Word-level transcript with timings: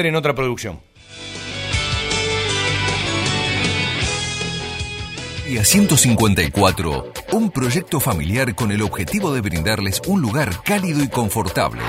meter 0.00 0.06
en 0.06 0.16
otra 0.16 0.34
producción. 0.34 0.80
Y 5.46 5.58
a 5.58 5.64
154, 5.64 7.12
un 7.32 7.50
proyecto 7.50 7.98
familiar 7.98 8.54
con 8.54 8.70
el 8.70 8.82
objetivo 8.82 9.34
de 9.34 9.40
brindarles 9.40 10.00
un 10.06 10.22
lugar 10.22 10.62
cálido 10.62 11.02
y 11.02 11.08
confortable 11.08 11.82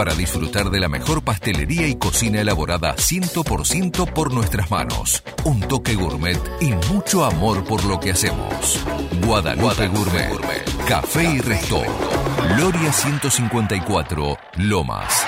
para 0.00 0.14
disfrutar 0.14 0.70
de 0.70 0.80
la 0.80 0.88
mejor 0.88 1.22
pastelería 1.22 1.86
y 1.86 1.96
cocina 1.96 2.40
elaborada 2.40 2.96
100% 2.96 4.12
por 4.12 4.32
nuestras 4.32 4.70
manos, 4.70 5.22
un 5.44 5.60
toque 5.60 5.94
gourmet 5.94 6.38
y 6.60 6.72
mucho 6.92 7.24
amor 7.24 7.64
por 7.64 7.84
lo 7.84 8.00
que 8.00 8.12
hacemos. 8.12 8.82
Guadalupe, 9.26 9.88
Gourmet, 9.88 10.86
Café 10.88 11.24
y 11.34 11.40
Resto, 11.40 11.82
Gloria 12.56 12.92
154, 12.92 14.38
Lomas. 14.56 15.26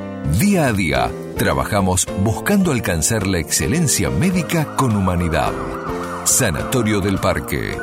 Día 0.39 0.67
a 0.67 0.73
día 0.73 1.11
Trabajamos 1.41 2.05
buscando 2.23 2.71
alcanzar 2.71 3.25
la 3.25 3.39
excelencia 3.39 4.11
médica 4.11 4.75
con 4.75 4.95
humanidad. 4.95 5.51
Sanatorio 6.23 7.01
del 7.01 7.17
Parque. 7.17 7.75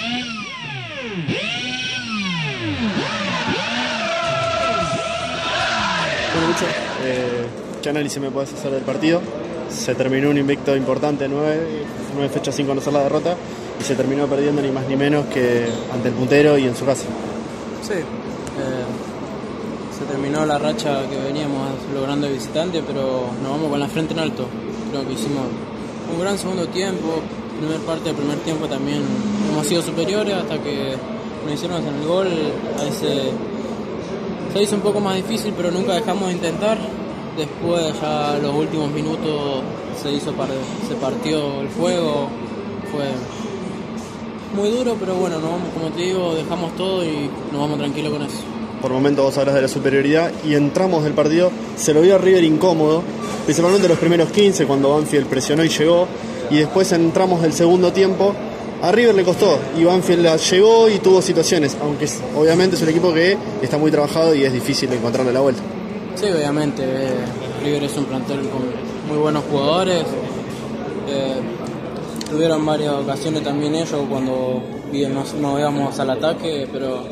mucho. 6.46 6.64
Eh, 7.02 7.44
¿Qué 7.82 7.90
análisis 7.90 8.22
me 8.22 8.30
puedes 8.30 8.54
hacer 8.54 8.70
del 8.70 8.84
partido? 8.84 9.20
Se 9.68 9.94
terminó 9.94 10.30
un 10.30 10.38
invicto 10.38 10.76
importante, 10.76 11.28
nueve, 11.28 11.84
nueve 12.14 12.28
fechas 12.28 12.54
sin 12.54 12.66
conocer 12.66 12.92
la 12.92 13.02
derrota, 13.02 13.36
y 13.80 13.84
se 13.84 13.94
terminó 13.94 14.26
perdiendo 14.26 14.62
ni 14.62 14.70
más 14.70 14.86
ni 14.86 14.96
menos 14.96 15.26
que 15.26 15.66
ante 15.92 16.08
el 16.08 16.14
puntero 16.14 16.56
y 16.58 16.64
en 16.64 16.76
su 16.76 16.84
casa. 16.84 17.04
Sí, 17.82 17.94
eh, 17.94 18.84
se 19.98 20.04
terminó 20.04 20.46
la 20.46 20.58
racha 20.58 21.08
que 21.08 21.16
veníamos 21.16 21.68
logrando 21.94 22.26
de 22.26 22.34
visitante, 22.34 22.82
pero 22.86 23.26
nos 23.42 23.50
vamos 23.50 23.70
con 23.70 23.80
la 23.80 23.88
frente 23.88 24.14
en 24.14 24.20
alto. 24.20 24.46
Creo 24.90 25.06
que 25.06 25.12
hicimos 25.12 25.44
un 26.12 26.20
gran 26.20 26.38
segundo 26.38 26.66
tiempo, 26.68 27.20
primer 27.58 27.80
parte 27.80 28.04
del 28.04 28.16
primer 28.16 28.38
tiempo 28.38 28.66
también 28.66 29.02
hemos 29.50 29.66
sido 29.66 29.82
superiores 29.82 30.34
hasta 30.34 30.58
que 30.58 30.94
nos 31.44 31.54
hicieron 31.54 31.82
en 31.86 31.94
el 31.94 32.06
gol, 32.06 32.28
a 32.78 32.84
ese 32.84 33.30
se 34.52 34.62
hizo 34.62 34.76
un 34.76 34.82
poco 34.82 35.00
más 35.00 35.16
difícil, 35.16 35.52
pero 35.56 35.70
nunca 35.72 35.94
dejamos 35.94 36.28
de 36.28 36.34
intentar 36.34 36.78
Después 37.36 38.00
ya 38.00 38.38
los 38.40 38.54
últimos 38.54 38.90
minutos 38.92 39.62
se 40.00 40.12
hizo 40.12 40.32
se 40.88 40.94
partió 40.94 41.60
el 41.62 41.68
fuego, 41.68 42.28
fue 42.92 43.06
muy 44.54 44.70
duro, 44.70 44.96
pero 45.00 45.14
bueno, 45.16 45.40
como 45.40 45.90
te 45.96 46.02
digo, 46.02 46.34
dejamos 46.34 46.76
todo 46.76 47.04
y 47.04 47.28
nos 47.50 47.60
vamos 47.60 47.78
tranquilos 47.78 48.12
con 48.12 48.22
eso. 48.22 48.38
Por 48.80 48.92
momentos 48.92 49.24
vos 49.24 49.36
hablas 49.38 49.56
de 49.56 49.62
la 49.62 49.68
superioridad 49.68 50.30
y 50.44 50.54
entramos 50.54 51.02
del 51.02 51.14
partido, 51.14 51.50
se 51.76 51.92
lo 51.92 52.02
vio 52.02 52.14
a 52.14 52.18
River 52.18 52.44
incómodo, 52.44 53.02
principalmente 53.44 53.88
los 53.88 53.98
primeros 53.98 54.30
15 54.30 54.66
cuando 54.66 54.90
Banfield 54.90 55.26
presionó 55.26 55.64
y 55.64 55.68
llegó, 55.68 56.06
y 56.50 56.58
después 56.58 56.92
entramos 56.92 57.42
del 57.42 57.52
segundo 57.52 57.92
tiempo, 57.92 58.32
a 58.80 58.92
River 58.92 59.14
le 59.14 59.24
costó 59.24 59.58
y 59.76 59.82
Banfield 59.82 60.36
llegó 60.36 60.88
y 60.88 60.98
tuvo 60.98 61.20
situaciones, 61.20 61.76
aunque 61.82 62.08
obviamente 62.36 62.76
es 62.76 62.82
un 62.82 62.90
equipo 62.90 63.12
que 63.12 63.36
está 63.60 63.76
muy 63.76 63.90
trabajado 63.90 64.36
y 64.36 64.44
es 64.44 64.52
difícil 64.52 64.92
encontrarle 64.92 65.32
la 65.32 65.40
vuelta. 65.40 65.62
Sí, 66.14 66.26
obviamente. 66.26 66.82
Eh, 66.84 67.10
River 67.64 67.84
es 67.84 67.96
un 67.96 68.04
plantel 68.04 68.40
con 68.48 68.62
muy 69.08 69.18
buenos 69.18 69.44
jugadores. 69.44 70.04
Eh, 71.08 71.40
tuvieron 72.30 72.64
varias 72.64 72.94
ocasiones 72.94 73.42
también 73.42 73.74
ellos 73.74 74.00
cuando 74.08 74.62
nos, 74.92 75.34
nos 75.34 75.58
íbamos 75.58 75.98
al 75.98 76.10
ataque, 76.10 76.68
pero, 76.72 77.04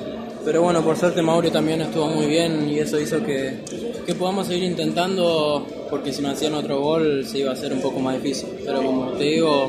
pero 0.44 0.62
bueno, 0.62 0.82
por 0.82 0.96
suerte 0.96 1.20
Mauro 1.20 1.50
también 1.50 1.80
estuvo 1.80 2.06
muy 2.06 2.26
bien 2.26 2.68
y 2.68 2.78
eso 2.78 2.98
hizo 3.00 3.22
que, 3.24 3.64
que 4.06 4.14
podamos 4.14 4.46
seguir 4.46 4.64
intentando, 4.64 5.66
porque 5.91 6.12
si 6.12 6.22
no 6.22 6.30
hacían 6.30 6.54
otro 6.54 6.80
gol 6.80 7.26
se 7.26 7.41
iba 7.41 7.50
a 7.50 7.54
hacer 7.54 7.72
un 7.72 7.80
poco 7.80 8.00
más 8.00 8.22
difícil. 8.22 8.48
Pero 8.64 8.82
como 8.82 9.12
te 9.12 9.24
digo, 9.24 9.68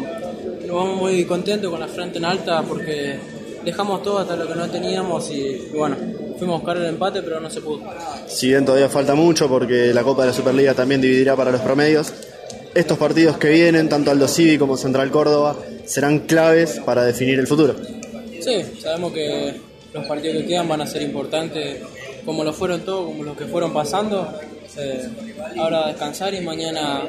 nos 0.68 0.76
vamos 0.76 1.02
muy 1.02 1.26
contentos 1.26 1.72
con 1.72 1.80
la 1.80 1.88
frente 1.88 2.20
en 2.20 2.26
alta 2.26 2.62
porque 2.62 3.18
dejamos 3.66 4.04
todo 4.04 4.20
hasta 4.20 4.36
lo 4.36 4.48
que 4.48 4.56
no 4.56 4.70
teníamos 4.70 5.32
y 5.32 5.70
bueno, 5.76 5.96
Fuimos 6.44 6.56
a 6.56 6.58
buscar 6.58 6.76
el 6.76 6.90
empate, 6.90 7.22
pero 7.22 7.40
no 7.40 7.50
se 7.50 7.62
pudo. 7.62 7.84
Si 8.28 8.50
bien 8.50 8.66
todavía 8.66 8.90
falta 8.90 9.16
mucho, 9.16 9.48
porque 9.48 9.94
la 9.94 10.04
Copa 10.04 10.24
de 10.24 10.28
la 10.28 10.34
Superliga 10.34 10.74
también 10.74 11.00
dividirá 11.00 11.38
para 11.38 11.52
los 11.52 11.62
promedios, 11.62 12.14
estos 12.76 12.98
partidos 12.98 13.38
que 13.38 13.48
vienen, 13.48 13.88
tanto 13.88 14.12
Aldo 14.12 14.28
Civi 14.28 14.58
como 14.58 14.76
Central 14.76 15.10
Córdoba, 15.10 15.56
serán 15.86 16.20
claves 16.20 16.82
para 16.86 17.06
definir 17.06 17.40
el 17.40 17.48
futuro. 17.48 17.78
Sí, 18.42 18.62
sabemos 18.82 19.14
que 19.14 19.56
los 19.94 20.06
partidos 20.06 20.42
que 20.42 20.48
quedan 20.48 20.68
van 20.68 20.82
a 20.82 20.86
ser 20.86 21.02
importantes, 21.04 21.78
como 22.26 22.44
lo 22.44 22.52
fueron 22.52 22.82
todos, 22.82 23.06
como 23.06 23.24
los 23.24 23.38
que 23.38 23.46
fueron 23.46 23.72
pasando. 23.72 24.28
Eh, 24.76 25.08
ahora 25.58 25.88
descansar 25.88 26.34
y 26.34 26.42
mañana 26.42 27.04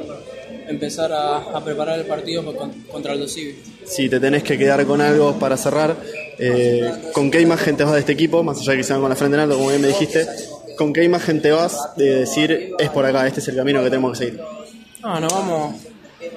empezar 0.65 1.11
a, 1.11 1.61
preparar 1.61 1.99
el 1.99 2.05
partido 2.05 2.41
contra 2.89 3.11
Aldo 3.11 3.27
Civi. 3.27 3.57
Si 3.85 4.09
te 4.09 4.19
tenés 4.19 4.43
que 4.43 4.57
quedar 4.57 4.85
con 4.85 5.01
algo 5.01 5.37
para 5.39 5.57
cerrar, 5.57 5.95
eh, 6.37 6.91
¿Con 7.13 7.31
qué 7.31 7.41
imagen 7.41 7.77
te 7.77 7.83
vas 7.83 7.93
de 7.93 7.99
este 7.99 8.11
equipo? 8.11 8.43
Más 8.43 8.59
allá 8.59 8.71
de 8.71 8.77
que 8.77 8.83
se 8.83 8.93
van 8.93 9.01
con 9.01 9.09
la 9.09 9.15
frente 9.15 9.35
en 9.35 9.43
alto, 9.43 9.55
como 9.55 9.69
bien 9.69 9.81
me 9.81 9.87
dijiste, 9.87 10.25
¿con 10.77 10.91
qué 10.91 11.03
imagen 11.03 11.41
te 11.41 11.51
vas 11.51 11.95
de 11.95 12.15
decir 12.15 12.73
es 12.77 12.89
por 12.89 13.05
acá, 13.05 13.25
este 13.27 13.39
es 13.39 13.47
el 13.47 13.55
camino 13.55 13.83
que 13.83 13.89
tenemos 13.89 14.17
que 14.17 14.25
seguir? 14.25 14.41
No, 15.01 15.19
no 15.19 15.27
vamos. 15.27 15.75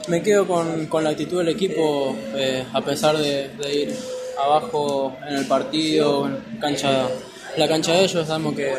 Me 0.09 0.23
quedo 0.23 0.47
con, 0.47 0.87
con 0.87 1.03
la 1.05 1.11
actitud 1.11 1.39
del 1.39 1.49
equipo, 1.49 2.17
eh, 2.35 2.65
a 2.73 2.81
pesar 2.83 3.17
de, 3.17 3.51
ir 3.73 3.95
abajo 4.43 5.17
en 5.29 5.37
el 5.37 5.47
partido, 5.47 6.27
en 6.27 6.59
cancha, 6.61 7.09
la 7.57 7.67
cancha 7.67 7.93
de 7.95 8.05
ellos, 8.05 8.27
sabemos 8.27 8.55
que, 8.55 8.73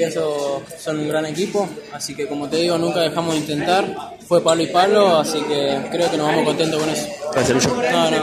que 0.00 0.06
eso 0.06 0.62
son 0.78 0.98
un 0.98 1.08
gran 1.08 1.26
equipo, 1.26 1.68
así 1.92 2.14
que 2.14 2.26
como 2.26 2.48
te 2.48 2.56
digo, 2.56 2.78
nunca 2.78 3.00
dejamos 3.00 3.34
de 3.34 3.40
intentar, 3.40 4.16
fue 4.26 4.42
palo 4.42 4.62
y 4.62 4.68
palo, 4.68 5.18
así 5.18 5.38
que 5.42 5.78
creo 5.90 6.10
que 6.10 6.16
nos 6.16 6.26
vamos 6.26 6.44
contentos 6.46 6.80
con 6.80 6.88
eso. 6.88 7.06
Gracias, 7.34 7.66
Lucho. 7.66 7.82
No, 7.92 8.10
no. 8.10 8.16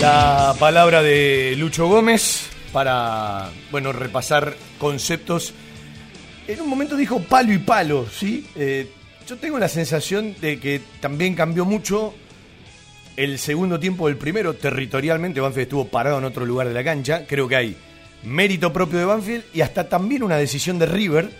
La 0.00 0.54
palabra 0.58 1.02
de 1.02 1.56
Lucho 1.58 1.86
Gómez 1.88 2.46
para, 2.72 3.50
bueno, 3.70 3.92
repasar 3.92 4.56
conceptos. 4.78 5.52
En 6.50 6.60
un 6.60 6.68
momento 6.68 6.96
dijo 6.96 7.20
palo 7.20 7.52
y 7.52 7.58
palo, 7.58 8.08
¿sí? 8.10 8.44
Eh, 8.56 8.90
yo 9.24 9.36
tengo 9.36 9.56
la 9.56 9.68
sensación 9.68 10.34
de 10.40 10.58
que 10.58 10.80
también 10.98 11.36
cambió 11.36 11.64
mucho 11.64 12.12
el 13.16 13.38
segundo 13.38 13.78
tiempo 13.78 14.08
del 14.08 14.16
primero. 14.16 14.54
Territorialmente 14.54 15.40
Banfield 15.40 15.62
estuvo 15.62 15.86
parado 15.86 16.18
en 16.18 16.24
otro 16.24 16.44
lugar 16.44 16.66
de 16.66 16.74
la 16.74 16.82
cancha. 16.82 17.24
Creo 17.24 17.46
que 17.46 17.54
hay 17.54 17.76
mérito 18.24 18.72
propio 18.72 18.98
de 18.98 19.04
Banfield 19.04 19.44
y 19.54 19.60
hasta 19.60 19.88
también 19.88 20.24
una 20.24 20.38
decisión 20.38 20.76
de 20.80 20.86
River, 20.86 21.30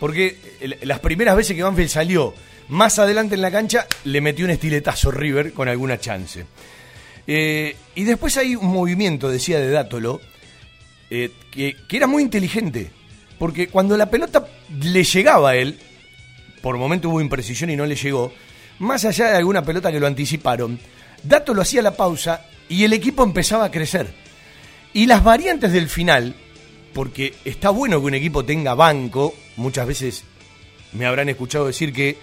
porque 0.00 0.36
las 0.82 0.98
primeras 0.98 1.36
veces 1.36 1.54
que 1.54 1.62
Banfield 1.62 1.88
salió 1.88 2.34
Más 2.68 2.98
adelante 2.98 3.36
en 3.36 3.42
la 3.42 3.52
cancha 3.52 3.86
le 4.02 4.20
metió 4.20 4.46
un 4.46 4.50
estiletazo 4.50 5.12
River 5.12 5.52
con 5.52 5.68
alguna 5.68 6.00
chance. 6.00 6.44
Eh, 7.28 7.76
y 7.94 8.02
después 8.02 8.36
hay 8.36 8.56
un 8.56 8.66
movimiento, 8.66 9.30
decía 9.30 9.60
de 9.60 9.70
Dátolo, 9.70 10.20
eh, 11.08 11.30
que, 11.52 11.76
que 11.86 11.96
era 11.96 12.08
muy 12.08 12.24
inteligente. 12.24 12.90
Porque 13.38 13.68
cuando 13.68 13.96
la 13.96 14.10
pelota 14.10 14.46
le 14.82 15.04
llegaba 15.04 15.50
a 15.50 15.56
él, 15.56 15.78
por 16.62 16.78
momento 16.78 17.10
hubo 17.10 17.20
imprecisión 17.20 17.70
y 17.70 17.76
no 17.76 17.86
le 17.86 17.96
llegó, 17.96 18.32
más 18.78 19.04
allá 19.04 19.30
de 19.30 19.36
alguna 19.36 19.62
pelota 19.62 19.92
que 19.92 20.00
lo 20.00 20.06
anticiparon, 20.06 20.78
Dato 21.22 21.54
lo 21.54 21.62
hacía 21.62 21.82
la 21.82 21.96
pausa 21.96 22.46
y 22.68 22.84
el 22.84 22.92
equipo 22.92 23.22
empezaba 23.22 23.64
a 23.64 23.70
crecer. 23.70 24.08
Y 24.92 25.06
las 25.06 25.24
variantes 25.24 25.72
del 25.72 25.88
final, 25.88 26.34
porque 26.92 27.34
está 27.44 27.70
bueno 27.70 28.00
que 28.00 28.06
un 28.06 28.14
equipo 28.14 28.44
tenga 28.44 28.74
banco, 28.74 29.34
muchas 29.56 29.86
veces 29.86 30.24
me 30.92 31.06
habrán 31.06 31.28
escuchado 31.28 31.66
decir 31.66 31.92
que 31.92 32.16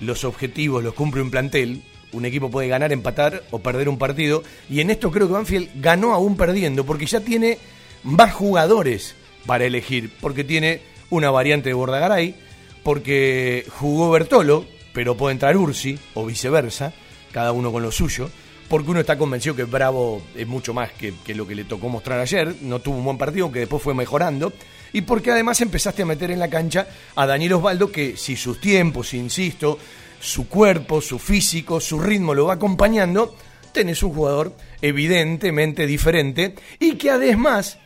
los 0.00 0.24
objetivos 0.24 0.82
los 0.82 0.94
cumple 0.94 1.22
un 1.22 1.30
plantel, 1.30 1.82
un 2.12 2.24
equipo 2.24 2.50
puede 2.50 2.68
ganar, 2.68 2.92
empatar 2.92 3.42
o 3.50 3.58
perder 3.58 3.88
un 3.88 3.98
partido, 3.98 4.42
y 4.70 4.80
en 4.80 4.90
esto 4.90 5.10
creo 5.10 5.26
que 5.26 5.34
Banfield 5.34 5.70
ganó 5.74 6.14
aún 6.14 6.36
perdiendo, 6.36 6.86
porque 6.86 7.06
ya 7.06 7.20
tiene 7.20 7.58
más 8.04 8.32
jugadores 8.32 9.14
para 9.46 9.64
elegir, 9.64 10.10
porque 10.20 10.44
tiene 10.44 10.80
una 11.10 11.30
variante 11.30 11.70
de 11.70 11.74
Bordagaray, 11.74 12.34
porque 12.82 13.64
jugó 13.68 14.10
Bertolo, 14.10 14.64
pero 14.92 15.16
puede 15.16 15.32
entrar 15.32 15.56
Ursi, 15.56 15.98
o 16.14 16.26
viceversa, 16.26 16.92
cada 17.32 17.52
uno 17.52 17.72
con 17.72 17.82
lo 17.82 17.92
suyo, 17.92 18.30
porque 18.68 18.90
uno 18.90 19.00
está 19.00 19.16
convencido 19.16 19.56
que 19.56 19.64
Bravo 19.64 20.22
es 20.34 20.46
mucho 20.46 20.74
más 20.74 20.92
que, 20.92 21.14
que 21.24 21.34
lo 21.34 21.46
que 21.46 21.54
le 21.54 21.64
tocó 21.64 21.88
mostrar 21.88 22.20
ayer, 22.20 22.56
no 22.62 22.80
tuvo 22.80 22.98
un 22.98 23.04
buen 23.04 23.18
partido, 23.18 23.44
aunque 23.44 23.60
después 23.60 23.82
fue 23.82 23.94
mejorando, 23.94 24.52
y 24.92 25.02
porque 25.02 25.30
además 25.30 25.60
empezaste 25.60 26.02
a 26.02 26.06
meter 26.06 26.30
en 26.30 26.38
la 26.38 26.48
cancha 26.48 26.88
a 27.14 27.26
Daniel 27.26 27.54
Osvaldo, 27.54 27.90
que 27.90 28.16
si 28.16 28.36
sus 28.36 28.60
tiempos, 28.60 29.14
insisto, 29.14 29.78
su 30.20 30.48
cuerpo, 30.48 31.00
su 31.00 31.18
físico, 31.18 31.80
su 31.80 32.00
ritmo 32.00 32.34
lo 32.34 32.46
va 32.46 32.54
acompañando, 32.54 33.34
tenés 33.72 34.02
un 34.02 34.12
jugador 34.12 34.54
evidentemente 34.82 35.86
diferente 35.86 36.54
y 36.78 36.96
que 36.96 37.10
además 37.10 37.78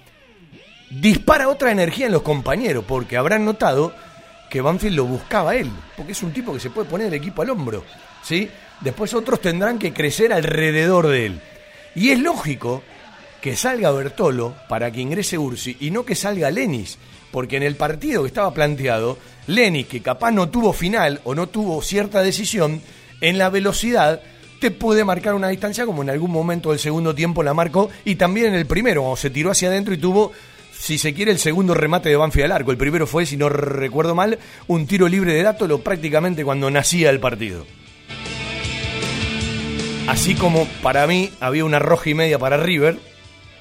dispara 1.01 1.49
otra 1.49 1.73
energía 1.73 2.07
en 2.07 2.13
los 2.13 2.23
compañeros, 2.23 2.85
porque 2.87 3.17
habrán 3.17 3.45
notado 3.45 3.95
que 4.51 4.61
Banfield 4.61 4.97
lo 4.97 5.07
buscaba 5.07 5.55
él, 5.55 5.71
porque 5.97 6.13
es 6.13 6.23
un 6.23 6.33
tipo 6.33 6.53
que 6.53 6.61
se 6.61 6.71
puede 6.71 6.89
poner 6.89 7.07
el 7.07 7.15
equipo 7.15 7.43
al 7.43 7.51
hombro, 7.51 7.85
¿sí? 8.23 8.49
Después 8.81 9.15
otros 9.15 9.41
tendrán 9.41 9.79
que 9.79 9.93
crecer 9.93 10.33
alrededor 10.33 11.07
de 11.09 11.27
él. 11.27 11.41
Y 11.95 12.11
es 12.11 12.19
lógico 12.19 12.83
que 13.41 13.57
salga 13.57 13.91
Bertolo 13.91 14.55
para 14.69 14.91
que 14.91 15.01
ingrese 15.01 15.39
Ursi 15.39 15.77
y 15.81 15.91
no 15.91 16.05
que 16.05 16.15
salga 16.15 16.51
Lenis, 16.51 16.99
porque 17.31 17.57
en 17.57 17.63
el 17.63 17.77
partido 17.77 18.23
que 18.23 18.29
estaba 18.29 18.53
planteado, 18.53 19.19
Lenis, 19.47 19.87
que 19.87 20.03
capaz 20.03 20.31
no 20.33 20.51
tuvo 20.51 20.73
final 20.75 21.21
o 21.25 21.35
no 21.35 21.49
tuvo 21.49 21.81
cierta 21.81 22.21
decisión, 22.23 22.83
en 23.21 23.39
la 23.39 23.49
velocidad 23.49 24.21
te 24.61 24.71
puede 24.71 25.05
marcar 25.05 25.35
una 25.35 25.49
distancia 25.49 25.87
como 25.87 26.03
en 26.03 26.11
algún 26.11 26.31
momento 26.31 26.71
del 26.71 26.79
segundo 26.79 27.15
tiempo 27.15 27.43
la 27.43 27.55
marcó 27.55 27.91
y 28.05 28.15
también 28.15 28.49
en 28.49 28.55
el 28.55 28.67
primero, 28.67 29.01
cuando 29.01 29.17
se 29.17 29.31
tiró 29.31 29.51
hacia 29.51 29.69
adentro 29.69 29.93
y 29.93 29.99
tuvo 29.99 30.33
si 30.83 30.99
se 30.99 31.15
quiere, 31.15 31.31
el 31.31 31.39
segundo 31.39 31.75
remate 31.75 32.09
de 32.09 32.17
Banfield 32.17 32.47
al 32.47 32.53
arco. 32.57 32.73
El 32.73 32.77
primero 32.77 33.07
fue, 33.07 33.25
si 33.25 33.37
no 33.37 33.49
recuerdo 33.49 34.17
mal, 34.17 34.41
un 34.67 34.89
tiro 34.89 35.07
libre 35.07 35.33
de 35.33 35.45
Dátolo 35.45 35.79
prácticamente 35.79 36.45
cuando 36.45 36.73
nacía 36.73 37.09
el 37.11 37.21
partido. 37.21 37.65
Así 40.09 40.35
como 40.35 40.67
para 40.83 41.07
mí 41.07 41.31
había 41.39 41.65
una 41.65 41.79
roja 41.79 42.11
y 42.11 42.15
media 42.15 42.41
para 42.41 42.57
River, 42.57 42.99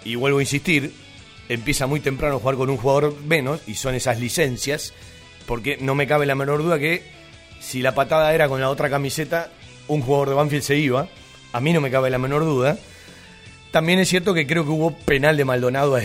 y 0.04 0.16
vuelvo 0.16 0.40
a 0.40 0.42
insistir, 0.42 0.96
empieza 1.48 1.86
muy 1.86 2.00
temprano 2.00 2.38
a 2.38 2.40
jugar 2.40 2.56
con 2.56 2.72
un 2.72 2.78
jugador 2.78 3.16
menos, 3.24 3.62
y 3.68 3.76
son 3.76 3.94
esas 3.94 4.20
licencias, 4.20 4.92
porque 5.46 5.78
no 5.80 5.94
me 5.94 6.08
cabe 6.08 6.26
la 6.26 6.34
menor 6.34 6.64
duda 6.64 6.80
que 6.80 7.04
si 7.60 7.84
la 7.84 7.94
patada 7.94 8.34
era 8.34 8.48
con 8.48 8.62
la 8.62 8.72
otra 8.72 8.90
camiseta, 8.90 9.52
un 9.88 10.02
jugador 10.02 10.30
de 10.30 10.36
Banfield 10.36 10.64
se 10.64 10.78
iba, 10.78 11.08
a 11.54 11.62
mí 11.62 11.72
no 11.72 11.82
me 11.82 11.92
cabe 11.92 12.10
la 12.10 12.18
menor 12.18 12.46
duda. 12.46 12.80
También 13.70 14.00
es 14.00 14.10
cierto 14.10 14.34
que 14.34 14.48
creo 14.48 14.64
que 14.64 14.72
hubo 14.72 14.98
penal 14.98 15.38
de 15.38 15.46
Maldonado 15.46 15.94
a 15.94 16.02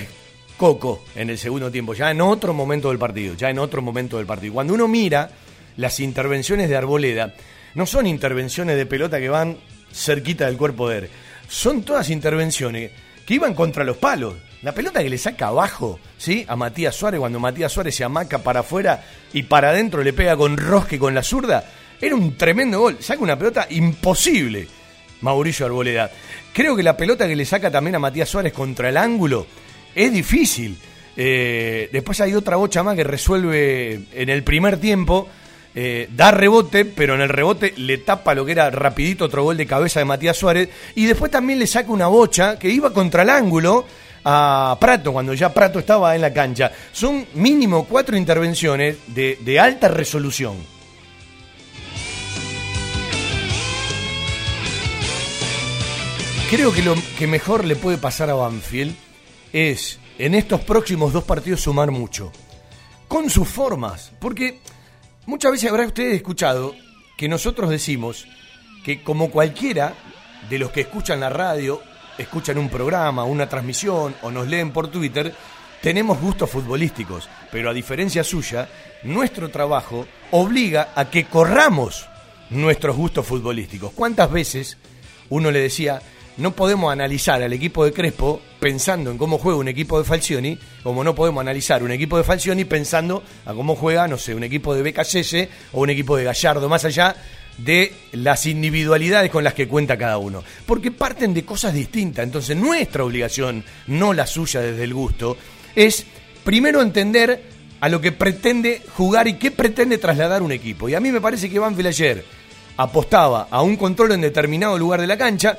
Coco 0.56 1.04
en 1.14 1.30
el 1.30 1.38
segundo 1.38 1.70
tiempo, 1.70 1.94
ya 1.94 2.10
en 2.10 2.20
otro 2.20 2.54
momento 2.54 2.88
del 2.88 2.98
partido, 2.98 3.34
ya 3.34 3.50
en 3.50 3.58
otro 3.58 3.82
momento 3.82 4.16
del 4.16 4.26
partido. 4.26 4.54
Cuando 4.54 4.74
uno 4.74 4.88
mira 4.88 5.30
las 5.76 6.00
intervenciones 6.00 6.68
de 6.68 6.76
Arboleda, 6.76 7.34
no 7.74 7.84
son 7.86 8.06
intervenciones 8.06 8.76
de 8.76 8.86
pelota 8.86 9.18
que 9.18 9.28
van 9.28 9.58
cerquita 9.92 10.46
del 10.46 10.56
cuerpo 10.56 10.88
de 10.88 10.98
él, 10.98 11.10
son 11.48 11.82
todas 11.82 12.10
intervenciones 12.10 12.90
que 13.26 13.34
iban 13.34 13.54
contra 13.54 13.84
los 13.84 13.96
palos. 13.98 14.34
La 14.62 14.72
pelota 14.72 15.02
que 15.02 15.10
le 15.10 15.18
saca 15.18 15.48
abajo, 15.48 16.00
¿sí? 16.16 16.44
A 16.48 16.56
Matías 16.56 16.94
Suárez, 16.94 17.20
cuando 17.20 17.38
Matías 17.38 17.70
Suárez 17.70 17.94
se 17.94 18.04
amaca 18.04 18.38
para 18.38 18.60
afuera 18.60 19.04
y 19.32 19.42
para 19.42 19.70
adentro 19.70 20.02
le 20.02 20.12
pega 20.12 20.36
con 20.36 20.56
rosque 20.56 20.98
con 20.98 21.14
la 21.14 21.22
zurda, 21.22 21.64
era 22.00 22.14
un 22.14 22.36
tremendo 22.36 22.80
gol. 22.80 22.96
Saca 23.00 23.22
una 23.22 23.38
pelota 23.38 23.66
imposible, 23.70 24.66
Mauricio 25.20 25.66
Arboleda. 25.66 26.10
Creo 26.52 26.74
que 26.74 26.82
la 26.82 26.96
pelota 26.96 27.28
que 27.28 27.36
le 27.36 27.44
saca 27.44 27.70
también 27.70 27.96
a 27.96 28.00
Matías 28.00 28.28
Suárez 28.28 28.52
contra 28.52 28.88
el 28.88 28.96
ángulo 28.96 29.46
es 29.96 30.12
difícil. 30.12 30.76
Eh, 31.16 31.88
después 31.90 32.20
hay 32.20 32.34
otra 32.34 32.56
bocha 32.56 32.82
más 32.82 32.94
que 32.94 33.02
resuelve 33.02 34.02
en 34.12 34.28
el 34.28 34.44
primer 34.44 34.78
tiempo. 34.78 35.26
Eh, 35.74 36.08
da 36.14 36.30
rebote, 36.30 36.84
pero 36.84 37.14
en 37.14 37.22
el 37.22 37.28
rebote 37.28 37.74
le 37.76 37.98
tapa 37.98 38.34
lo 38.34 38.46
que 38.46 38.52
era 38.52 38.70
rapidito 38.70 39.24
otro 39.24 39.42
gol 39.42 39.56
de 39.56 39.66
cabeza 39.66 39.98
de 39.98 40.04
Matías 40.04 40.36
Suárez. 40.36 40.68
Y 40.94 41.06
después 41.06 41.30
también 41.30 41.58
le 41.58 41.66
saca 41.66 41.90
una 41.90 42.06
bocha 42.06 42.58
que 42.58 42.68
iba 42.68 42.92
contra 42.92 43.22
el 43.22 43.30
ángulo 43.30 43.86
a 44.24 44.76
Prato, 44.78 45.12
cuando 45.12 45.32
ya 45.32 45.54
Prato 45.54 45.78
estaba 45.78 46.14
en 46.14 46.20
la 46.20 46.32
cancha. 46.32 46.70
Son 46.92 47.26
mínimo 47.34 47.86
cuatro 47.86 48.16
intervenciones 48.16 48.96
de, 49.06 49.38
de 49.40 49.60
alta 49.60 49.88
resolución. 49.88 50.56
Creo 56.50 56.72
que 56.72 56.82
lo 56.82 56.94
que 57.18 57.26
mejor 57.26 57.64
le 57.64 57.76
puede 57.76 57.98
pasar 57.98 58.30
a 58.30 58.34
Banfield 58.34 59.05
es 59.56 59.98
en 60.18 60.34
estos 60.34 60.60
próximos 60.60 61.14
dos 61.14 61.24
partidos 61.24 61.62
sumar 61.62 61.90
mucho. 61.90 62.30
Con 63.08 63.30
sus 63.30 63.48
formas. 63.48 64.12
Porque 64.20 64.60
muchas 65.24 65.52
veces 65.52 65.70
habrá 65.70 65.86
ustedes 65.86 66.14
escuchado 66.14 66.74
que 67.16 67.26
nosotros 67.26 67.70
decimos 67.70 68.26
que 68.84 69.02
como 69.02 69.30
cualquiera 69.30 69.94
de 70.50 70.58
los 70.58 70.70
que 70.72 70.82
escuchan 70.82 71.20
la 71.20 71.30
radio, 71.30 71.80
escuchan 72.18 72.58
un 72.58 72.68
programa, 72.68 73.24
una 73.24 73.48
transmisión 73.48 74.14
o 74.20 74.30
nos 74.30 74.46
leen 74.46 74.72
por 74.72 74.88
Twitter, 74.88 75.34
tenemos 75.80 76.20
gustos 76.20 76.50
futbolísticos. 76.50 77.26
Pero 77.50 77.70
a 77.70 77.74
diferencia 77.74 78.22
suya, 78.24 78.68
nuestro 79.04 79.48
trabajo 79.48 80.06
obliga 80.32 80.92
a 80.94 81.08
que 81.08 81.24
corramos 81.24 82.06
nuestros 82.50 82.94
gustos 82.94 83.26
futbolísticos. 83.26 83.92
¿Cuántas 83.92 84.30
veces 84.30 84.76
uno 85.30 85.50
le 85.50 85.60
decía, 85.60 86.02
no 86.36 86.52
podemos 86.52 86.92
analizar 86.92 87.42
al 87.42 87.52
equipo 87.52 87.84
de 87.84 87.92
Crespo 87.92 88.40
pensando 88.60 89.10
en 89.10 89.18
cómo 89.18 89.38
juega 89.38 89.58
un 89.58 89.68
equipo 89.68 89.98
de 89.98 90.04
Falcioni, 90.04 90.58
como 90.82 91.02
no 91.02 91.14
podemos 91.14 91.40
analizar 91.40 91.82
un 91.82 91.92
equipo 91.92 92.16
de 92.18 92.24
Falcioni 92.24 92.64
pensando 92.64 93.22
a 93.44 93.54
cómo 93.54 93.74
juega, 93.74 94.06
no 94.08 94.18
sé, 94.18 94.34
un 94.34 94.44
equipo 94.44 94.74
de 94.74 94.82
BKC 94.82 95.48
o 95.72 95.80
un 95.80 95.90
equipo 95.90 96.16
de 96.16 96.24
Gallardo, 96.24 96.68
más 96.68 96.84
allá 96.84 97.16
de 97.58 97.92
las 98.12 98.46
individualidades 98.46 99.30
con 99.30 99.44
las 99.44 99.54
que 99.54 99.68
cuenta 99.68 99.96
cada 99.96 100.18
uno. 100.18 100.42
Porque 100.66 100.90
parten 100.90 101.32
de 101.32 101.44
cosas 101.44 101.72
distintas. 101.72 102.24
Entonces, 102.24 102.56
nuestra 102.56 103.04
obligación, 103.04 103.64
no 103.86 104.12
la 104.12 104.26
suya 104.26 104.60
desde 104.60 104.84
el 104.84 104.92
gusto, 104.92 105.36
es 105.74 106.04
primero 106.44 106.82
entender 106.82 107.42
a 107.80 107.88
lo 107.88 108.00
que 108.00 108.12
pretende 108.12 108.82
jugar 108.94 109.28
y 109.28 109.34
qué 109.34 109.50
pretende 109.50 109.98
trasladar 109.98 110.42
un 110.42 110.52
equipo. 110.52 110.88
Y 110.88 110.94
a 110.94 111.00
mí 111.00 111.10
me 111.10 111.20
parece 111.20 111.50
que 111.50 111.58
Banfield 111.58 111.88
ayer 111.88 112.24
apostaba 112.76 113.48
a 113.50 113.62
un 113.62 113.76
control 113.76 114.12
en 114.12 114.20
determinado 114.20 114.78
lugar 114.78 115.00
de 115.00 115.06
la 115.06 115.16
cancha, 115.16 115.56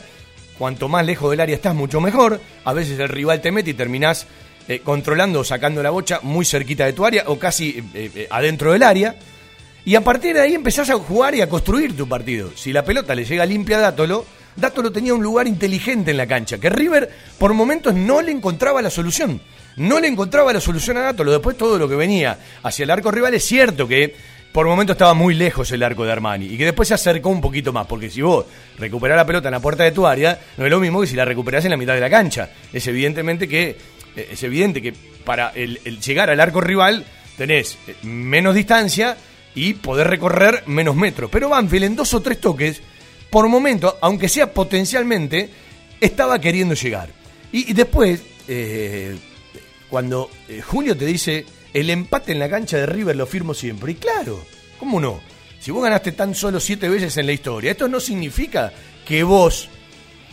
Cuanto 0.57 0.89
más 0.89 1.05
lejos 1.05 1.29
del 1.31 1.39
área 1.39 1.55
estás, 1.55 1.75
mucho 1.75 2.01
mejor. 2.01 2.41
A 2.63 2.73
veces 2.73 2.99
el 2.99 3.09
rival 3.09 3.41
te 3.41 3.51
mete 3.51 3.71
y 3.71 3.73
terminás 3.73 4.27
eh, 4.67 4.81
controlando 4.83 5.41
o 5.41 5.43
sacando 5.43 5.81
la 5.83 5.91
bocha 5.91 6.19
muy 6.23 6.45
cerquita 6.45 6.85
de 6.85 6.93
tu 6.93 7.05
área 7.05 7.23
o 7.27 7.37
casi 7.37 7.83
eh, 7.93 8.11
eh, 8.13 8.27
adentro 8.29 8.73
del 8.73 8.83
área. 8.83 9.15
Y 9.85 9.95
a 9.95 10.01
partir 10.01 10.33
de 10.33 10.41
ahí 10.41 10.53
empezás 10.55 10.89
a 10.89 10.95
jugar 10.95 11.35
y 11.35 11.41
a 11.41 11.47
construir 11.47 11.95
tu 11.95 12.09
partido. 12.09 12.51
Si 12.55 12.73
la 12.73 12.83
pelota 12.83 13.15
le 13.15 13.23
llega 13.23 13.45
limpia 13.45 13.77
a 13.77 13.81
Dátolo, 13.81 14.25
Dátolo 14.57 14.91
tenía 14.91 15.13
un 15.13 15.23
lugar 15.23 15.47
inteligente 15.47 16.11
en 16.11 16.17
la 16.17 16.27
cancha, 16.27 16.57
que 16.57 16.69
River 16.69 17.09
por 17.37 17.53
momentos 17.53 17.93
no 17.93 18.21
le 18.21 18.31
encontraba 18.31 18.81
la 18.81 18.89
solución. 18.89 19.39
No 19.77 19.99
le 19.99 20.07
encontraba 20.07 20.51
la 20.51 20.59
solución 20.59 20.97
a 20.97 21.01
Dátolo. 21.01 21.31
Después 21.31 21.55
todo 21.55 21.77
lo 21.77 21.87
que 21.87 21.95
venía 21.95 22.37
hacia 22.63 22.83
el 22.83 22.89
arco 22.89 23.11
rival 23.11 23.35
es 23.35 23.45
cierto 23.45 23.87
que 23.87 24.15
por 24.51 24.65
momento 24.65 24.93
estaba 24.93 25.13
muy 25.13 25.35
lejos 25.35 25.71
el 25.71 25.83
arco 25.83 26.05
de 26.05 26.11
Armani 26.11 26.45
y 26.45 26.57
que 26.57 26.65
después 26.65 26.87
se 26.87 26.93
acercó 26.93 27.29
un 27.29 27.41
poquito 27.41 27.71
más, 27.71 27.85
porque 27.85 28.09
si 28.09 28.21
vos 28.21 28.45
recuperás 28.77 29.17
la 29.17 29.25
pelota 29.25 29.49
en 29.49 29.53
la 29.53 29.59
puerta 29.59 29.83
de 29.83 29.91
tu 29.91 30.07
área, 30.07 30.39
no 30.57 30.65
es 30.65 30.71
lo 30.71 30.79
mismo 30.79 31.01
que 31.01 31.07
si 31.07 31.15
la 31.15 31.25
recuperás 31.25 31.65
en 31.65 31.71
la 31.71 31.77
mitad 31.77 31.93
de 31.93 31.99
la 31.99 32.09
cancha. 32.09 32.49
Es 32.73 32.87
evidentemente 32.87 33.47
que 33.47 33.77
eh, 34.15 34.29
es 34.31 34.43
evidente 34.43 34.81
que 34.81 34.93
para 35.23 35.49
el, 35.49 35.79
llegar 35.99 36.29
al 36.29 36.39
arco 36.39 36.61
rival 36.61 37.05
tenés 37.37 37.77
eh, 37.87 37.95
menos 38.03 38.55
distancia 38.55 39.15
y 39.53 39.75
poder 39.75 40.07
recorrer 40.07 40.63
menos 40.65 40.95
metros. 40.95 41.29
Pero 41.31 41.49
Banfield 41.49 41.85
en 41.85 41.95
dos 41.95 42.13
o 42.13 42.21
tres 42.21 42.41
toques, 42.41 42.81
por 43.29 43.47
momento, 43.47 43.97
aunque 44.01 44.29
sea 44.29 44.51
potencialmente, 44.51 45.49
estaba 46.01 46.39
queriendo 46.39 46.73
llegar. 46.73 47.09
Y, 47.51 47.73
después, 47.73 48.21
eh, 48.47 49.15
cuando 49.89 50.29
Julio 50.67 50.97
te 50.97 51.05
dice 51.05 51.45
el 51.79 51.91
empate 51.91 52.31
en 52.31 52.39
la 52.39 52.49
cancha 52.49 52.77
de 52.77 52.87
River 52.87 53.15
lo 53.15 53.27
firmo 53.27 53.53
siempre. 53.53 53.91
Y 53.91 53.95
claro, 53.95 54.43
¿cómo 54.79 54.99
no? 54.99 55.19
Si 55.59 55.69
vos 55.69 55.83
ganaste 55.83 56.11
tan 56.11 56.33
solo 56.33 56.59
siete 56.59 56.89
veces 56.89 57.15
en 57.17 57.27
la 57.27 57.33
historia, 57.33 57.71
esto 57.71 57.87
no 57.87 57.99
significa 57.99 58.73
que 59.05 59.21
vos 59.21 59.69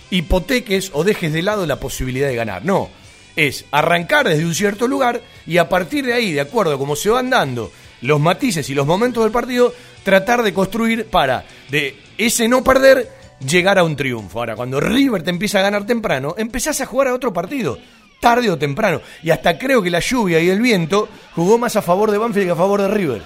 hipoteques 0.09 0.91
o 0.95 1.05
dejes 1.05 1.35
de 1.35 1.43
lado 1.43 1.67
la 1.67 1.79
posibilidad 1.79 2.29
de 2.29 2.37
ganar. 2.37 2.65
No, 2.65 2.89
es 3.37 3.67
arrancar 3.73 4.27
desde 4.27 4.47
un 4.47 4.55
cierto 4.55 4.89
lugar 4.89 5.21
y 5.47 5.59
a 5.59 5.69
partir 5.69 6.07
de 6.07 6.15
ahí, 6.15 6.33
de 6.33 6.41
acuerdo 6.41 6.75
a 6.75 6.79
cómo 6.79 6.97
se 6.97 7.11
van 7.11 7.29
dando 7.29 7.71
los 8.01 8.21
matices 8.21 8.71
y 8.71 8.75
los 8.75 8.87
momentos 8.87 9.23
del 9.23 9.33
partido, 9.33 9.75
tratar 10.03 10.43
de 10.43 10.55
construir 10.55 11.07
para 11.07 11.45
de 11.71 11.95
ese 12.17 12.49
no 12.49 12.65
perder 12.65 13.11
llegar 13.47 13.79
a 13.79 13.85
un 13.85 13.97
triunfo. 13.97 14.39
Ahora, 14.39 14.57
cuando 14.57 14.81
River 14.81 15.23
te 15.23 15.31
empieza 15.31 15.59
a 15.59 15.63
ganar 15.63 15.85
temprano, 15.87 16.35
empezás 16.39 16.81
a 16.81 16.87
jugar 16.87 17.09
a 17.09 17.15
otro 17.15 17.35
partido, 17.35 17.79
tarde 18.25 18.50
o 18.50 18.57
temprano. 18.57 19.02
Y 19.23 19.31
hasta 19.31 19.59
creo 19.59 19.83
que 19.83 19.90
la 19.90 20.00
lluvia 20.00 20.40
y 20.40 20.49
el 20.49 20.62
viento 20.62 21.11
jugó 21.35 21.59
más 21.59 21.76
a 21.76 21.83
favor 21.83 22.11
de 22.11 22.16
Banfield 22.16 22.47
que 22.47 22.52
a 22.52 22.57
favor 22.57 22.81
de 22.81 22.88
River. 22.88 23.23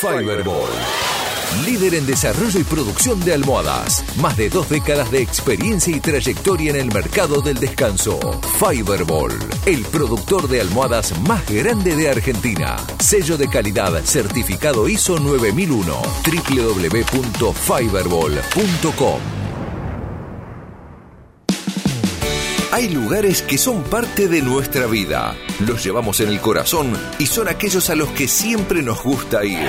Fiberball. 0.00 0.99
Líder 1.64 1.94
en 1.94 2.06
desarrollo 2.06 2.60
y 2.60 2.64
producción 2.64 3.20
de 3.20 3.34
almohadas. 3.34 4.04
Más 4.16 4.36
de 4.36 4.48
dos 4.48 4.68
décadas 4.68 5.10
de 5.10 5.20
experiencia 5.20 5.94
y 5.94 6.00
trayectoria 6.00 6.70
en 6.70 6.76
el 6.76 6.92
mercado 6.92 7.42
del 7.42 7.58
descanso. 7.58 8.18
Fiberball, 8.58 9.32
el 9.66 9.82
productor 9.84 10.48
de 10.48 10.60
almohadas 10.60 11.18
más 11.20 11.44
grande 11.48 11.96
de 11.96 12.08
Argentina. 12.08 12.76
Sello 12.98 13.36
de 13.36 13.48
calidad 13.48 14.02
certificado 14.04 14.88
ISO 14.88 15.18
9001. 15.18 16.00
www.fiberball.com. 16.24 19.20
Hay 22.72 22.88
lugares 22.88 23.42
que 23.42 23.58
son 23.58 23.82
parte 23.82 24.28
de 24.28 24.42
nuestra 24.42 24.86
vida. 24.86 25.34
Los 25.58 25.84
llevamos 25.84 26.20
en 26.20 26.28
el 26.28 26.40
corazón 26.40 26.92
y 27.18 27.26
son 27.26 27.48
aquellos 27.48 27.90
a 27.90 27.96
los 27.96 28.10
que 28.10 28.28
siempre 28.28 28.80
nos 28.82 29.02
gusta 29.02 29.44
ir. 29.44 29.68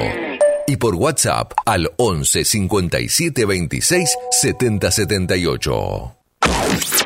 y 0.71 0.77
por 0.77 0.95
WhatsApp 0.95 1.51
al 1.65 1.91
11 1.97 2.45
57 2.45 3.45
26 3.45 4.17
70 4.31 4.91
78. 4.91 6.15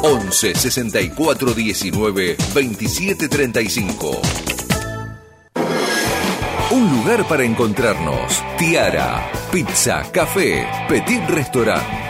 11 0.03 0.55
64 0.55 1.53
19 1.53 2.37
27 2.55 3.29
35. 3.29 4.21
Un 6.71 6.97
lugar 6.97 7.29
para 7.29 7.45
encontrarnos. 7.45 8.43
Tiara, 8.57 9.31
pizza, 9.53 10.03
café, 10.13 10.67
petit 10.89 11.21
restaurant. 11.29 12.10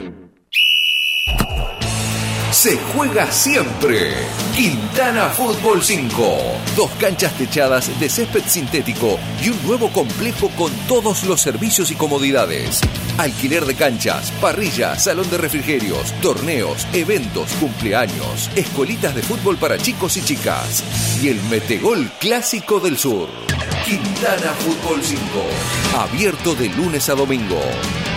Se 2.61 2.77
juega 2.77 3.31
siempre. 3.31 4.13
Quintana 4.55 5.29
Fútbol 5.29 5.81
5. 5.81 6.37
Dos 6.75 6.91
canchas 6.99 7.35
techadas 7.35 7.99
de 7.99 8.07
césped 8.07 8.43
sintético 8.45 9.17
y 9.43 9.49
un 9.49 9.63
nuevo 9.65 9.91
complejo 9.91 10.47
con 10.49 10.71
todos 10.87 11.23
los 11.23 11.41
servicios 11.41 11.89
y 11.89 11.95
comodidades. 11.95 12.81
Alquiler 13.17 13.65
de 13.65 13.73
canchas, 13.73 14.29
parrillas, 14.39 15.05
salón 15.05 15.27
de 15.31 15.39
refrigerios, 15.39 16.13
torneos, 16.21 16.85
eventos, 16.93 17.51
cumpleaños, 17.53 18.51
escuelitas 18.55 19.15
de 19.15 19.23
fútbol 19.23 19.57
para 19.57 19.79
chicos 19.79 20.17
y 20.17 20.23
chicas. 20.23 20.83
Y 21.19 21.29
el 21.29 21.41
Metegol 21.49 22.11
Clásico 22.19 22.79
del 22.79 22.95
Sur. 22.95 23.50
Quintana 23.85 24.53
Fútbol 24.53 25.03
5. 25.03 25.21
Abierto 25.97 26.55
de 26.55 26.69
lunes 26.69 27.09
a 27.09 27.15
domingo. 27.15 27.59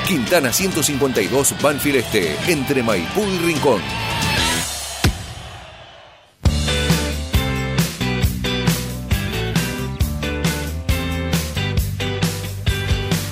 Quintana 0.08 0.54
152 0.54 1.56
Banfield 1.62 1.98
Este, 1.98 2.36
entre 2.48 2.82
Maipú 2.84 3.26
y 3.26 3.38
Rincón. 3.40 3.82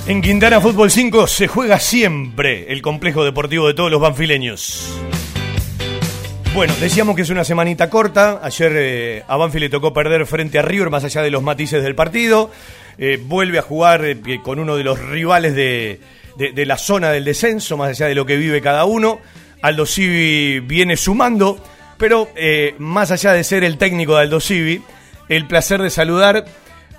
En 0.05 0.21
Quintana 0.21 0.59
Fútbol 0.59 0.91
5 0.91 1.27
se 1.27 1.47
juega 1.47 1.79
siempre 1.79 2.71
el 2.73 2.81
complejo 2.81 3.23
deportivo 3.23 3.67
de 3.67 3.73
todos 3.73 3.89
los 3.89 4.01
banfileños. 4.01 4.93
Bueno, 6.53 6.73
decíamos 6.81 7.15
que 7.15 7.21
es 7.21 7.29
una 7.29 7.43
semanita 7.45 7.89
corta. 7.89 8.39
Ayer 8.43 8.71
eh, 8.75 9.23
a 9.27 9.37
Banfield 9.37 9.63
le 9.63 9.69
tocó 9.69 9.93
perder 9.93 10.25
frente 10.27 10.59
a 10.59 10.61
River, 10.61 10.89
más 10.89 11.03
allá 11.05 11.21
de 11.21 11.31
los 11.31 11.41
matices 11.41 11.81
del 11.81 11.95
partido. 11.95 12.51
Eh, 12.97 13.17
vuelve 13.23 13.59
a 13.59 13.61
jugar 13.63 14.03
eh, 14.05 14.17
con 14.43 14.59
uno 14.59 14.75
de 14.75 14.83
los 14.83 14.99
rivales 14.99 15.55
de, 15.55 15.99
de- 16.37 16.65
la 16.65 16.77
zona 16.77 17.09
del 17.11 17.23
descenso, 17.23 17.77
más 17.77 17.89
allá 17.89 18.07
de 18.07 18.13
lo 18.15 18.25
que 18.25 18.35
vive 18.35 18.61
cada 18.61 18.85
uno. 18.85 19.19
Aldo 19.61 19.85
Civi 19.85 20.59
viene 20.59 20.97
sumando, 20.97 21.57
pero 21.97 22.27
más 22.79 23.11
allá 23.11 23.31
de 23.31 23.45
ser 23.45 23.63
el 23.63 23.77
técnico 23.77 24.15
de 24.15 24.23
Aldo 24.23 24.41
Civi, 24.41 24.81
el 25.29 25.47
placer 25.47 25.81
de 25.81 25.89
saludar 25.89 26.43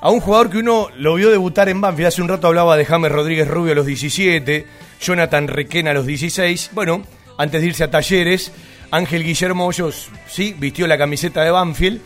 a 0.01 0.11
un 0.11 0.21
jugador 0.21 0.51
que 0.51 0.59
uno 0.59 0.89
lo 0.97 1.15
vio 1.15 1.31
debutar 1.31 1.69
en 1.69 1.81
Banfield. 1.81 2.09
Hace 2.09 2.23
un 2.23 2.29
rato 2.29 2.47
hablaba 2.47 2.77
de 2.77 2.85
James 2.85 3.11
Rodríguez 3.11 3.49
Rubio 3.49 3.73
a 3.73 3.75
los 3.75 3.87
17, 3.87 4.67
Jonathan 5.01 5.49
Requena 5.49 5.93
a 5.93 5.95
los 5.95 6.07
16. 6.07 6.71
Bueno, 6.73 7.03
antes 7.39 7.61
de 7.61 7.67
irse 7.69 7.85
a 7.85 7.91
talleres, 7.91 8.53
Ángel 8.91 9.25
Guillermo 9.25 9.67
Hoyos, 9.67 10.09
sí, 10.29 10.55
vistió 10.59 10.87
la 10.87 10.99
camiseta 10.99 11.43
de 11.43 11.51
Banfield. 11.51 12.01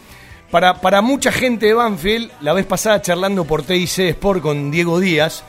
Para, 0.50 0.80
para 0.80 1.02
mucha 1.02 1.30
gente 1.30 1.66
de 1.66 1.74
Banfield, 1.74 2.30
la 2.40 2.54
vez 2.54 2.64
pasada 2.64 3.02
charlando 3.02 3.44
por 3.44 3.62
TIC 3.62 3.98
Sport 3.98 4.40
con 4.40 4.70
Diego 4.70 4.98
Díaz, 4.98 5.44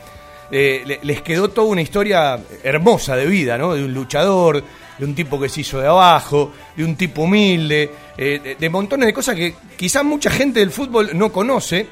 eh, 0.52 1.00
les 1.04 1.22
quedó 1.22 1.50
toda 1.50 1.68
una 1.68 1.82
historia 1.82 2.40
hermosa 2.64 3.16
de 3.16 3.26
vida, 3.28 3.58
¿no? 3.58 3.76
De 3.76 3.84
un 3.84 3.94
luchador, 3.94 4.64
de 4.98 5.06
un 5.06 5.14
tipo 5.16 5.40
que 5.40 5.48
se 5.48 5.62
hizo 5.62 5.80
de 5.80 5.88
abajo, 5.88 6.52
de 6.76 6.84
un 6.84 6.96
tipo 6.96 7.24
humilde, 7.24 7.92
eh, 8.18 8.56
de, 8.60 8.70
montones 8.70 9.06
de 9.06 9.14
cosas 9.14 9.36
que 9.36 9.54
quizás 9.78 10.04
mucha 10.04 10.30
gente 10.30 10.60
del 10.60 10.72
fútbol 10.72 11.12
no 11.14 11.32
conoce. 11.32 11.88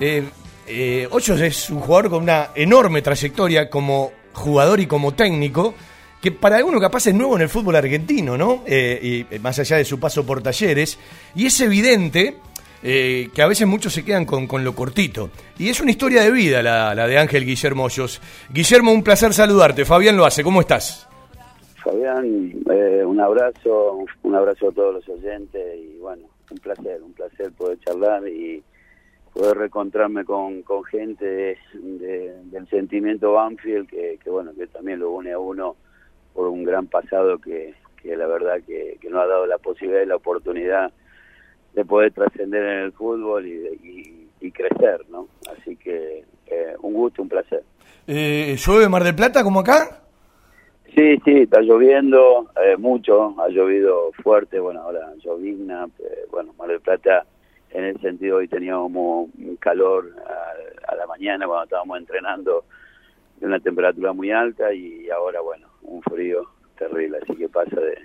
Eh, 0.00 0.24
eh 0.66 1.08
es 1.12 1.70
un 1.70 1.80
jugador 1.80 2.10
con 2.10 2.22
una 2.22 2.50
enorme 2.54 3.02
trayectoria 3.02 3.68
como 3.68 4.12
jugador 4.32 4.80
y 4.80 4.86
como 4.86 5.12
técnico, 5.12 5.74
que 6.20 6.32
para 6.32 6.56
alguno 6.56 6.80
capaz 6.80 7.06
es 7.06 7.14
nuevo 7.14 7.36
en 7.36 7.42
el 7.42 7.48
fútbol 7.48 7.76
argentino, 7.76 8.36
¿no? 8.36 8.64
y 8.66 9.26
más 9.40 9.58
allá 9.58 9.76
de 9.76 9.84
su 9.84 9.98
paso 9.98 10.24
por 10.24 10.42
talleres, 10.42 10.98
y 11.34 11.46
es 11.46 11.60
evidente 11.60 12.36
que 12.82 13.42
a 13.42 13.46
veces 13.46 13.66
muchos 13.66 13.92
se 13.92 14.04
quedan 14.04 14.24
con, 14.24 14.64
lo 14.64 14.74
cortito. 14.74 15.30
Y 15.58 15.68
es 15.68 15.80
una 15.80 15.90
historia 15.90 16.22
de 16.22 16.30
vida 16.30 16.62
la, 16.62 16.94
la 16.94 17.06
de 17.06 17.18
Ángel 17.18 17.44
Guillermo 17.44 17.84
Hoyos. 17.84 18.20
Guillermo, 18.50 18.92
un 18.92 19.02
placer 19.02 19.32
saludarte. 19.32 19.84
Fabián 19.84 20.16
lo 20.16 20.24
hace, 20.24 20.44
¿cómo 20.44 20.60
estás? 20.60 21.08
Fabián, 21.82 22.52
eh, 22.70 23.04
un 23.04 23.20
abrazo, 23.20 24.04
un 24.22 24.34
abrazo 24.34 24.68
a 24.68 24.72
todos 24.72 24.94
los 24.94 25.08
oyentes 25.08 25.78
y 25.78 25.98
bueno, 25.98 26.24
un 26.50 26.58
placer, 26.58 27.02
un 27.02 27.12
placer 27.12 27.50
poder 27.52 27.78
charlar 27.80 28.26
y 28.28 28.62
poder 29.40 29.56
reencontrarme 29.56 30.26
con, 30.26 30.60
con 30.62 30.84
gente 30.84 31.56
del 31.72 32.68
sentimiento 32.68 33.32
Banfield 33.32 33.88
que, 33.88 34.18
que, 34.22 34.28
bueno, 34.28 34.52
que 34.54 34.66
también 34.66 34.98
lo 34.98 35.12
une 35.12 35.32
a 35.32 35.38
uno 35.38 35.76
por 36.34 36.48
un 36.48 36.62
gran 36.62 36.88
pasado 36.88 37.38
que, 37.38 37.74
que 38.02 38.16
la 38.16 38.26
verdad 38.26 38.56
que, 38.66 38.98
que 39.00 39.08
nos 39.08 39.22
ha 39.22 39.26
dado 39.26 39.46
la 39.46 39.56
posibilidad 39.56 40.02
y 40.02 40.06
la 40.06 40.16
oportunidad 40.16 40.92
de 41.72 41.84
poder 41.86 42.12
trascender 42.12 42.62
en 42.62 42.78
el 42.80 42.92
fútbol 42.92 43.46
y, 43.46 44.28
y, 44.40 44.50
crecer, 44.52 45.06
¿no? 45.08 45.28
Así 45.50 45.76
que 45.76 46.24
eh, 46.46 46.74
un 46.82 46.92
gusto, 46.92 47.22
un 47.22 47.28
placer. 47.28 47.62
Eh, 48.06 48.56
¿Llueve 48.58 48.88
Mar 48.90 49.04
del 49.04 49.14
Plata 49.14 49.42
como 49.42 49.60
acá? 49.60 50.02
Sí, 50.94 51.16
sí, 51.24 51.42
está 51.42 51.60
lloviendo 51.60 52.50
eh, 52.62 52.76
mucho, 52.76 53.34
ha 53.40 53.48
llovido 53.48 54.10
fuerte, 54.22 54.58
bueno, 54.60 54.82
ahora 54.82 55.14
llovizna, 55.24 55.86
eh, 55.98 56.26
bueno, 56.30 56.52
Mar 56.58 56.68
del 56.68 56.80
Plata 56.80 57.24
en 57.72 57.84
ese 57.84 58.00
sentido 58.00 58.38
hoy 58.38 58.48
teníamos 58.48 58.90
un 58.92 59.56
calor 59.56 60.14
a, 60.88 60.94
la 60.94 61.06
mañana 61.06 61.46
cuando 61.46 61.64
estábamos 61.64 61.98
entrenando 61.98 62.64
una 63.40 63.58
temperatura 63.58 64.12
muy 64.12 64.30
alta 64.30 64.72
y 64.72 65.08
ahora, 65.08 65.40
bueno, 65.40 65.68
un 65.82 66.02
frío 66.02 66.42
terrible, 66.78 67.18
así 67.22 67.34
que 67.36 67.48
pasa 67.48 67.80
de, 67.80 67.98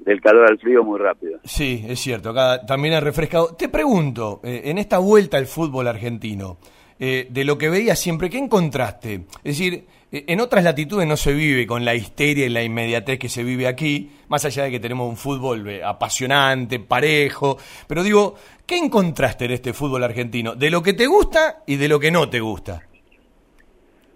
del 0.00 0.20
calor 0.20 0.50
al 0.50 0.58
frío 0.58 0.84
muy 0.84 0.98
rápido. 0.98 1.38
Sí, 1.44 1.84
es 1.88 2.00
cierto, 2.00 2.30
acá 2.30 2.66
también 2.66 2.94
ha 2.94 3.00
refrescado. 3.00 3.54
Te 3.56 3.68
pregunto, 3.68 4.40
eh, 4.44 4.62
en 4.64 4.78
esta 4.78 4.98
vuelta 4.98 5.38
al 5.38 5.46
fútbol 5.46 5.88
argentino, 5.88 6.58
de 6.96 7.44
lo 7.44 7.58
que 7.58 7.68
veías 7.68 7.98
siempre, 7.98 8.30
¿qué 8.30 8.38
encontraste? 8.38 9.26
Es 9.42 9.58
decir, 9.58 9.74
eh, 9.74 9.84
en 10.14 10.40
otras 10.40 10.62
latitudes 10.62 11.08
no 11.08 11.16
se 11.16 11.32
vive 11.32 11.66
con 11.66 11.84
la 11.84 11.96
histeria 11.96 12.46
y 12.46 12.48
la 12.48 12.62
inmediatez 12.62 13.18
que 13.18 13.28
se 13.28 13.42
vive 13.42 13.66
aquí, 13.66 14.12
más 14.28 14.44
allá 14.44 14.62
de 14.62 14.70
que 14.70 14.78
tenemos 14.78 15.08
un 15.08 15.16
fútbol 15.16 15.68
eh, 15.68 15.82
apasionante, 15.82 16.78
parejo. 16.78 17.56
Pero 17.88 18.04
digo, 18.04 18.36
¿qué 18.64 18.76
encontraste 18.76 19.46
en 19.46 19.50
este 19.50 19.72
fútbol 19.72 20.04
argentino? 20.04 20.54
De 20.54 20.70
lo 20.70 20.82
que 20.84 20.92
te 20.92 21.06
gusta 21.08 21.64
y 21.66 21.76
de 21.76 21.88
lo 21.88 21.98
que 21.98 22.12
no 22.12 22.30
te 22.30 22.38
gusta. 22.38 22.80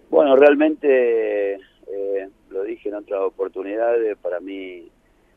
Bueno, 0.08 0.36
realmente, 0.36 1.54
eh, 1.54 2.28
lo 2.50 2.62
dije 2.62 2.90
en 2.90 2.94
otras 2.94 3.20
oportunidades, 3.22 4.16
para 4.18 4.38
mí 4.38 4.88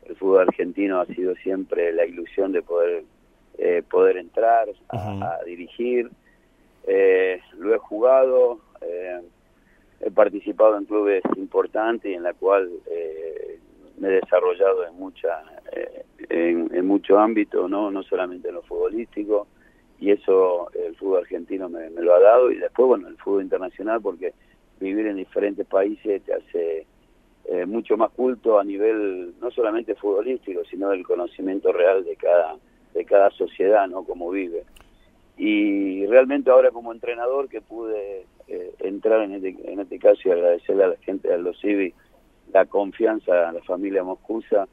el 0.05 0.15
fútbol 0.15 0.41
argentino 0.41 1.01
ha 1.01 1.07
sido 1.07 1.33
siempre 1.37 1.91
la 1.91 2.05
ilusión 2.05 2.51
de 2.51 2.61
poder, 2.61 3.03
poder 3.89 4.17
entrar 4.17 4.69
a, 4.89 5.39
dirigir. 5.43 6.11
lo 7.57 7.73
he 7.73 7.77
jugado 7.79 8.59
he 10.03 10.11
participado 10.11 10.77
en 10.77 10.85
clubes 10.85 11.23
importantes 11.37 12.11
y 12.11 12.15
en 12.15 12.23
la 12.23 12.33
cual 12.33 12.69
eh, 12.89 13.59
me 13.97 14.09
he 14.09 14.11
desarrollado 14.13 14.85
en 14.85 14.95
mucha 14.95 15.43
eh, 15.71 16.05
en, 16.29 16.85
mucho 16.85 17.19
ámbito 17.19 17.67
no 17.67 17.91
no 17.91 18.03
solamente 18.03 18.49
en 18.49 18.55
lo 18.55 18.63
futbolístico 18.63 19.47
y 19.99 20.11
eso 20.11 20.71
el 20.73 20.95
fútbol 20.95 21.19
argentino 21.19 21.69
me, 21.69 21.89
lo 21.91 22.15
ha 22.15 22.19
dado 22.19 22.51
y 22.51 22.57
después 22.57 22.87
bueno 22.87 23.07
el 23.07 23.17
fútbol 23.17 23.43
internacional 23.43 24.01
porque 24.01 24.33
vivir 24.79 25.07
en 25.07 25.17
diferentes 25.17 25.65
países 25.67 26.23
te 26.23 26.33
hace 26.33 26.87
eh, 27.45 27.65
mucho 27.65 27.97
más 27.97 28.11
culto 28.11 28.59
a 28.59 28.63
nivel 28.63 29.35
no 29.39 29.51
solamente 29.51 29.95
futbolístico 29.95 30.63
sino 30.65 30.89
del 30.89 31.05
conocimiento 31.05 31.71
real 31.71 32.03
de 32.03 32.15
cada 32.15 32.57
de 32.93 33.05
cada 33.05 33.29
sociedad 33.31 33.87
no 33.87 34.03
como 34.03 34.29
vive. 34.31 34.63
Y 35.37 36.05
realmente 36.07 36.51
ahora 36.51 36.71
como 36.71 36.91
entrenador 36.91 37.49
que 37.49 37.61
pude 37.61 38.25
eh, 38.53 38.73
entrar 38.79 39.21
en 39.21 39.35
este, 39.35 39.55
en 39.71 39.79
este 39.79 39.97
caso 39.97 40.19
y 40.25 40.31
agradecerle 40.31 40.83
a 40.83 40.87
la 40.87 40.97
gente 40.97 41.29
de 41.29 41.37
los 41.37 41.57
CIVI 41.61 41.93
la 42.51 42.65
confianza 42.65 43.47
a 43.47 43.53
la 43.53 43.61
familia 43.61 44.03
Moscusa, 44.03 44.67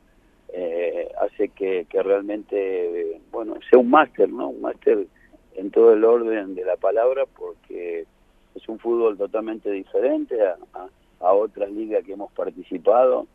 eh, 0.53 1.09
hace 1.21 1.51
que, 1.51 1.87
que 1.89 2.03
realmente, 2.03 3.21
bueno, 3.31 3.55
sea 3.71 3.79
un 3.79 3.89
máster, 3.89 4.31
¿no? 4.31 4.49
Un 4.49 4.63
máster 4.63 5.07
en 5.55 5.71
todo 5.71 5.93
el 5.93 6.05
orden 6.05 6.57
de 6.57 6.65
la 6.65 6.77
palabra 6.77 7.25
porque 7.37 8.05
es 8.57 8.69
un 8.69 8.81
fútbol 8.81 9.17
totalmente 9.17 9.71
diferente 9.71 10.37
a, 10.43 10.57
a, 11.21 11.33
otras 11.35 11.71
ligas 11.71 12.05
que 12.05 12.15
hemos 12.15 12.33
participado. 12.33 13.29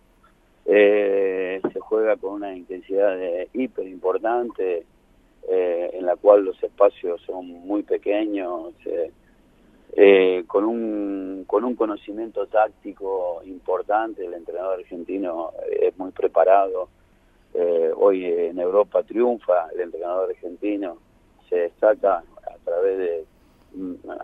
Eh, 0.66 1.62
se 1.72 1.80
juega 1.80 2.18
con 2.18 2.34
una 2.34 2.54
intensidad 2.54 3.18
hiper 3.54 3.88
importante, 3.88 4.84
en 5.48 6.06
la 6.06 6.18
cual 6.18 6.44
los 6.44 6.62
espacios 6.62 7.22
son 7.22 7.46
muy 7.46 7.84
pequeños, 7.84 8.74
eh, 8.86 9.12
con, 10.48 10.66
un, 10.66 11.44
con 11.46 11.64
un 11.64 11.76
conocimiento 11.76 12.48
táctico 12.48 13.42
importante, 13.46 14.26
el 14.26 14.34
entrenador 14.34 14.80
argentino 14.80 15.52
es 15.70 15.98
muy 15.98 16.12
preparado, 16.12 16.90
eh, 17.54 17.92
hoy 17.96 18.26
en 18.26 18.58
Europa 18.58 19.04
triunfa, 19.04 19.68
el 19.74 19.82
entrenador 19.82 20.32
argentino 20.32 20.98
se 21.48 21.56
destaca 21.58 22.18
a 22.18 22.58
través 22.64 22.98
de 22.98 23.26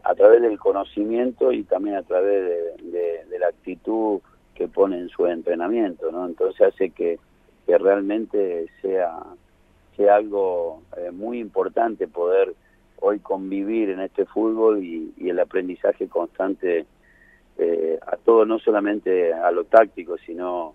a 0.04 0.14
través 0.14 0.44
del 0.44 0.60
conocimiento 0.60 1.52
y 1.52 1.64
también 1.64 1.96
a 1.96 2.04
través 2.04 2.78
de, 2.84 3.40
la 3.40 3.48
actitud 3.48 4.20
que 4.54 4.68
pone 4.68 5.00
en 5.00 5.10
su 5.10 5.26
entrenamiento, 5.26 6.12
¿no? 6.12 6.26
Entonces 6.26 6.62
hace 6.62 6.90
que, 6.90 7.18
que 7.66 7.78
realmente 7.78 8.68
sea, 8.82 9.24
sea 9.96 10.16
algo 10.16 10.84
eh, 10.98 11.12
muy 11.12 11.40
importante 11.40 12.08
poder 12.08 12.54
hoy 13.02 13.20
convivir 13.20 13.90
en 13.90 14.02
este 14.02 14.26
fútbol 14.26 14.84
y, 14.84 15.14
el 15.20 15.40
aprendizaje 15.40 16.08
constante 16.08 16.86
eh, 17.58 18.00
a 18.06 18.18
todo, 18.18 18.46
no 18.46 18.60
solamente 18.60 19.34
a 19.34 19.52
lo 19.52 19.66
táctico, 19.66 20.18
sino 20.26 20.74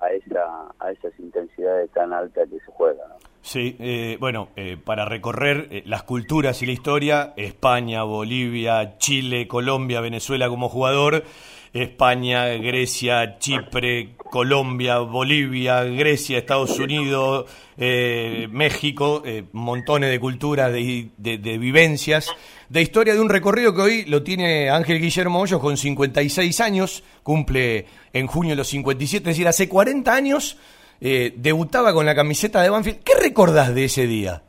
a, 0.00 0.08
esa, 0.08 0.72
a 0.78 0.90
esas 0.90 1.18
intensidades 1.20 1.90
tan 1.90 2.12
altas 2.12 2.48
que 2.48 2.58
se 2.58 2.72
juegan. 2.72 3.06
Sí, 3.42 3.76
eh, 3.80 4.16
bueno, 4.20 4.48
eh, 4.56 4.76
para 4.82 5.04
recorrer 5.04 5.82
las 5.86 6.04
culturas 6.04 6.62
y 6.62 6.66
la 6.66 6.72
historia, 6.72 7.32
España, 7.36 8.02
Bolivia, 8.04 8.98
Chile, 8.98 9.48
Colombia, 9.48 10.00
Venezuela 10.00 10.48
como 10.48 10.68
jugador, 10.68 11.24
España, 11.72 12.48
Grecia, 12.48 13.38
Chipre, 13.38 14.10
Colombia, 14.16 14.98
Bolivia, 14.98 15.84
Grecia, 15.84 16.38
Estados 16.38 16.78
Unidos, 16.78 17.46
eh, 17.78 18.46
México, 18.50 19.22
eh, 19.24 19.44
montones 19.52 20.10
de 20.10 20.20
culturas, 20.20 20.70
de, 20.70 21.58
vivencias, 21.58 22.28
de 22.68 22.82
historia 22.82 23.14
de 23.14 23.20
un 23.20 23.30
recorrido 23.30 23.74
que 23.74 23.80
hoy 23.80 24.04
lo 24.04 24.22
tiene 24.22 24.68
Ángel 24.68 25.00
Guillermo 25.00 25.40
Hoyos 25.40 25.60
con 25.60 25.78
56 25.78 26.60
años, 26.60 27.02
cumple 27.22 27.86
en 28.12 28.26
junio 28.26 28.54
los 28.54 28.68
57, 28.68 29.30
es 29.30 29.36
decir, 29.36 29.48
hace 29.48 29.68
40 29.68 30.14
años 30.14 30.58
eh, 31.00 31.32
debutaba 31.36 31.94
con 31.94 32.04
la 32.04 32.14
camiseta 32.14 32.62
de 32.62 32.68
Banfield. 32.68 32.98
¿Qué 33.02 33.12
recordás 33.18 33.74
de 33.74 33.84
ese 33.84 34.06
día? 34.06 34.42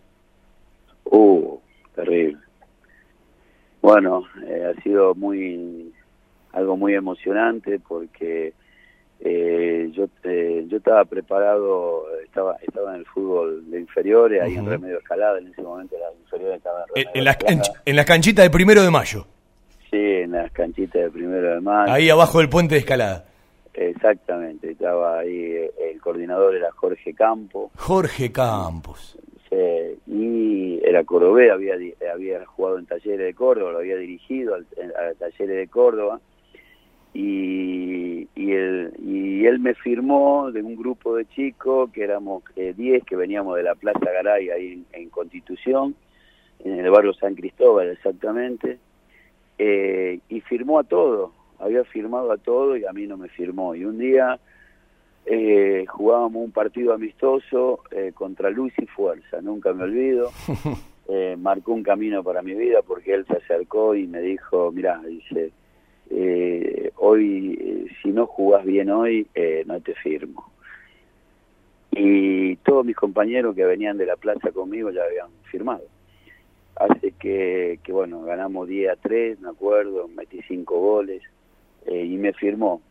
Uh, 1.06 1.58
terrible. 1.96 2.38
Bueno, 3.82 4.24
ha 4.38 4.82
sido 4.82 5.16
muy 5.16 5.93
algo 6.54 6.78
muy 6.78 6.94
emocionante 6.94 7.80
porque 7.80 8.54
eh, 9.20 9.90
yo 9.94 10.06
eh, 10.24 10.66
yo 10.68 10.78
estaba 10.78 11.04
preparado, 11.06 12.06
estaba 12.24 12.56
estaba 12.62 12.94
en 12.94 13.00
el 13.00 13.06
fútbol 13.06 13.70
de 13.70 13.80
inferiores, 13.80 14.42
ahí 14.42 14.56
en 14.56 14.66
Remedio 14.66 15.00
Escalada, 15.00 15.40
en 15.40 15.48
ese 15.48 15.62
momento 15.62 15.96
las 16.00 16.14
inferiores 16.22 16.58
estaban 16.58 16.84
en, 16.96 17.06
en, 17.14 17.24
las 17.24 17.38
en 17.86 17.96
las 17.96 18.06
canchitas 18.06 18.46
de 18.46 18.50
primero 18.50 18.84
de 18.84 18.92
mayo. 18.92 19.26
Sí, 19.90 19.98
en 19.98 20.32
las 20.32 20.52
canchitas 20.52 21.04
de 21.04 21.10
primero 21.10 21.54
de 21.54 21.62
mayo. 21.62 21.92
Ahí 21.92 22.10
abajo 22.10 22.40
del 22.40 22.50
puente 22.50 22.76
de 22.76 22.80
Escalada. 22.80 23.26
Exactamente, 23.74 24.72
estaba 24.72 25.20
ahí, 25.20 25.70
el 25.92 26.00
coordinador 26.00 26.56
era 26.56 26.72
Jorge 26.72 27.14
Campos. 27.14 27.72
Jorge 27.76 28.32
Campos. 28.32 29.18
Sí, 29.50 29.56
y 30.06 30.82
era 30.84 31.04
Corobé, 31.04 31.50
había, 31.50 31.76
había 32.14 32.46
jugado 32.46 32.78
en 32.78 32.86
Talleres 32.86 33.26
de 33.26 33.34
Córdoba, 33.34 33.72
lo 33.72 33.78
había 33.80 33.96
dirigido 33.96 34.54
al, 34.54 34.68
a 34.96 35.14
Talleres 35.18 35.58
de 35.58 35.68
Córdoba 35.68 36.20
y, 37.14 38.28
y, 38.36 38.52
él, 38.52 38.94
y 39.00 39.46
él 39.46 39.60
me 39.60 39.76
firmó 39.76 40.52
de 40.52 40.62
un 40.62 40.76
grupo 40.76 41.16
de 41.16 41.26
chicos 41.26 41.92
que 41.92 42.04
éramos 42.04 42.44
10 42.56 42.78
eh, 42.78 43.02
que 43.06 43.16
veníamos 43.16 43.56
de 43.56 43.64
la 43.64 43.76
Plaza 43.76 44.00
Garay 44.00 44.50
ahí 44.50 44.84
en, 44.92 45.10
Constitución, 45.10 45.96
en 46.64 46.80
el 46.80 46.90
barrio 46.90 47.14
San 47.14 47.36
Cristóbal 47.36 47.90
exactamente, 47.90 48.80
eh, 49.58 50.20
y 50.30 50.42
firmó 50.42 50.80
a 50.80 50.84
todo, 50.84 51.34
había 51.60 51.84
firmado 51.84 52.32
a 52.32 52.38
todo 52.38 52.76
y 52.76 52.86
a 52.86 52.94
mí 52.94 53.06
no 53.06 53.18
me 53.18 53.30
firmó. 53.30 53.76
Y 53.76 53.86
un 53.86 54.00
día 54.00 54.40
eh, 55.26 55.86
jugábamos 55.88 56.44
un 56.44 56.52
partido 56.52 56.94
amistoso 56.94 57.82
eh, 57.92 58.12
contra 58.14 58.50
Luz 58.50 58.74
y 58.78 58.86
Fuerza, 58.88 59.42
nunca 59.42 59.74
me 59.74 59.84
olvido. 59.84 60.32
Eh, 61.10 61.36
marcó 61.38 61.74
un 61.74 61.84
camino 61.84 62.24
para 62.24 62.42
mi 62.42 62.54
vida 62.54 62.80
porque 62.82 63.14
él 63.14 63.26
se 63.26 63.34
acercó 63.36 63.94
y 63.94 64.08
me 64.08 64.22
dijo, 64.22 64.72
mira, 64.72 65.02
dice, 65.06 65.52
eh, 66.10 66.92
hoy, 66.98 67.58
eh, 67.60 67.86
si 68.02 68.10
no 68.10 68.26
jugás 68.28 68.66
bien 68.66 68.90
hoy, 68.90 69.28
eh, 69.34 69.64
no 69.66 69.80
te 69.82 69.94
firmo. 69.96 70.52
Y 71.92 72.56
todos 72.58 72.86
mis 72.86 72.96
compañeros 72.96 73.56
que 73.56 73.66
venían 73.66 73.98
de 73.98 74.06
la 74.06 74.16
plaza 74.16 74.52
conmigo 74.52 74.90
ya 74.92 75.04
habían 75.04 75.30
firmado. 75.44 75.84
Hace 76.76 77.12
que, 77.12 77.80
que 77.84 77.92
bueno, 77.92 78.24
ganamos 78.24 78.68
10 78.68 78.92
a 78.92 78.96
3, 78.96 79.40
me 79.42 79.50
acuerdo, 79.50 80.08
metí 80.08 80.42
5 80.48 80.80
goles 80.80 81.22
eh, 81.86 82.04
y 82.06 82.18
me 82.18 82.34
firmó. 82.34 82.82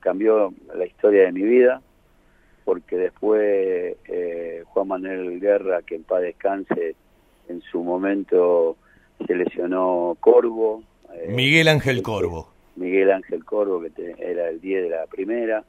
Cambió 0.00 0.54
la 0.76 0.86
historia 0.86 1.24
de 1.24 1.32
mi 1.32 1.42
vida 1.42 1.82
porque 2.64 2.96
después 2.96 3.96
Juan 4.66 4.86
Manuel 4.86 5.40
Guerra, 5.40 5.82
que 5.82 5.96
en 5.96 6.04
paz 6.04 6.22
descanse, 6.22 6.94
en 7.48 7.62
su 7.62 7.82
momento 7.82 8.76
se 9.26 9.34
lesionó 9.34 10.16
Corvo. 10.20 10.82
Miguel 11.28 11.68
Ángel 11.68 12.02
Corvo. 12.02 12.48
Miguel 12.76 13.10
Ángel 13.10 13.44
Corvo, 13.44 13.80
que 13.80 13.90
te- 13.90 14.16
era 14.18 14.48
el 14.48 14.60
10 14.60 14.82
de 14.84 14.90
la 14.90 15.06
primera. 15.06 15.64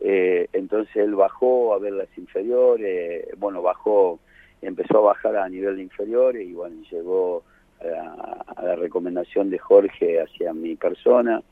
Eh, 0.00 0.48
entonces 0.52 0.94
él 0.96 1.14
bajó 1.14 1.74
a 1.74 1.78
ver 1.78 1.92
las 1.94 2.08
inferiores, 2.18 3.26
bueno, 3.38 3.62
bajó, 3.62 4.20
empezó 4.62 4.98
a 4.98 5.12
bajar 5.14 5.36
a 5.36 5.48
nivel 5.48 5.76
de 5.76 5.82
inferiores 5.82 6.46
y 6.46 6.52
bueno, 6.52 6.76
llegó 6.90 7.42
a 7.80 7.84
la, 7.86 8.44
a 8.56 8.62
la 8.62 8.76
recomendación 8.76 9.48
de 9.50 9.58
Jorge 9.58 10.20
hacia 10.20 10.52
mi 10.52 10.76
persona 10.76 11.42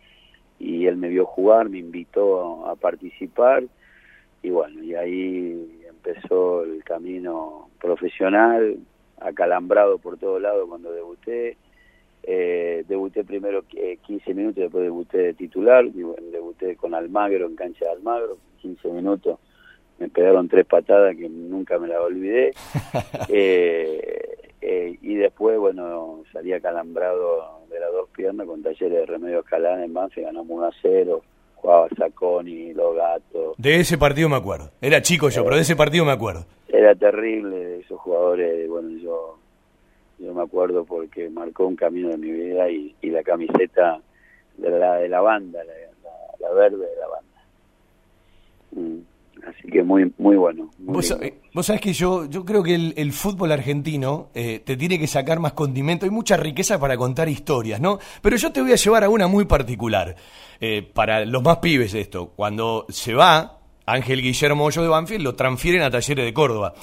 y 0.59 0.87
él 0.87 0.97
me 0.99 1.09
vio 1.09 1.25
jugar, 1.27 1.69
me 1.71 1.79
invitó 1.79 2.67
a 2.67 2.77
participar 2.77 3.65
y 4.43 4.51
bueno, 4.51 4.83
y 4.85 4.95
ahí 4.95 5.81
empezó 5.89 6.65
el 6.65 6.85
camino 6.85 7.71
profesional, 7.81 8.77
acalambrado 9.21 9.97
por 9.99 10.19
todos 10.19 10.41
lados 10.41 10.69
cuando 10.69 10.93
debuté. 10.93 11.57
Eh, 12.27 12.85
debuté 12.89 13.23
primero 13.23 13.65
eh, 13.77 13.99
15 14.07 14.33
minutos, 14.33 14.63
después 14.63 14.83
debuté 14.85 15.19
de 15.19 15.35
titular, 15.35 15.85
y 15.85 16.03
bueno, 16.03 16.27
debuté 16.33 16.75
con 16.75 16.95
Almagro 16.95 17.47
en 17.47 17.55
cancha 17.55 17.85
de 17.85 17.93
Almagro, 17.93 18.39
15 18.63 18.89
minutos, 18.89 19.39
me 19.99 20.09
pegaron 20.09 20.49
tres 20.49 20.65
patadas 20.65 21.15
que 21.17 21.29
nunca 21.29 21.79
me 21.79 21.89
las 21.89 22.01
olvidé. 22.01 22.53
Eh, 23.29 24.35
eh, 24.61 24.97
y 25.03 25.15
después, 25.17 25.59
bueno, 25.59 26.23
salí 26.33 26.53
acalambrado 26.53 27.63
de 27.69 27.81
las 27.81 27.91
dos 27.91 28.09
piernas 28.11 28.47
con 28.47 28.63
talleres 28.63 29.01
de 29.01 29.07
Remedio 29.07 29.41
Escalán 29.41 29.83
en 29.83 29.93
Banfield, 29.93 30.27
ganamos 30.29 30.51
1 30.51 30.67
a 30.67 30.71
0, 30.81 31.23
jugaba 31.57 31.89
Saconi, 31.97 32.73
Los 32.75 32.95
Gatos, 32.95 33.57
De 33.59 33.81
ese 33.81 33.99
partido 33.99 34.29
me 34.29 34.37
acuerdo. 34.37 34.71
Era 34.81 35.03
chico 35.03 35.29
yo, 35.29 35.43
pero 35.43 35.57
de 35.57 35.63
ese 35.63 35.77
partido 35.77 36.05
me 36.05 36.13
acuerdo. 36.13 36.47
era 36.69 36.95
terrible 36.95 37.81
esos 37.81 37.99
jugadores 38.01 38.69
bueno 38.69 38.91
yo 38.99 39.39
yo 40.25 40.35
me 40.35 40.43
acuerdo 40.43 40.85
porque 40.85 41.29
marcó 41.31 41.67
un 41.67 41.77
camino 41.77 42.09
de 42.09 42.17
mi 42.19 42.31
vida 42.31 42.69
y, 42.71 42.95
y 43.03 43.11
la 43.11 43.23
camiseta 43.23 44.01
de 44.57 44.71
la 44.71 44.95
de 44.97 45.09
la 45.09 45.21
banda 45.21 45.59
la, 45.65 45.73
la- 45.73 46.49
la 46.49 46.55
verde 46.55 46.79
de 46.79 46.97
la 47.01 47.09
banda 47.09 47.25
Mm, 48.77 48.99
así 49.49 49.69
que 49.71 49.83
muy 49.85 50.13
muy 50.19 50.37
bueno 50.37 50.69
muy 50.79 50.95
Vos, 50.95 51.17
vos 51.53 51.67
sabés 51.67 51.81
que 51.81 51.93
yo, 51.93 52.25
yo 52.29 52.45
creo 52.45 52.63
que 52.65 52.75
el, 52.75 52.93
el 52.97 53.13
fútbol 53.13 53.53
argentino 53.53 54.31
eh, 54.35 54.61
te 54.65 54.77
tiene 54.77 54.99
que 54.99 55.07
sacar 55.07 55.39
más 55.39 55.53
condimento. 55.53 56.07
Hay 56.07 56.11
mucha 56.11 56.37
riqueza 56.37 56.81
para 56.81 56.97
contar 56.97 57.29
historias, 57.29 57.81
¿no? 57.81 58.01
Pero 58.21 58.37
yo 58.37 58.51
te 58.53 58.61
voy 58.63 58.73
a 58.73 58.77
llevar 58.77 59.05
a 59.05 59.09
una 59.09 59.29
muy 59.29 59.45
particular. 59.45 60.17
Eh, 60.61 60.83
para 60.93 61.25
los 61.25 61.43
más 61.45 61.59
pibes 61.59 61.95
esto. 61.95 62.33
Cuando 62.35 62.87
se 62.89 63.15
va 63.15 63.59
Ángel 63.87 64.23
Guillermo 64.23 64.65
Hoyo 64.65 64.83
de 64.83 64.89
Banfield, 64.89 65.23
lo 65.23 65.35
transfieren 65.37 65.83
a 65.83 65.91
Talleres 65.91 66.25
de 66.25 66.33
Córdoba. 66.35 66.75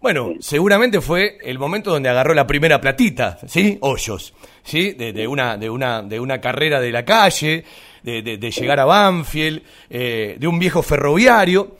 Bueno, 0.00 0.34
seguramente 0.40 1.00
fue 1.00 1.38
el 1.42 1.58
momento 1.58 1.90
donde 1.90 2.08
agarró 2.08 2.32
la 2.32 2.46
primera 2.46 2.80
platita, 2.80 3.38
¿sí? 3.48 3.78
Hoyos, 3.80 4.32
¿sí? 4.62 4.92
De, 4.92 5.12
de 5.12 5.26
una, 5.26 5.56
de, 5.56 5.68
una, 5.68 6.02
de 6.02 6.20
una 6.20 6.40
carrera 6.40 6.80
de 6.80 6.92
la 6.92 7.04
calle, 7.04 7.64
de, 8.04 8.22
de- 8.22 8.38
de 8.38 8.50
llegar 8.52 8.78
a 8.78 8.84
Banfield, 8.84 9.60
eh, 9.90 10.36
de 10.38 10.46
un 10.46 10.58
viejo 10.60 10.82
ferroviario. 10.82 11.76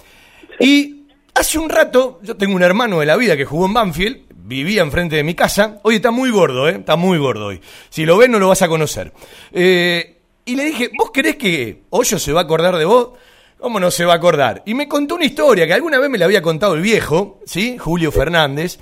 Y 0.59 1.05
hace 1.35 1.59
un 1.61 1.69
rato, 1.71 2.19
yo 2.25 2.37
tengo 2.37 2.57
un 2.57 2.63
hermano 2.65 2.99
de 2.99 3.07
la 3.07 3.17
vida 3.17 3.37
que 3.37 3.45
jugó 3.45 3.67
en 3.67 3.75
Banfield, 3.75 4.19
vivía 4.35 4.83
enfrente 4.83 5.15
de 5.15 5.23
mi 5.23 5.35
casa. 5.35 5.79
Hoy 5.85 5.97
está 5.97 6.11
muy 6.11 6.31
gordo, 6.31 6.69
¿eh? 6.69 6.73
Está 6.81 6.97
muy 6.97 7.19
gordo 7.19 7.47
hoy. 7.47 7.61
Si 7.89 8.05
lo 8.05 8.17
ves, 8.17 8.29
no 8.29 8.41
lo 8.41 8.49
vas 8.49 8.63
a 8.63 8.69
conocer. 8.69 9.13
Eh, 9.53 10.17
y 10.45 10.57
le 10.57 10.65
dije, 10.65 10.91
¿vos 10.99 11.11
creés 11.13 11.37
que 11.37 11.83
Hoyo 11.91 12.19
se 12.19 12.33
va 12.33 12.41
a 12.41 12.45
acordar 12.45 12.77
de 12.79 12.85
vos? 12.85 13.11
¿Cómo 13.59 13.81
no 13.81 13.91
se 13.91 14.05
va 14.05 14.13
a 14.13 14.17
acordar? 14.17 14.63
Y 14.67 14.75
me 14.75 14.87
contó 14.87 15.17
una 15.17 15.25
historia 15.25 15.67
que 15.67 15.75
alguna 15.75 15.99
vez 15.99 16.09
me 16.09 16.19
la 16.19 16.27
había 16.27 16.43
contado 16.43 16.75
el 16.75 16.81
viejo, 16.81 17.41
¿sí? 17.45 17.77
Julio 17.77 18.13
Fernández. 18.13 18.79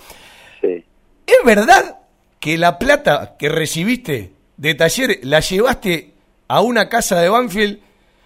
sí 0.61 0.85
¿Es 1.27 1.45
verdad 1.45 1.99
que 2.39 2.59
la 2.59 2.79
plata 2.79 3.37
que 3.39 3.49
recibiste 3.49 4.33
de 4.57 4.75
taller 4.75 5.21
la 5.23 5.41
llevaste 5.41 6.12
a 6.49 6.61
una 6.61 6.89
casa 6.89 7.21
de 7.21 7.29
Banfield 7.29 7.81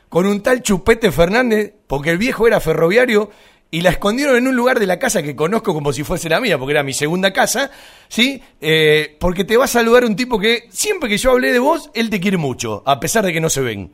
con 0.08 0.26
un 0.26 0.42
tal 0.42 0.62
Chupete 0.62 1.12
Fernández, 1.12 1.72
porque 1.86 2.10
el 2.10 2.18
viejo 2.18 2.46
era 2.46 2.60
ferroviario, 2.60 3.30
y 3.70 3.82
la 3.82 3.90
escondieron 3.90 4.36
en 4.36 4.48
un 4.48 4.56
lugar 4.56 4.80
de 4.80 4.86
la 4.86 4.98
casa 4.98 5.22
que 5.22 5.36
conozco 5.36 5.72
como 5.72 5.92
si 5.92 6.02
fuese 6.02 6.28
la 6.28 6.40
mía, 6.40 6.58
porque 6.58 6.72
era 6.72 6.82
mi 6.82 6.92
segunda 6.92 7.32
casa, 7.32 7.70
¿sí? 8.08 8.42
Eh, 8.60 9.16
porque 9.20 9.44
te 9.44 9.56
va 9.56 9.66
a 9.66 9.68
saludar 9.68 10.04
un 10.04 10.16
tipo 10.16 10.40
que 10.40 10.64
siempre 10.70 11.08
que 11.08 11.18
yo 11.18 11.30
hablé 11.30 11.52
de 11.52 11.60
vos, 11.60 11.90
él 11.94 12.10
te 12.10 12.20
quiere 12.20 12.36
mucho, 12.36 12.82
a 12.84 12.98
pesar 12.98 13.24
de 13.24 13.32
que 13.32 13.40
no 13.40 13.48
se 13.48 13.60
ven. 13.60 13.92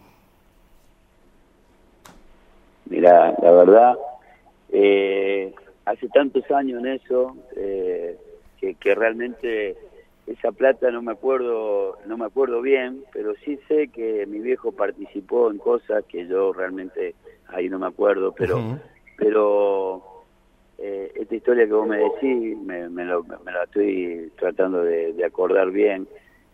Mira, 2.89 3.35
la 3.43 3.51
verdad, 3.51 3.97
eh, 4.71 5.53
hace 5.85 6.09
tantos 6.09 6.49
años 6.51 6.81
en 6.81 6.87
eso 6.87 7.37
eh, 7.57 8.17
que, 8.59 8.75
que 8.77 8.95
realmente 8.95 9.77
esa 10.27 10.53
plata 10.53 10.91
no 10.91 11.03
me 11.03 11.13
acuerdo, 11.13 11.99
no 12.07 12.17
me 12.17 12.25
acuerdo 12.27 12.61
bien, 12.63 13.03
pero 13.13 13.35
sí 13.45 13.59
sé 13.69 13.89
que 13.89 14.27
mi 14.27 14.41
viejo 14.41 14.73
participó 14.73 15.51
en 15.51 15.59
cosas 15.59 16.05
que 16.09 16.27
yo 16.27 16.53
realmente 16.53 17.15
ahí 17.49 17.69
no 17.69 17.79
me 17.79 17.87
acuerdo, 17.87 18.33
pero, 18.33 18.59
pero 19.17 20.03
eh, 20.79 21.13
esta 21.15 21.35
historia 21.35 21.67
que 21.67 21.73
vos 21.73 21.87
me 21.87 21.99
decís 21.99 22.57
me, 22.59 22.89
me, 22.89 23.05
lo- 23.05 23.23
me 23.25 23.53
la 23.53 23.65
estoy 23.65 24.33
tratando 24.39 24.83
de, 24.83 25.13
de 25.13 25.25
acordar 25.25 25.71
bien. 25.71 26.09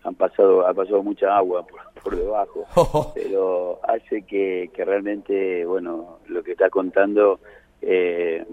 Han 0.04 0.14
pasado, 0.14 0.66
ha 0.66 0.74
pasado 0.74 1.02
mucha 1.02 1.36
agua 1.36 1.64
por, 1.66 1.80
por 2.02 2.16
debajo 2.16 3.12
pero 3.14 3.78
hace 3.84 4.22
que, 4.22 4.70
que 4.74 4.84
realmente, 4.84 5.64
bueno, 5.64 6.18
lo 6.26 6.42
que 6.42 6.52
está 6.52 6.70
contando, 6.70 7.40
eh, 7.80 8.44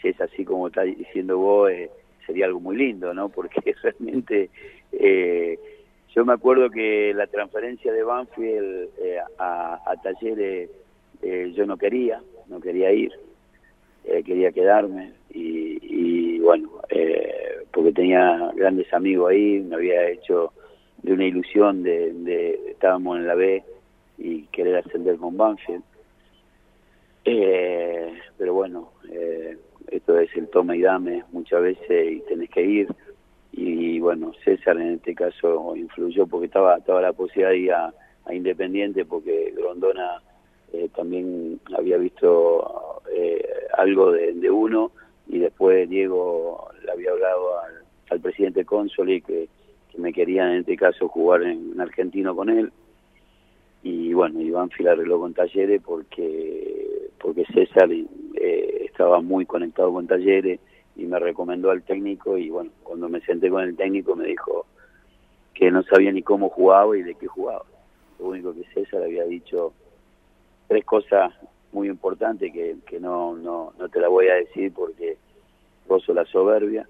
si 0.00 0.08
es 0.08 0.20
así 0.20 0.44
como 0.44 0.68
está 0.68 0.82
diciendo 0.82 1.38
vos, 1.38 1.70
eh, 1.70 1.90
sería 2.26 2.46
algo 2.46 2.60
muy 2.60 2.76
lindo, 2.76 3.12
¿no? 3.12 3.28
Porque 3.28 3.74
realmente 3.82 4.50
eh, 4.92 5.58
yo 6.14 6.24
me 6.24 6.32
acuerdo 6.32 6.70
que 6.70 7.12
la 7.14 7.26
transferencia 7.26 7.92
de 7.92 8.02
Banfield 8.02 8.88
eh, 8.98 9.18
a, 9.38 9.80
a 9.84 9.96
Talleres 10.02 10.70
eh, 11.22 11.52
yo 11.56 11.66
no 11.66 11.76
quería, 11.76 12.20
no 12.48 12.60
quería 12.60 12.92
ir, 12.92 13.12
eh, 14.04 14.22
quería 14.22 14.52
quedarme 14.52 15.12
y, 15.30 15.78
y 15.80 16.38
bueno, 16.38 16.70
eh, 16.90 17.64
porque 17.72 17.92
tenía 17.92 18.52
grandes 18.54 18.92
amigos 18.92 19.30
ahí, 19.30 19.60
me 19.60 19.76
había 19.76 20.08
hecho 20.10 20.52
de 21.04 21.12
una 21.12 21.26
ilusión 21.26 21.82
de, 21.82 22.14
de 22.14 22.70
estábamos 22.70 23.18
en 23.18 23.26
la 23.26 23.34
B 23.34 23.62
y 24.16 24.44
querer 24.44 24.76
ascender 24.76 25.18
con 25.18 25.36
Banfield. 25.36 25.82
Eh, 27.26 28.10
pero 28.38 28.54
bueno, 28.54 28.92
eh, 29.10 29.58
esto 29.90 30.18
es 30.18 30.34
el 30.34 30.48
toma 30.48 30.74
y 30.74 30.80
dame 30.80 31.22
muchas 31.30 31.60
veces 31.60 32.10
y 32.10 32.20
tenés 32.20 32.48
que 32.48 32.62
ir. 32.62 32.88
Y 33.52 34.00
bueno, 34.00 34.32
César 34.44 34.78
en 34.78 34.94
este 34.94 35.14
caso 35.14 35.76
influyó 35.76 36.26
porque 36.26 36.46
estaba, 36.46 36.78
estaba 36.78 37.02
la 37.02 37.12
posibilidad 37.12 37.50
de 37.50 37.58
ir 37.58 37.72
a, 37.72 37.94
Independiente 38.32 39.04
porque 39.04 39.52
Grondona 39.54 40.22
eh, 40.72 40.88
también 40.96 41.60
había 41.76 41.98
visto 41.98 43.02
eh, 43.14 43.46
algo 43.76 44.12
de, 44.12 44.32
de 44.32 44.50
uno 44.50 44.92
y 45.28 45.40
después 45.40 45.86
Diego 45.90 46.70
le 46.82 46.90
había 46.90 47.10
hablado 47.10 47.60
al, 47.60 47.84
al 48.08 48.20
presidente 48.20 48.64
Consoli 48.64 49.20
que, 49.20 49.46
me 49.96 50.12
querían 50.12 50.50
en 50.50 50.60
este 50.60 50.76
caso 50.76 51.08
jugar 51.08 51.42
en, 51.42 51.72
en 51.72 51.80
argentino 51.80 52.34
con 52.34 52.48
él 52.50 52.72
y 53.84 54.14
bueno, 54.14 54.40
Iván 54.40 54.70
Fila 54.70 54.92
arregló 54.92 55.20
con 55.20 55.34
Talleres 55.34 55.82
porque 55.84 57.10
porque 57.20 57.44
César 57.52 57.90
eh, 57.92 58.86
estaba 58.86 59.20
muy 59.20 59.44
conectado 59.44 59.92
con 59.92 60.06
Talleres 60.06 60.58
y 60.96 61.04
me 61.04 61.18
recomendó 61.18 61.70
al 61.70 61.82
técnico 61.82 62.38
y 62.38 62.48
bueno, 62.48 62.70
cuando 62.82 63.10
me 63.10 63.20
senté 63.20 63.50
con 63.50 63.62
el 63.62 63.76
técnico 63.76 64.16
me 64.16 64.26
dijo 64.26 64.66
que 65.52 65.70
no 65.70 65.82
sabía 65.82 66.12
ni 66.12 66.22
cómo 66.22 66.48
jugaba 66.48 66.96
y 66.96 67.02
de 67.02 67.14
qué 67.14 67.26
jugaba. 67.26 67.64
Lo 68.18 68.26
único 68.26 68.54
que 68.54 68.64
César 68.72 69.02
había 69.02 69.24
dicho 69.24 69.74
tres 70.66 70.84
cosas 70.86 71.34
muy 71.72 71.88
importantes 71.88 72.52
que, 72.52 72.76
que 72.86 72.98
no, 72.98 73.36
no, 73.36 73.74
no 73.78 73.88
te 73.90 74.00
la 74.00 74.08
voy 74.08 74.28
a 74.28 74.34
decir 74.34 74.72
porque 74.72 75.18
gozo 75.86 76.14
la 76.14 76.24
soberbia. 76.24 76.88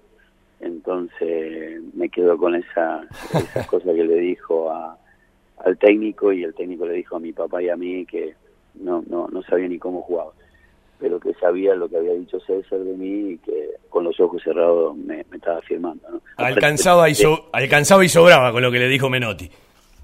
Entonces 0.65 1.81
me 1.93 2.09
quedo 2.09 2.37
con 2.37 2.55
esa, 2.55 3.07
esas 3.33 3.67
cosas 3.67 3.95
que 3.95 4.03
le 4.03 4.19
dijo 4.19 4.71
a, 4.71 4.97
al 5.63 5.77
técnico 5.77 6.33
y 6.33 6.43
el 6.43 6.53
técnico 6.53 6.85
le 6.85 6.93
dijo 6.93 7.15
a 7.15 7.19
mi 7.19 7.31
papá 7.31 7.61
y 7.61 7.69
a 7.69 7.75
mí 7.75 8.05
que 8.05 8.33
no, 8.75 9.03
no, 9.07 9.27
no 9.27 9.41
sabía 9.43 9.67
ni 9.67 9.77
cómo 9.77 10.01
jugaba, 10.01 10.31
pero 10.99 11.19
que 11.19 11.33
sabía 11.35 11.75
lo 11.75 11.87
que 11.87 11.97
había 11.97 12.13
dicho 12.13 12.39
César 12.39 12.79
de 12.79 12.97
mí 12.97 13.33
y 13.33 13.37
que 13.37 13.69
con 13.89 14.03
los 14.03 14.19
ojos 14.19 14.41
cerrados 14.43 14.97
me, 14.97 15.21
estaba 15.33 15.61
firmando. 15.61 16.09
¿no? 16.09 16.21
Alcanzaba, 16.37 17.09
y 17.09 17.15
so, 17.15 17.49
alcanzaba 17.53 18.03
y 18.03 18.09
sobraba 18.09 18.51
con 18.51 18.61
lo 18.61 18.71
que 18.71 18.79
le 18.79 18.87
dijo 18.87 19.09
Menotti. 19.09 19.49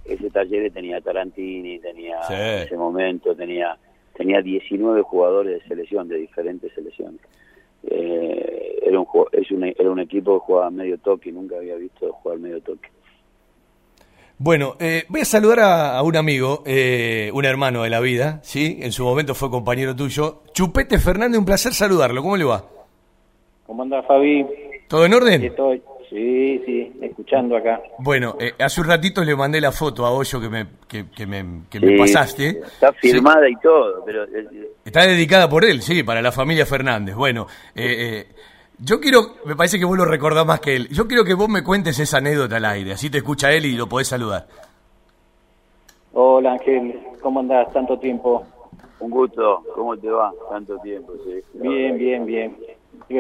Ese 0.06 0.30
taller 0.30 0.72
tenía 0.72 1.02
Tarantini, 1.02 1.80
tenía 1.80 2.20
en 2.30 2.64
ese 2.64 2.78
momento, 2.78 3.36
tenía 3.36 3.78
tenía 4.16 4.42
19 4.42 5.02
jugadores 5.02 5.62
de 5.62 5.68
selección, 5.68 6.08
de 6.08 6.18
diferentes 6.18 6.72
selecciones. 6.74 7.20
Eh, 7.84 8.80
era, 8.86 9.00
un, 9.00 9.08
es 9.32 9.52
un, 9.52 9.64
era 9.64 9.90
un 9.90 10.00
equipo 10.00 10.40
que 10.40 10.46
jugaba 10.46 10.70
medio 10.70 10.98
toque, 10.98 11.32
nunca 11.32 11.58
había 11.58 11.76
visto 11.76 12.12
jugar 12.14 12.40
medio 12.40 12.62
toque. 12.62 12.90
Bueno, 14.44 14.76
eh, 14.80 15.04
voy 15.08 15.22
a 15.22 15.26
saludar 15.26 15.60
a, 15.60 16.02
un 16.02 16.16
amigo, 16.16 16.64
eh, 16.66 17.30
un 17.32 17.46
hermano 17.46 17.84
de 17.84 17.92
la 17.92 18.00
vida, 18.00 18.40
¿sí? 18.42 18.80
En 18.82 18.92
su 18.92 19.04
momento 19.04 19.36
fue 19.36 19.52
compañero 19.52 19.96
tuyo. 19.96 20.42
Chupete 20.52 20.98
Fernández, 20.98 21.38
un 21.38 21.46
placer 21.46 21.74
saludarlo. 21.74 22.24
¿Cómo 22.24 22.38
le 22.38 22.46
va? 22.46 22.66
¿Cómo 23.68 23.84
anda, 23.84 24.02
Fabi? 24.02 24.44
¿Todo 24.88 25.06
en 25.06 25.14
orden? 25.14 25.44
Estoy, 25.44 25.84
sí, 26.12 26.62
sí, 26.66 26.92
escuchando 27.02 27.56
acá. 27.56 27.82
Bueno, 27.98 28.36
eh, 28.40 28.52
hace 28.60 28.82
un 28.82 28.88
ratito 28.88 29.24
le 29.24 29.36
mandé 29.36 29.60
la 29.60 29.72
foto 29.72 30.06
a 30.06 30.12
Hoyo 30.12 30.40
que 30.40 30.50
me, 30.50 30.68
que, 30.88 31.26
me, 31.26 31.64
que 31.70 31.80
me 31.80 31.98
pasaste. 31.98 32.60
Está 32.60 32.94
firmada 32.94 33.50
y 33.50 33.56
todo, 33.56 34.04
pero... 34.06 34.26
Está 34.86 35.08
dedicada 35.08 35.50
por 35.50 35.66
él, 35.66 35.82
sí, 35.82 36.04
para 36.04 36.22
la 36.22 36.32
familia 36.32 36.66
Fernández. 36.66 37.16
Bueno, 37.16 37.48
eh, 37.74 38.28
yo 38.78 39.00
quiero, 39.00 39.38
me 39.46 39.56
parece 39.56 39.80
que 39.80 39.86
vos 39.86 39.98
lo 39.98 40.06
recordás 40.06 40.46
más 40.46 40.60
que 40.60 40.76
él. 40.76 40.90
Yo 40.90 41.08
quiero 41.08 41.24
que 41.24 41.34
vos 41.34 41.48
me 41.50 41.64
cuentes 41.64 41.98
esa 41.98 42.18
anécdota 42.18 42.58
al 42.58 42.66
aire, 42.66 42.92
así 42.92 43.10
te 43.10 43.20
escucha 43.20 43.52
él 43.52 43.66
y 43.66 43.74
lo 43.74 43.88
podés 43.88 44.08
saludar. 44.08 44.48
Hola 46.14 46.52
Ángel, 46.52 47.00
¿cómo 47.22 47.40
andás? 47.40 47.72
Tanto 47.72 47.98
tiempo. 47.98 48.46
Un 49.00 49.10
gusto, 49.10 49.64
¿cómo 49.74 49.98
te 49.98 50.10
va? 50.10 50.32
Tanto 50.50 50.78
tiempo, 50.80 51.14
sí. 51.26 51.42
Bien, 51.54 51.98
bien, 51.98 52.26
bien. 52.26 52.56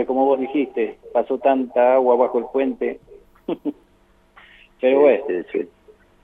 Como 0.05 0.25
vos 0.25 0.39
dijiste, 0.39 0.97
pasó 1.13 1.37
tanta 1.37 1.95
agua 1.95 2.15
bajo 2.15 2.39
el 2.39 2.45
puente. 2.45 2.99
Pero 4.81 4.99
bueno, 4.99 5.25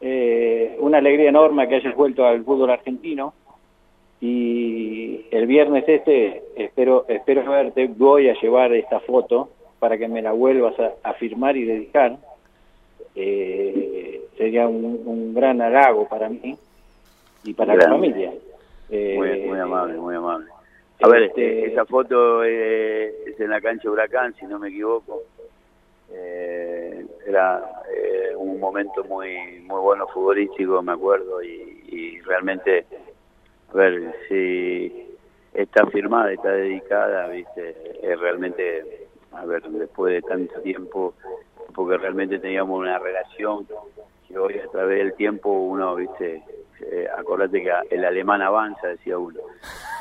eh, 0.01 0.77
una 0.79 0.97
alegría 0.97 1.29
enorme 1.29 1.67
que 1.67 1.75
hayas 1.75 1.95
vuelto 1.95 2.25
al 2.25 2.43
fútbol 2.43 2.71
argentino. 2.71 3.33
Y 4.19 5.25
el 5.29 5.45
viernes 5.45 5.83
este 5.87 6.41
espero 6.55 7.05
espero 7.07 7.47
verte 7.51 7.87
voy 7.87 8.29
a 8.29 8.41
llevar 8.41 8.73
esta 8.73 8.99
foto 8.99 9.49
para 9.77 9.95
que 9.95 10.07
me 10.07 10.23
la 10.23 10.31
vuelvas 10.31 10.73
a, 11.03 11.13
firmar 11.13 11.55
y 11.55 11.65
dedicar. 11.65 12.17
Eh, 13.13 14.21
sería 14.35 14.67
un, 14.67 15.35
gran 15.35 15.61
halago 15.61 16.07
para 16.07 16.29
mí 16.29 16.57
y 17.43 17.53
para 17.53 17.75
la 17.75 17.89
familia. 17.89 18.31
Muy, 18.89 18.97
eh, 18.97 19.45
muy, 19.47 19.59
amable 19.59 19.97
muy 19.97 20.15
amable 20.15 20.56
a 21.01 21.07
ver 21.07 21.23
este, 21.23 21.71
esa 21.71 21.85
foto 21.85 22.43
es 22.43 23.39
en 23.39 23.49
la 23.49 23.61
cancha 23.61 23.89
Huracán 23.89 24.33
si 24.35 24.45
no 24.45 24.59
me 24.59 24.69
equivoco 24.69 25.23
eh, 26.11 27.05
era 27.27 27.63
un 28.37 28.59
momento 28.59 29.03
muy 29.03 29.59
muy 29.61 29.79
bueno 29.79 30.07
futbolístico 30.07 30.81
me 30.81 30.93
acuerdo 30.93 31.41
y 31.43 32.19
realmente 32.21 32.85
a 33.73 33.77
ver, 33.77 34.15
si 34.27 35.17
está 35.53 35.85
firmada, 35.87 36.31
está 36.31 36.51
dedicada, 36.51 37.27
viste, 37.27 37.75
es 38.01 38.19
realmente, 38.19 39.07
a 39.33 39.45
ver, 39.45 39.63
después 39.63 40.13
de 40.13 40.21
tanto 40.21 40.61
tiempo, 40.61 41.13
porque 41.75 41.97
realmente 41.97 42.39
teníamos 42.39 42.79
una 42.79 42.97
relación 42.97 43.67
que 44.27 44.37
hoy 44.37 44.57
a 44.59 44.67
través 44.67 44.99
del 44.99 45.13
tiempo 45.15 45.49
uno, 45.49 45.95
viste, 45.95 46.43
eh, 46.79 47.07
acordate 47.17 47.61
que 47.61 47.71
el 47.89 48.05
alemán 48.05 48.41
avanza, 48.41 48.87
decía 48.87 49.17
uno. 49.17 49.39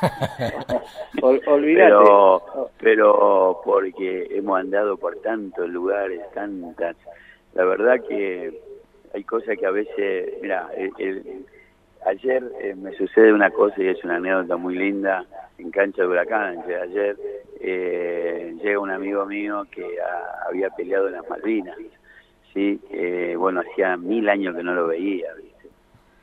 Olvídate. 1.22 1.88
Pero, 1.88 2.70
pero 2.78 3.60
porque 3.64 4.28
hemos 4.30 4.60
andado 4.60 4.96
por 4.96 5.16
tantos 5.22 5.68
lugares, 5.68 6.20
tantas, 6.34 6.96
la 7.54 7.64
verdad 7.64 8.00
que 8.06 8.60
hay 9.14 9.24
cosas 9.24 9.56
que 9.58 9.66
a 9.66 9.70
veces, 9.70 10.34
mira, 10.42 10.68
el 10.76 11.44
Ayer 12.06 12.44
eh, 12.60 12.76
me 12.76 12.92
sucede 12.92 13.32
una 13.32 13.50
cosa 13.50 13.82
y 13.82 13.88
es 13.88 14.02
una 14.04 14.16
anécdota 14.16 14.56
muy 14.56 14.76
linda 14.76 15.26
en 15.58 15.72
cancha 15.72 16.02
de 16.02 16.08
huracán. 16.08 16.62
ayer 16.80 17.16
eh, 17.60 18.54
llega 18.62 18.78
un 18.78 18.90
amigo 18.90 19.26
mío 19.26 19.66
que 19.72 19.84
había 20.46 20.70
peleado 20.70 21.08
en 21.08 21.14
las 21.14 21.28
Malvinas. 21.28 21.76
Sí, 22.54 22.80
eh, 22.90 23.34
bueno, 23.36 23.60
hacía 23.60 23.96
mil 23.96 24.28
años 24.28 24.54
que 24.54 24.62
no 24.62 24.74
lo 24.74 24.86
veía. 24.86 25.32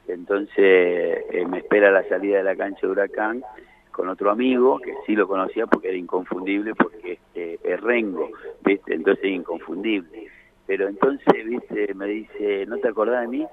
Entonces 0.08 1.26
me 1.48 1.60
espera 1.60 1.92
la 1.92 2.04
salida 2.10 2.38
de 2.38 2.44
la 2.44 2.56
cancha 2.56 2.82
de 2.82 2.92
huracán 2.92 3.44
con 3.92 4.10
otro 4.10 4.32
amigo 4.32 4.80
que 4.80 4.94
sí 5.06 5.16
lo 5.16 5.28
conocía 5.28 5.68
porque 5.68 5.90
era 5.90 5.98
inconfundible 5.98 6.74
porque 6.76 7.20
es 7.34 7.82
Rengo, 7.82 8.30
¿viste? 8.66 8.94
Entonces 8.94 9.26
inconfundible. 9.26 10.28
Pero 10.66 10.88
entonces, 10.88 11.46
¿viste? 11.46 11.94
Me 11.94 12.08
dice, 12.08 12.66
¿no 12.66 12.78
te 12.78 12.88
acordás 12.88 13.22
de 13.22 13.28
mí? 13.28 13.48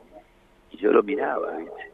Y 0.73 0.77
yo 0.77 0.93
lo 0.93 1.03
miraba, 1.03 1.57
¿viste? 1.57 1.91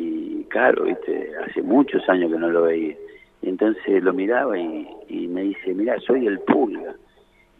y 0.00 0.44
claro, 0.44 0.84
viste, 0.84 1.32
hace 1.44 1.62
muchos 1.62 2.08
años 2.08 2.32
que 2.32 2.38
no 2.38 2.48
lo 2.48 2.62
veía. 2.62 2.96
Y 3.42 3.48
entonces 3.48 4.02
lo 4.02 4.12
miraba 4.12 4.58
y, 4.58 5.28
me 5.28 5.42
dice, 5.42 5.74
mira, 5.74 5.98
soy 6.00 6.26
el 6.26 6.40
pulga. 6.40 6.94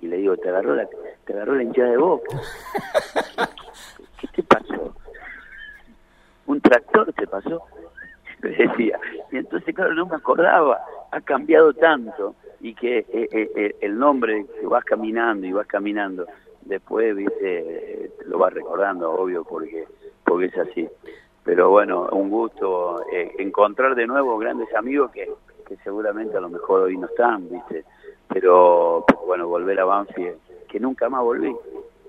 Y 0.03 0.07
le 0.07 0.17
digo, 0.19 0.37
te 0.37 0.49
agarró 0.49 0.75
la, 0.75 0.89
te 1.25 1.33
agarró 1.33 1.55
la 1.55 1.63
hinchada 1.63 1.91
de 1.91 1.97
boca. 1.99 2.41
¿Un 6.51 6.61
tractor 6.61 7.13
te 7.13 7.27
pasó? 7.27 7.63
Me 8.43 8.51
decía. 8.51 8.99
Y 9.31 9.37
entonces, 9.37 9.75
claro, 9.75 9.95
no 9.95 10.07
me 10.07 10.17
acordaba. 10.17 10.81
Ha 11.13 11.21
cambiado 11.21 11.73
tanto. 11.75 12.35
Y 12.61 12.75
que 12.75 12.99
eh, 12.99 13.07
eh, 13.11 13.51
eh, 13.57 13.77
el 13.81 13.99
nombre 13.99 14.47
que 14.61 14.67
vas 14.67 14.85
caminando 14.85 15.47
y 15.47 15.53
vas 15.53 15.67
caminando, 15.67 16.27
después, 16.63 17.17
viste, 17.17 18.11
lo 18.27 18.39
vas 18.39 18.53
recordando, 18.53 19.11
obvio, 19.13 19.45
porque, 19.45 19.87
porque 20.25 20.47
es 20.47 20.59
así 20.59 20.89
pero 21.45 21.71
bueno, 21.71 22.09
un 22.13 22.31
gusto 22.31 23.03
eh, 23.13 23.33
encontrar 23.39 23.95
de 23.95 24.07
nuevo 24.07 24.39
grandes 24.39 24.73
amigos 24.75 25.11
que, 25.11 25.31
que 25.67 25.77
seguramente 25.79 26.37
a 26.37 26.41
lo 26.41 26.49
mejor 26.49 26.83
hoy 26.83 26.97
no 26.97 27.07
están, 27.07 27.49
¿viste? 27.49 27.85
Pero, 28.29 29.05
bueno, 29.27 29.49
volver 29.49 29.81
a 29.81 29.85
Banfield, 29.85 30.37
que 30.69 30.79
nunca 30.79 31.09
más 31.09 31.23
volví, 31.23 31.55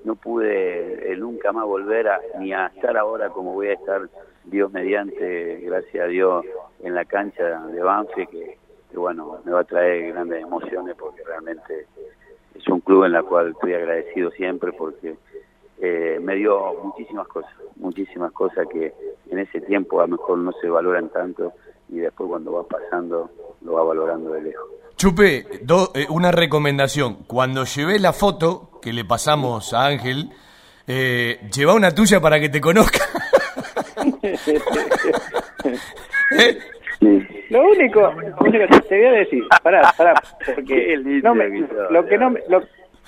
no 0.04 0.16
pude 0.16 1.12
eh, 1.12 1.16
nunca 1.18 1.52
más 1.52 1.66
volver 1.66 2.08
a, 2.08 2.20
ni 2.40 2.54
a 2.54 2.68
estar 2.68 2.98
ahora 2.98 3.30
como 3.30 3.54
voy 3.54 3.68
a 3.68 3.74
estar 3.74 4.10
Dios 4.44 4.72
mediante, 4.72 5.60
gracias 5.62 6.04
a 6.04 6.08
Dios, 6.08 6.46
en 6.82 6.96
la 6.96 7.06
cancha 7.06 7.44
de 7.68 7.82
Banfield, 7.82 8.30
que, 8.30 8.58
bueno, 8.96 9.40
me 9.46 9.52
va 9.52 9.62
a 9.62 9.64
traer 9.64 10.14
grandes 10.14 10.42
emociones 10.42 10.96
porque 10.98 11.24
realmente 11.24 11.86
es 12.56 12.68
un 12.68 12.80
club 12.82 13.06
en 13.06 13.14
la 13.14 13.24
cual 13.24 13.52
estoy 13.52 13.74
agradecido 13.74 14.32
siempre 14.32 14.74
porque 14.74 15.16
eh, 15.80 16.20
me 16.22 16.36
dio 16.36 16.74
muchísimas 16.84 17.28
cosas, 17.28 17.52
muchísimas 17.76 18.32
cosas 18.32 18.68
que 18.68 18.94
en 19.30 19.40
ese 19.40 19.62
tiempo 19.62 20.02
a 20.02 20.08
lo 20.08 20.18
mejor 20.18 20.40
no 20.40 20.52
se 20.54 20.70
valoran 20.70 21.10
tanto 21.10 21.54
y 21.90 22.00
después 22.00 22.30
cuando 22.30 22.54
va 22.54 22.64
pasando 22.64 23.30
lo 23.62 23.74
va 23.74 23.84
valorando 23.84 24.32
de 24.32 24.42
lejos. 24.42 24.81
Chupe, 25.02 25.48
eh, 25.96 26.06
una 26.10 26.32
recomendación. 26.32 27.24
Cuando 27.26 27.66
llevé 27.66 27.98
la 27.98 28.14
foto 28.14 28.80
que 28.84 28.94
le 28.94 29.04
pasamos 29.04 29.74
a 29.74 29.88
Ángel, 29.88 30.30
eh, 30.86 31.40
lleva 31.52 31.74
una 31.74 31.90
tuya 31.90 32.22
para 32.22 32.40
que 32.40 32.50
te 32.50 32.62
conozca. 32.62 33.00
Lo 37.50 37.64
único, 37.64 38.14
que 38.52 38.68
te 38.88 38.96
voy 38.96 39.06
a 39.08 39.12
decir, 39.14 39.44
pará, 39.64 39.92
pará, 39.98 40.14
porque 40.46 40.96
lo, 40.96 42.06
que 42.06 42.20
no, 42.20 42.36
lo, 42.48 42.62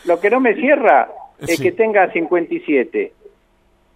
lo 0.05 0.19
que 0.19 0.31
no 0.31 0.39
me 0.39 0.55
cierra 0.55 1.07
es 1.41 1.61
que 1.61 1.73
tenga 1.73 2.11
57. 2.11 3.13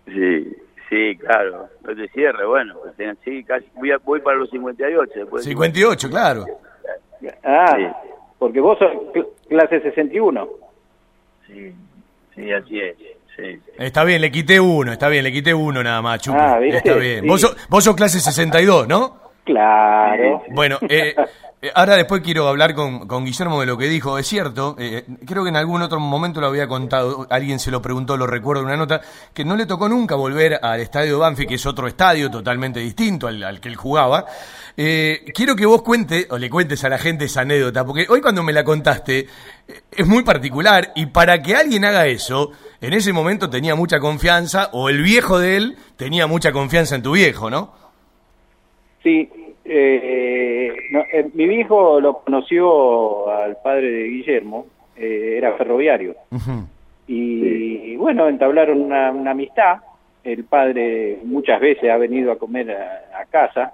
Sí, 0.06 0.56
sí, 0.88 1.18
claro. 1.18 1.70
No 1.82 1.96
te 1.96 2.08
cierre, 2.10 2.46
bueno. 2.46 2.76
Pues 2.76 2.94
sí, 3.26 3.44
casi, 3.44 3.66
voy, 3.74 3.92
voy 4.06 4.22
para 4.22 4.38
los 4.38 4.52
58. 4.52 5.14
Después 5.16 5.44
58, 5.44 6.10
claro. 6.12 6.46
Ah, 7.44 8.02
porque 8.40 8.60
vos 8.60 8.78
sos 8.80 8.92
clase 9.48 9.82
61. 9.82 10.48
Sí, 11.48 11.74
sí, 12.36 12.52
así 12.52 12.80
es. 12.80 12.96
Sí. 13.36 13.62
Está 13.78 14.04
bien, 14.04 14.22
le 14.22 14.32
quité 14.32 14.60
uno, 14.60 14.92
está 14.92 15.10
bien, 15.10 15.24
le 15.24 15.32
quité 15.32 15.54
uno 15.54 15.84
nada 15.84 16.02
más, 16.02 16.22
Chupi. 16.22 16.38
Ah, 16.40 16.60
está 16.62 16.96
bien. 16.96 17.26
Vos, 17.28 17.42
sos, 17.42 17.56
vos 17.70 17.84
sos 17.84 17.96
clase 17.96 18.20
62, 18.20 18.88
¿no? 18.88 19.27
Claro. 19.48 20.44
Bueno, 20.52 20.78
eh, 20.90 21.16
eh, 21.60 21.72
ahora 21.74 21.96
después 21.96 22.22
quiero 22.22 22.48
hablar 22.48 22.76
con, 22.76 23.08
con, 23.08 23.26
Guillermo 23.26 23.60
de 23.62 23.66
lo 23.66 23.78
que 23.80 23.88
dijo. 23.88 24.20
Es 24.20 24.28
cierto, 24.28 24.76
eh, 24.78 25.06
creo 25.26 25.44
que 25.44 25.50
en 25.50 25.56
algún 25.56 25.82
otro 25.82 26.00
momento 26.00 26.40
lo 26.40 26.48
había 26.48 26.68
contado, 26.68 27.26
alguien 27.32 27.60
se 27.60 27.72
lo 27.72 27.82
preguntó, 27.82 28.16
lo 28.16 28.28
recuerdo 28.28 28.62
en 28.62 28.68
una 28.68 28.78
nota, 28.78 29.02
que 29.34 29.44
no 29.44 29.56
le 29.56 29.66
tocó 29.66 29.90
nunca 29.90 30.14
volver 30.16 30.60
al 30.62 30.80
estadio 30.82 31.18
Banfi, 31.18 31.48
que 31.48 31.56
es 31.56 31.66
otro 31.66 31.88
estadio 31.88 32.30
totalmente 32.30 32.80
distinto 32.80 33.28
al, 33.28 33.60
que 33.60 33.70
él 33.70 33.76
jugaba. 33.76 34.26
Eh, 34.76 35.26
quiero 35.34 35.56
que 35.56 35.66
vos 35.66 35.82
cuente, 35.82 36.28
o 36.30 36.38
le 36.38 36.48
cuentes 36.48 36.84
a 36.84 36.90
la 36.90 37.00
gente 37.00 37.26
esa 37.26 37.42
anécdota, 37.42 37.84
porque 37.84 38.06
hoy 38.08 38.22
cuando 38.22 38.44
me 38.44 38.54
la 38.54 38.64
contaste, 38.64 39.28
es 39.92 40.06
muy 40.06 40.22
particular, 40.22 40.92
y 40.96 41.08
para 41.08 41.42
que 41.42 41.56
alguien 41.56 41.86
haga 41.86 42.06
eso, 42.06 42.52
en 42.82 42.94
ese 42.94 43.14
momento 43.14 43.50
tenía 43.50 43.74
mucha 43.74 44.00
confianza, 44.00 44.70
o 44.74 44.90
el 44.90 45.02
viejo 45.02 45.40
de 45.40 45.58
él 45.58 45.78
tenía 45.96 46.28
mucha 46.28 46.52
confianza 46.52 46.94
en 46.94 47.02
tu 47.02 47.14
viejo, 47.14 47.50
¿no? 47.50 47.87
Sí, 49.08 49.30
eh, 49.64 50.70
eh, 51.14 51.30
mi 51.34 51.48
viejo 51.48 52.02
lo 52.02 52.20
conoció 52.20 53.30
al 53.30 53.56
padre 53.64 53.90
de 53.90 54.04
Guillermo, 54.04 54.66
eh, 54.98 55.36
era 55.38 55.54
ferroviario. 55.54 56.14
y, 57.08 57.96
bueno, 57.96 58.28
entablaron 58.28 58.82
una, 58.82 59.08
amistad. 59.08 59.78
El 60.26 60.44
padre 60.44 61.20
muchas 61.24 61.62
veces 61.62 61.90
ha 61.90 61.96
venido 61.96 62.34
a 62.34 62.38
comer 62.38 62.70
a, 62.70 63.24
casa. 63.30 63.72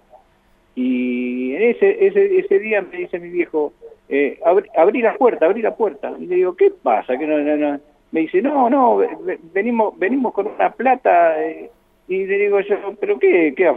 Y 0.75 1.55
ese, 1.55 2.05
ese, 2.05 2.37
ese 2.37 2.59
día 2.59 2.83
me 2.83 2.95
dice 2.95 3.17
mi 3.17 3.29
viejo, 3.29 3.73
eh, 4.09 4.39
abrí, 4.75 5.01
la 5.01 5.15
puerta, 5.15 5.47
abrí 5.47 5.63
la 5.63 5.75
puerta. 5.75 6.13
Y 6.19 6.27
le 6.27 6.35
digo, 6.35 6.55
¿qué 6.55 6.69
pasa? 6.69 7.17
que 7.17 7.25
no, 7.25 7.39
no, 7.39 7.57
no? 7.57 7.79
Me 8.11 8.19
dice, 8.19 8.39
no, 8.39 8.69
no, 8.69 9.01
venimos, 9.51 9.97
venimos 9.97 10.31
con 10.31 10.45
una 10.45 10.69
plata. 10.69 11.43
Eh, 11.43 11.71
y 12.07 12.23
le 12.25 12.37
digo 12.37 12.59
yo, 12.59 12.75
¿pero 12.99 13.17
qué? 13.17 13.55
¿Qué? 13.57 13.73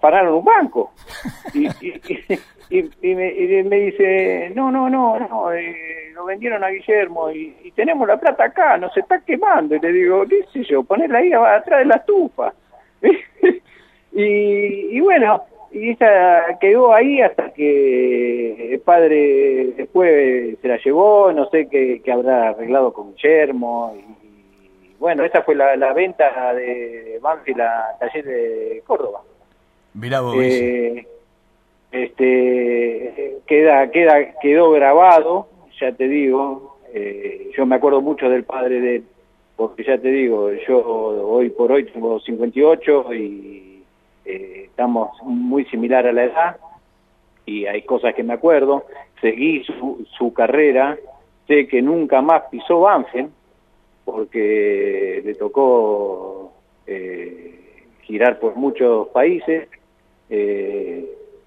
¿Pararon 0.00 0.34
un 0.34 0.44
banco? 0.44 0.92
Y, 1.54 1.66
y, 2.70 3.14
me, 3.14 3.76
dice, 3.80 4.52
no, 4.54 4.70
no, 4.70 4.88
no, 4.88 5.18
no, 5.18 5.52
eh, 5.52 6.10
lo 6.14 6.24
vendieron 6.24 6.62
a 6.62 6.68
Guillermo 6.68 7.30
y, 7.30 7.72
tenemos 7.74 8.06
la 8.06 8.18
plata 8.18 8.44
acá, 8.44 8.76
nos 8.76 8.96
está 8.96 9.20
quemando. 9.20 9.74
Y 9.74 9.80
le 9.80 9.92
digo, 9.92 10.24
¿qué 10.28 10.44
sé 10.52 10.64
yo? 10.64 10.82
Ponerla 10.82 11.18
ahí 11.18 11.32
atrás 11.32 11.80
de 11.80 11.84
la 11.86 11.96
estufa. 11.96 12.52
y, 14.12 15.00
bueno, 15.00 15.44
y 15.72 15.90
esa 15.90 16.58
quedó 16.60 16.92
ahí 16.92 17.20
hasta 17.22 17.52
que 17.52 18.74
el 18.74 18.80
padre 18.80 19.72
después 19.76 20.58
se 20.60 20.68
la 20.68 20.76
llevó, 20.76 21.32
no 21.32 21.48
sé 21.48 21.68
qué, 21.68 22.02
qué 22.04 22.12
habrá 22.12 22.50
arreglado 22.50 22.92
con 22.92 23.14
Guillermo. 23.14 23.96
Y, 23.96 24.96
bueno, 24.98 25.24
esa 25.24 25.42
fue 25.42 25.54
la, 25.54 25.92
venta 25.94 26.52
de 26.52 27.18
Banfield 27.22 27.62
a 27.62 27.96
Taller 27.98 28.24
de 28.24 28.82
Córdoba. 28.86 29.22
Mirá 29.94 30.20
vos. 30.20 30.36
Eh, 30.38 31.06
este, 31.92 33.38
queda, 33.46 33.90
queda, 33.90 34.38
quedó 34.40 34.70
grabado, 34.70 35.48
ya 35.80 35.92
te 35.92 36.08
digo, 36.08 36.78
eh, 36.92 37.50
yo 37.56 37.66
me 37.66 37.76
acuerdo 37.76 38.00
mucho 38.00 38.28
del 38.28 38.44
padre 38.44 38.80
de 38.80 38.96
él, 38.96 39.04
porque 39.56 39.84
ya 39.84 39.98
te 39.98 40.08
digo, 40.08 40.52
yo 40.52 40.78
hoy 40.78 41.50
por 41.50 41.72
hoy 41.72 41.84
tengo 41.86 42.20
58 42.20 43.14
y 43.14 43.82
eh, 44.24 44.62
estamos 44.66 45.10
muy 45.22 45.64
similar 45.66 46.06
a 46.06 46.12
la 46.12 46.24
edad 46.24 46.56
y 47.44 47.66
hay 47.66 47.82
cosas 47.82 48.14
que 48.14 48.22
me 48.22 48.34
acuerdo, 48.34 48.84
seguí 49.20 49.64
su, 49.64 50.06
su 50.16 50.32
carrera, 50.32 50.96
sé 51.48 51.66
que 51.66 51.82
nunca 51.82 52.22
más 52.22 52.42
pisó 52.50 52.80
Banfield, 52.80 53.30
porque 54.04 55.22
le 55.24 55.34
tocó 55.34 56.52
eh, 56.86 57.84
girar 58.02 58.38
por 58.38 58.56
muchos 58.56 59.08
países, 59.08 59.68
eh, 60.30 61.04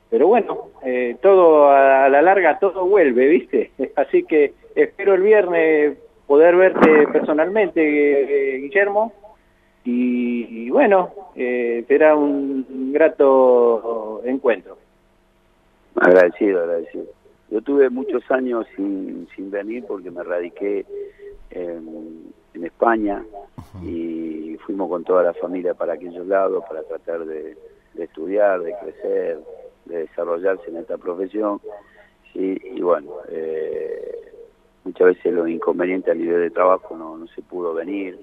pero 0.10 0.28
bueno, 0.28 0.70
eh, 0.84 1.18
todo 1.22 1.70
a 1.70 2.08
la 2.10 2.22
larga 2.22 2.60
todo 2.60 2.86
vuelve, 2.86 3.28
¿viste? 3.28 3.72
Así 3.96 4.24
que 4.24 4.54
espero 4.76 5.16
el 5.16 5.24
viernes 5.24 5.98
poder 6.28 6.56
verte 6.56 7.08
personalmente, 7.12 8.60
Guillermo, 8.62 9.14
y, 9.86 10.70
bueno, 10.70 11.12
será 11.36 12.16
un 12.16 12.94
grato 12.94 14.22
encuentro. 14.24 14.78
Agradecido, 15.96 16.62
agradecido. 16.62 17.06
Yo 17.50 17.62
tuve 17.62 17.90
muchos 17.90 18.24
años 18.32 18.66
sin, 18.76 19.28
sin 19.36 19.52
venir 19.52 19.84
porque 19.86 20.10
me 20.10 20.24
radiqué 20.24 20.86
en, 21.52 22.34
en 22.54 22.64
España 22.64 23.24
y 23.84 24.58
fuimos 24.66 24.90
con 24.90 25.04
toda 25.04 25.24
la 25.24 25.34
familia 25.34 25.74
para 25.74 25.94
aquellos 25.94 26.26
lados 26.28 26.64
para 26.68 26.84
tratar 26.84 27.26
de, 27.26 27.56
estudiar, 27.98 28.62
de 28.62 28.76
crecer, 28.82 29.40
de 29.86 29.98
desarrollarse 30.00 30.70
en 30.70 30.78
esta 30.78 30.98
profesión. 30.98 31.60
y 32.34 32.82
bueno, 32.82 33.12
eh, 33.30 34.32
muchas 34.84 35.08
veces 35.08 35.34
los 35.34 35.48
inconvenientes 35.50 36.12
a 36.12 36.16
nivel 36.16 36.42
de 36.42 36.50
trabajo 36.50 36.96
no, 36.98 37.18
no 37.18 37.28
se 37.28 37.42
pudo 37.42 37.74
venir 37.74 38.18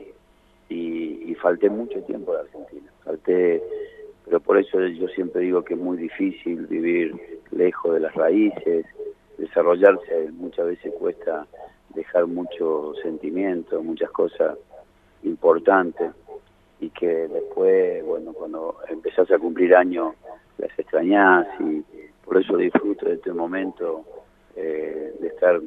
y, 0.68 1.30
y 1.30 1.34
falté 1.36 1.70
mucho 1.70 2.02
tiempo 2.02 2.32
de 2.32 2.40
Argentina. 2.40 2.90
Falté, 3.04 3.62
pero 4.24 4.40
por 4.40 4.58
eso 4.58 4.80
yo 4.86 5.08
siempre 5.08 5.42
digo 5.42 5.62
que 5.62 5.74
es 5.74 5.80
muy 5.80 5.96
difícil 5.96 6.66
vivir 6.66 7.14
lejos 7.50 7.94
de 7.94 8.00
las 8.00 8.14
raíces, 8.14 8.86
desarrollarse 9.38 10.30
muchas 10.32 10.66
veces 10.66 10.92
cuesta 10.98 11.46
dejar 11.94 12.26
mucho 12.26 12.94
sentimiento, 13.02 13.82
muchas 13.82 14.10
cosas 14.10 14.56
importantes 15.22 16.12
que 16.90 17.28
después, 17.28 18.04
bueno, 18.04 18.32
cuando 18.32 18.76
empezás 18.88 19.30
a 19.30 19.38
cumplir 19.38 19.74
años 19.74 20.14
las 20.58 20.70
extrañás 20.78 21.46
y 21.60 21.84
por 22.24 22.38
eso 22.40 22.56
disfruto 22.56 23.06
de 23.06 23.14
este 23.14 23.32
momento 23.32 24.04
eh, 24.56 25.14
de 25.20 25.26
estar 25.28 25.60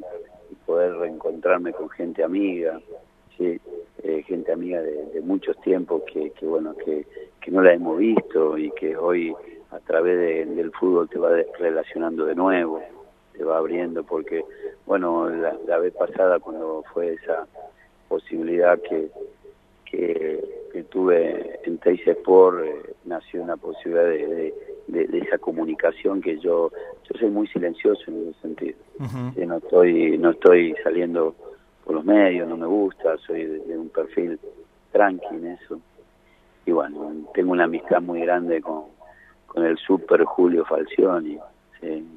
y 0.50 0.54
poder 0.66 0.96
reencontrarme 0.96 1.72
con 1.72 1.90
gente 1.90 2.22
amiga, 2.22 2.80
sí, 3.36 3.60
eh, 4.02 4.22
gente 4.26 4.52
amiga 4.52 4.80
de, 4.80 5.20
muchos 5.22 5.58
tiempos 5.62 6.02
que, 6.12 6.30
que 6.30 6.46
bueno, 6.46 6.74
que, 6.76 7.06
que 7.40 7.50
no 7.50 7.62
la 7.62 7.72
hemos 7.72 7.98
visto 7.98 8.58
y 8.58 8.70
que 8.72 8.96
hoy 8.96 9.34
a 9.70 9.80
través 9.80 10.46
del 10.54 10.70
fútbol 10.72 11.08
te 11.08 11.18
va 11.18 11.30
relacionando 11.58 12.26
de 12.26 12.34
nuevo 12.34 12.82
te 13.36 13.44
va 13.44 13.58
abriendo 13.58 14.04
porque, 14.04 14.44
bueno, 14.86 15.28
la, 15.28 15.78
vez 15.78 15.92
pasada 15.94 16.38
cuando 16.38 16.84
fue 16.92 17.14
esa 17.14 17.46
posibilidad 18.08 18.80
que, 18.80 19.10
que, 19.84 20.63
tuve 20.82 21.60
en 21.64 21.78
Teis 21.78 22.06
Sport, 22.06 22.64
eh, 22.64 22.94
nació 23.04 23.42
una 23.42 23.56
posibilidad 23.56 24.04
de, 24.04 24.52
de, 24.88 25.18
esa 25.18 25.38
comunicación 25.38 26.20
que 26.20 26.38
yo 26.38 26.70
yo 27.04 27.18
soy 27.18 27.30
muy 27.30 27.46
silencioso 27.48 28.02
en 28.08 28.28
ese 28.28 28.40
sentido. 28.40 28.78
no 29.46 29.56
estoy 29.58 30.18
no 30.18 30.30
estoy 30.30 30.74
saliendo 30.82 31.34
por 31.84 31.94
los 31.94 32.04
medios, 32.04 32.48
no 32.48 32.56
me 32.56 32.66
gusta, 32.66 33.16
soy 33.18 33.44
de, 33.44 33.78
un 33.78 33.88
perfil 33.88 34.38
tranqui 34.92 35.34
en 35.34 35.46
eso. 35.46 35.80
Y 36.66 36.72
bueno, 36.72 37.12
tengo 37.34 37.52
una 37.52 37.64
amistad 37.64 38.00
muy 38.00 38.20
grande 38.20 38.60
con, 38.60 38.84
con 39.46 39.64
el 39.64 39.76
super 39.78 40.24
Julio 40.24 40.64
Falcioni 40.64 41.38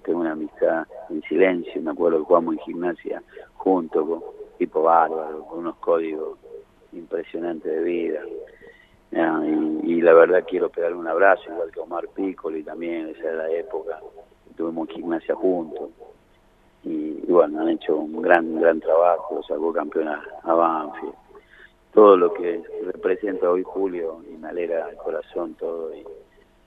tengo 0.03 0.19
una 0.19 0.31
amistad 0.31 0.87
en 1.09 1.21
silencio, 1.23 1.81
me 1.81 1.91
acuerdo 1.91 2.19
que 2.19 2.25
jugamos 2.25 2.55
en 2.55 2.59
gimnasia 2.61 3.23
junto 3.55 4.05
con 4.05 4.23
tipo 4.57 4.83
bárbaro, 4.83 5.45
con 5.45 5.59
unos 5.59 5.75
códigos 5.77 6.37
impresionantes 6.93 7.71
de 7.71 7.83
vida. 7.83 8.21
y, 9.83 10.01
la 10.01 10.13
verdad 10.13 10.45
quiero 10.47 10.69
pegarle 10.69 10.97
un 10.97 11.07
abrazo, 11.07 11.43
igual 11.51 11.71
que 11.71 11.79
Omar 11.79 12.07
Piccoli 12.09 12.63
también, 12.63 13.09
esa 13.09 13.29
era 13.29 13.47
la 13.47 13.51
época, 13.51 13.99
tuvimos 14.55 14.89
gimnasia 14.89 15.35
juntos. 15.35 15.89
Y, 16.83 17.19
bueno, 17.27 17.61
han 17.61 17.69
hecho 17.69 17.97
un 17.97 18.21
gran, 18.21 18.59
gran 18.59 18.79
trabajo, 18.79 19.35
lo 19.35 19.43
sacó 19.43 19.73
campeón 19.73 20.07
a, 20.07 20.23
a 20.43 20.53
Banfield. 20.53 21.13
Todo 21.93 22.15
lo 22.15 22.33
que 22.33 22.61
representa 22.85 23.49
hoy 23.49 23.63
Julio 23.63 24.21
y 24.31 24.37
me 24.37 24.49
alegra 24.49 24.89
el 24.89 24.97
corazón 24.97 25.55
todo. 25.55 25.93
Y, 25.93 26.05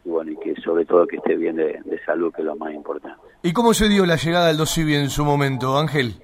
y 0.05 0.09
bueno, 0.09 0.33
y 0.33 0.37
que 0.37 0.55
sobre 0.63 0.85
todo 0.85 1.07
que 1.07 1.17
esté 1.17 1.37
bien 1.37 1.57
de, 1.57 2.01
salud, 2.07 2.33
que 2.33 2.43
es 2.43 2.47
lo 2.47 2.57
más 2.57 2.73
importante. 2.73 3.21
¿Y 3.43 3.53
cómo 3.53 3.75
se 3.75 3.89
dio 3.89 4.07
la 4.07 4.17
llegada 4.17 4.49
del 4.49 4.57
Dosivi 4.57 4.95
en 4.95 5.11
su 5.11 5.25
momento, 5.25 5.77
Ángel? 5.77 6.15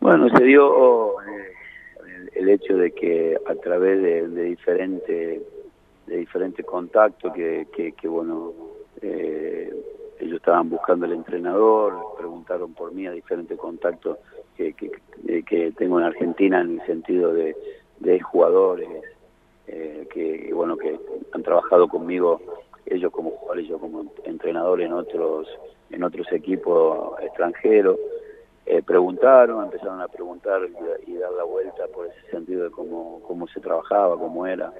Bueno, 0.00 0.28
se 0.36 0.44
dio 0.44 1.20
el, 2.42 2.48
hecho 2.50 2.76
de 2.76 2.92
que 2.92 3.36
a 3.46 3.54
través 3.56 4.02
de, 4.02 4.44
diferentes 4.44 5.42
de 6.06 6.16
diferentes 6.16 6.64
contactos 6.66 7.32
que, 7.32 7.66
que, 7.74 8.08
bueno 8.08 8.52
eh, 9.00 9.72
ellos 10.20 10.36
estaban 10.36 10.68
buscando 10.68 11.06
el 11.06 11.12
entrenador 11.12 11.94
preguntaron 12.18 12.74
por 12.74 12.92
mí 12.92 13.06
a 13.06 13.12
diferentes 13.12 13.58
contactos 13.58 14.18
que, 14.56 14.74
que, 14.74 15.72
tengo 15.72 15.98
en 15.98 16.06
Argentina 16.06 16.60
en 16.60 16.80
el 16.80 16.86
sentido 16.86 17.32
de, 17.32 17.56
de 18.00 18.20
jugadores 18.20 18.88
eh, 19.66 20.06
que 20.12 20.50
bueno 20.52 20.76
que 20.76 20.98
han 21.32 21.42
trabajado 21.42 21.88
conmigo 21.88 22.40
ellos 22.86 23.12
como 23.12 23.30
jugadores, 23.30 23.68
yo 23.68 23.78
como 23.78 24.04
entrenador 24.24 24.80
en 24.82 24.92
otros 24.92 25.48
en 25.92 26.02
otros 26.02 26.26
equipos 26.32 27.20
extranjeros. 27.20 27.98
Eh, 28.64 28.82
preguntaron, 28.82 29.64
empezaron 29.64 30.00
a 30.00 30.08
preguntar 30.08 30.60
y, 31.06 31.14
dar 31.14 31.32
la 31.32 31.44
vuelta 31.44 31.86
por 31.88 32.06
ese 32.06 32.30
sentido 32.30 32.64
de 32.64 32.70
cómo, 32.70 33.20
cómo 33.26 33.46
se 33.48 33.60
trabajaba, 33.60 34.16
cómo 34.16 34.46
era. 34.46 34.72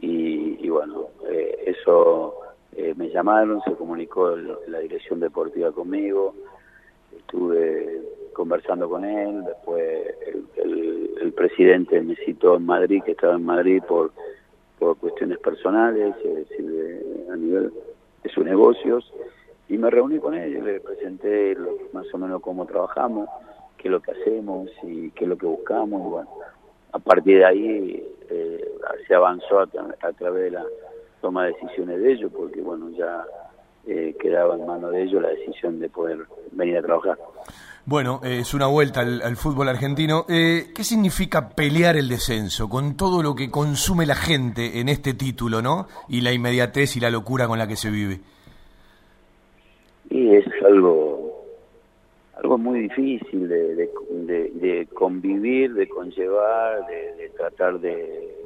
Y, 0.00 0.68
bueno, 0.68 1.08
eh, 1.28 1.64
eso 1.66 2.34
eh, 2.76 2.94
me 2.96 3.08
llamaron, 3.08 3.60
se 3.62 3.72
comunicó 3.72 4.36
la 4.36 4.78
dirección 4.78 5.18
deportiva 5.18 5.72
conmigo, 5.72 6.34
estuve 7.16 8.02
conversando 8.32 8.88
con 8.88 9.04
él, 9.04 9.42
después 9.44 10.14
el, 10.56 11.10
el 11.20 11.32
presidente 11.32 12.00
me 12.00 12.14
citó 12.16 12.56
en 12.56 12.66
Madrid, 12.66 13.02
que 13.04 13.12
estaba 13.12 13.34
en 13.34 13.44
Madrid 13.44 13.82
por 13.88 14.12
por 14.78 14.96
cuestiones 14.98 15.38
personales, 15.38 16.14
es 16.24 16.48
decir, 16.48 17.26
a 17.32 17.36
nivel 17.36 17.72
de 18.22 18.30
sus 18.30 18.44
negocios, 18.44 19.12
y 19.68 19.76
me 19.76 19.90
reuní 19.90 20.18
con 20.18 20.34
él, 20.34 20.64
le 20.64 20.80
presenté 20.80 21.56
más 21.92 22.06
o 22.12 22.18
menos 22.18 22.40
cómo 22.40 22.66
trabajamos, 22.66 23.28
qué 23.76 23.88
es 23.88 23.92
lo 23.92 24.00
que 24.00 24.12
hacemos 24.12 24.70
y 24.82 25.10
qué 25.10 25.24
es 25.24 25.28
lo 25.28 25.36
que 25.36 25.46
buscamos, 25.46 26.00
y 26.00 26.10
bueno, 26.10 26.30
a 26.92 26.98
partir 26.98 27.38
de 27.38 27.44
ahí 27.44 28.06
eh, 28.30 28.64
se 29.06 29.14
avanzó 29.14 29.60
a, 29.60 29.66
través 29.66 30.44
de 30.44 30.50
la 30.52 30.64
toma 31.20 31.44
de 31.44 31.52
decisiones 31.52 32.00
de 32.00 32.12
ellos, 32.12 32.32
porque 32.34 32.60
bueno, 32.60 32.88
ya 32.90 33.24
eh, 33.86 34.16
quedaba 34.20 34.54
en 34.56 34.66
manos 34.66 34.92
de 34.92 35.02
ellos 35.02 35.22
la 35.22 35.28
decisión 35.28 35.78
de 35.80 35.88
poder 35.88 36.18
venir 36.52 36.78
a 36.78 36.82
trabajar. 36.82 37.18
Bueno, 37.84 38.20
es 38.22 38.52
una 38.52 38.66
vuelta 38.66 39.00
al, 39.00 39.36
fútbol 39.36 39.66
argentino. 39.66 40.26
Eh, 40.28 40.72
¿Qué 40.74 40.84
significa 40.84 41.48
pelear 41.48 41.96
el 41.96 42.06
descenso 42.06 42.68
con 42.68 42.98
todo 42.98 43.22
lo 43.22 43.34
que 43.34 43.50
consume 43.50 44.04
la 44.04 44.14
gente 44.14 44.80
en 44.80 44.90
este 44.90 45.14
título, 45.14 45.62
no? 45.62 45.86
Y 46.06 46.20
la 46.20 46.32
inmediatez 46.32 46.96
y 46.96 47.00
la 47.00 47.10
locura 47.10 47.46
con 47.46 47.58
la 47.58 47.66
que 47.66 47.76
se 47.76 47.88
vive. 47.88 48.20
Y 50.10 50.34
es 50.36 50.46
algo, 50.64 51.44
algo 52.36 52.58
muy 52.58 52.80
difícil 52.80 53.48
de, 53.48 53.74
de, 53.76 54.88
convivir, 54.94 55.74
de 55.74 55.88
conllevar, 55.88 56.86
de, 56.86 57.30
tratar 57.36 57.78
de 57.80 58.36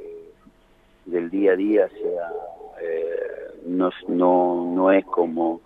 del 1.06 1.30
día 1.30 1.52
a 1.52 1.56
día 1.56 1.88
sea 1.88 2.32
eh, 2.80 3.42
no, 3.66 3.90
no, 4.08 4.72
no 4.72 4.92
es 4.92 5.04
como 5.04 5.60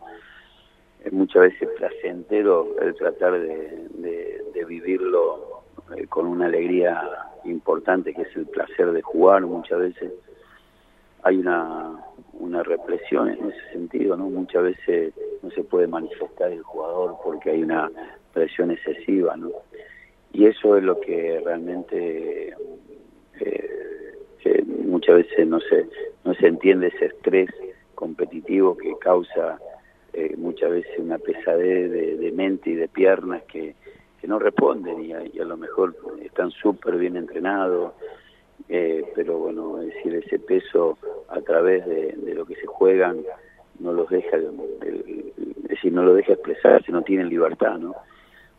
muchas 1.12 1.42
veces 1.42 1.68
placentero 1.76 2.68
el 2.80 2.94
tratar 2.94 3.38
de, 3.38 4.64
vivirlo 4.66 5.62
eh, 5.96 6.08
con 6.08 6.26
una 6.26 6.46
alegría 6.46 7.00
importante 7.44 8.12
que 8.12 8.22
es 8.22 8.36
el 8.36 8.46
placer 8.46 8.90
de 8.90 9.00
jugar. 9.00 9.42
Muchas 9.42 9.78
veces 9.78 10.12
hay 11.22 11.36
una 11.36 12.00
una 12.38 12.62
represión 12.62 13.28
en 13.28 13.50
ese 13.50 13.72
sentido 13.72 14.16
no 14.16 14.28
muchas 14.30 14.62
veces 14.62 15.14
no 15.42 15.50
se 15.50 15.64
puede 15.64 15.86
manifestar 15.86 16.52
el 16.52 16.62
jugador 16.62 17.16
porque 17.24 17.50
hay 17.50 17.62
una 17.62 17.90
presión 18.32 18.70
excesiva 18.70 19.36
no 19.36 19.50
y 20.32 20.46
eso 20.46 20.76
es 20.76 20.84
lo 20.84 21.00
que 21.00 21.40
realmente 21.44 22.54
eh, 23.40 24.64
muchas 24.84 25.16
veces 25.16 25.46
no 25.46 25.60
se 25.60 25.86
no 26.24 26.34
se 26.34 26.46
entiende 26.46 26.88
ese 26.88 27.06
estrés 27.06 27.50
competitivo 27.94 28.76
que 28.76 28.96
causa 28.98 29.58
eh, 30.12 30.34
muchas 30.38 30.70
veces 30.70 30.98
una 30.98 31.18
pesadez 31.18 31.90
de, 31.90 32.32
mente 32.32 32.70
y 32.70 32.74
de 32.74 32.88
piernas 32.88 33.42
que, 33.44 33.74
no 34.22 34.40
responden 34.40 35.04
y 35.04 35.12
a, 35.12 35.44
lo 35.44 35.56
mejor 35.56 35.94
están 36.20 36.50
súper 36.50 36.96
bien 36.96 37.16
entrenados, 37.16 37.92
eh, 38.68 39.04
pero 39.14 39.38
bueno, 39.38 39.80
es 39.80 39.94
decir, 39.94 40.16
ese 40.16 40.40
peso 40.40 40.98
a 41.28 41.40
través 41.40 41.86
de, 41.86 42.34
lo 42.34 42.46
que 42.46 42.56
se 42.56 42.66
juegan 42.66 43.22
no 43.78 43.92
los 43.92 44.08
deja, 44.08 44.38
decir, 45.68 45.92
no 45.92 46.02
lo 46.02 46.14
deja 46.14 46.32
expresarse, 46.32 46.92
no 46.92 47.02
tienen 47.02 47.28
libertad, 47.28 47.78
¿no? 47.78 47.94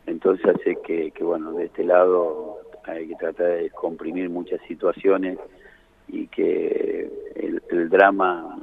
Entonces 0.06 0.46
hace 0.46 0.76
que, 0.76 1.10
que, 1.10 1.24
bueno, 1.24 1.52
de 1.52 1.66
este 1.66 1.84
lado 1.84 2.58
hay 2.84 3.08
que 3.08 3.14
tratar 3.16 3.46
de 3.58 3.70
comprimir 3.70 4.30
muchas 4.30 4.60
situaciones 4.68 5.38
y 6.06 6.26
que 6.28 7.10
el, 7.34 7.62
el 7.70 7.88
drama 7.88 8.58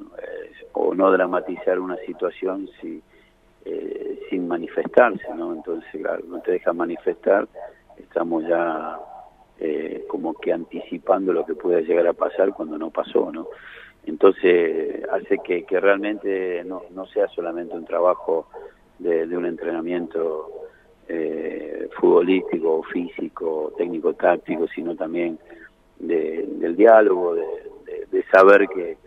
o 0.75 0.93
no 0.93 1.11
dramatizar 1.11 1.79
una 1.79 1.97
situación 2.05 2.69
si, 2.81 3.01
eh, 3.63 4.19
sin 4.29 4.47
manifestarse, 4.47 5.33
¿no? 5.35 5.53
Entonces, 5.53 6.01
no 6.27 6.39
te 6.41 6.51
deja 6.51 6.73
manifestar, 6.73 7.47
estamos 7.97 8.43
ya 8.45 8.99
eh, 9.59 10.05
como 10.09 10.33
que 10.33 10.51
anticipando 10.51 11.31
lo 11.31 11.45
que 11.45 11.55
pueda 11.55 11.79
llegar 11.79 12.07
a 12.07 12.13
pasar 12.13 12.53
cuando 12.53 12.77
no 12.77 12.89
pasó, 12.89 13.31
¿no? 13.31 13.47
Entonces, 14.05 15.03
hace 15.11 15.39
que, 15.39 15.65
realmente 15.79 16.63
no, 16.63 16.83
no 16.91 17.05
sea 17.07 17.27
solamente 17.29 17.75
un 17.75 17.85
trabajo 17.85 18.47
de, 18.99 19.25
un 19.35 19.45
entrenamiento 19.45 20.49
eh, 21.07 21.89
futbolístico, 21.99 22.83
físico, 22.83 23.73
técnico, 23.77 24.13
táctico, 24.13 24.67
sino 24.67 24.95
también 24.95 25.39
del 25.99 26.75
diálogo, 26.75 27.35
de 27.35 28.23
saber 28.31 28.67
que, 28.67 28.97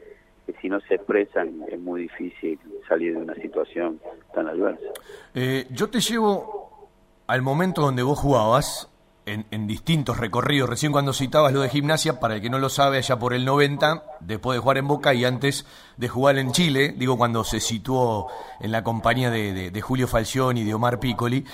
que 0.49 0.59
si 0.63 0.69
no 0.71 0.81
se 0.81 0.95
expresan 0.95 1.63
es 1.71 1.79
muy 1.79 2.03
difícil 2.03 2.59
salir 2.89 3.15
de 3.15 3.21
una 3.21 3.35
situación 3.35 4.01
tan 4.33 4.49
adversa. 4.49 4.87
Eh, 5.35 5.67
yo 5.71 5.91
te 5.91 6.01
llevo 6.01 6.89
al 7.27 7.43
momento 7.43 7.83
donde 7.83 8.03
vos 8.03 8.19
jugabas, 8.19 8.91
en, 9.29 9.67
distintos 9.67 10.17
recorridos, 10.17 10.69
recién 10.69 10.93
cuando 10.93 11.13
citabas 11.13 11.53
lo 11.53 11.61
de 11.61 11.69
gimnasia, 11.69 12.21
para 12.21 12.37
el 12.37 12.41
que 12.41 12.51
no 12.51 12.59
lo 12.59 12.69
sabe, 12.69 12.99
allá 12.99 13.19
por 13.19 13.35
el 13.35 13.45
90, 13.45 14.03
después 14.21 14.57
de 14.57 14.61
jugar 14.61 14.79
en 14.79 14.89
Boca 14.89 15.15
y 15.15 15.25
antes 15.25 15.67
de 15.97 16.09
jugar 16.09 16.39
en 16.39 16.53
Chile, 16.53 16.95
digo 16.97 17.17
cuando 17.19 17.45
se 17.45 17.61
situó 17.61 18.29
en 18.61 18.73
la 18.73 18.83
compañía 18.83 19.31
de, 19.31 19.81
Julio 19.81 20.09
Falción 20.09 20.57
y 20.57 20.65
de 20.65 20.75
Omar 20.75 20.99
Piccoli, 20.99 21.45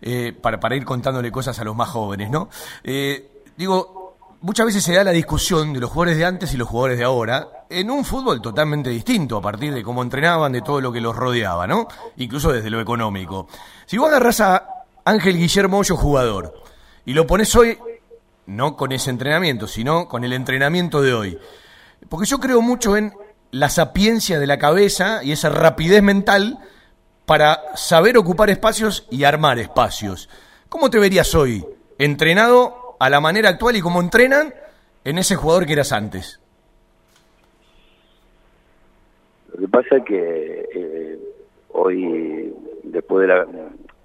eh, 0.00 0.32
para, 0.40 0.60
para 0.60 0.76
ir 0.76 0.84
contándole 0.84 1.32
cosas 1.32 1.58
a 1.58 1.64
los 1.64 1.74
más 1.74 1.88
jóvenes, 1.88 2.30
¿no? 2.30 2.48
Eh, 2.84 3.44
digo, 3.56 4.16
muchas 4.40 4.66
veces 4.66 4.82
se 4.82 4.94
da 4.94 5.04
la 5.04 5.10
discusión 5.10 5.72
de 5.72 5.80
los 5.80 5.90
jugadores 5.90 6.18
de 6.18 6.24
antes 6.24 6.52
y 6.54 6.56
los 6.56 6.68
jugadores 6.68 6.98
de 6.98 7.04
ahora 7.04 7.64
en 7.68 7.90
un 7.90 8.04
fútbol 8.04 8.42
totalmente 8.42 8.90
distinto 8.90 9.36
a 9.36 9.40
partir 9.42 9.72
de 9.72 9.82
cómo 9.82 10.02
entrenaban, 10.02 10.52
de 10.52 10.62
todo 10.62 10.80
lo 10.80 10.92
que 10.92 11.00
los 11.00 11.16
rodeaba, 11.16 11.66
¿no? 11.66 11.88
Incluso 12.16 12.52
desde 12.52 12.70
lo 12.70 12.80
económico. 12.80 13.48
Si 13.86 13.98
vos 13.98 14.08
agarras 14.08 14.40
a 14.40 14.66
Ángel 15.04 15.36
Guillermo 15.36 15.78
Hoyo 15.78 15.96
jugador 15.96 16.61
y 17.04 17.14
lo 17.14 17.26
pones 17.26 17.54
hoy, 17.56 17.78
no 18.46 18.76
con 18.76 18.92
ese 18.92 19.10
entrenamiento, 19.10 19.66
sino 19.66 20.08
con 20.08 20.24
el 20.24 20.32
entrenamiento 20.32 21.02
de 21.02 21.14
hoy. 21.14 21.38
Porque 22.08 22.26
yo 22.26 22.38
creo 22.38 22.60
mucho 22.60 22.96
en 22.96 23.12
la 23.50 23.68
sapiencia 23.68 24.38
de 24.38 24.46
la 24.46 24.58
cabeza 24.58 25.22
y 25.22 25.32
esa 25.32 25.50
rapidez 25.50 26.02
mental 26.02 26.58
para 27.26 27.76
saber 27.76 28.16
ocupar 28.16 28.50
espacios 28.50 29.06
y 29.10 29.24
armar 29.24 29.58
espacios. 29.58 30.28
¿Cómo 30.68 30.90
te 30.90 30.98
verías 30.98 31.34
hoy? 31.34 31.64
¿Entrenado 31.98 32.96
a 32.98 33.10
la 33.10 33.20
manera 33.20 33.50
actual 33.50 33.76
y 33.76 33.80
cómo 33.80 34.00
entrenan 34.00 34.54
en 35.04 35.18
ese 35.18 35.36
jugador 35.36 35.66
que 35.66 35.74
eras 35.74 35.92
antes? 35.92 36.40
Lo 39.52 39.60
que 39.60 39.68
pasa 39.68 39.96
es 39.96 40.04
que 40.04 40.68
eh, 40.74 41.18
hoy, 41.70 42.54
después 42.84 43.26
de 43.26 43.34
la, 43.34 43.46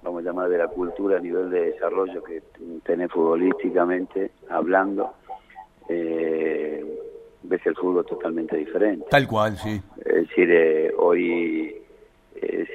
vamos 0.07 0.23
a 0.23 0.25
llamar, 0.25 0.49
de 0.49 0.57
la 0.57 0.67
cultura 0.67 1.17
a 1.17 1.19
nivel 1.19 1.49
de 1.49 1.71
desarrollo 1.71 2.23
que 2.23 2.41
tenés 2.83 3.11
futbolísticamente, 3.11 4.31
hablando, 4.49 5.13
eh, 5.89 6.83
ves 7.43 7.65
el 7.65 7.75
fútbol 7.75 8.05
totalmente 8.05 8.57
diferente. 8.57 9.05
Tal 9.09 9.27
cual, 9.27 9.57
sí. 9.57 9.81
Es 9.97 10.27
decir, 10.27 10.49
eh, 10.51 10.93
hoy, 10.97 11.75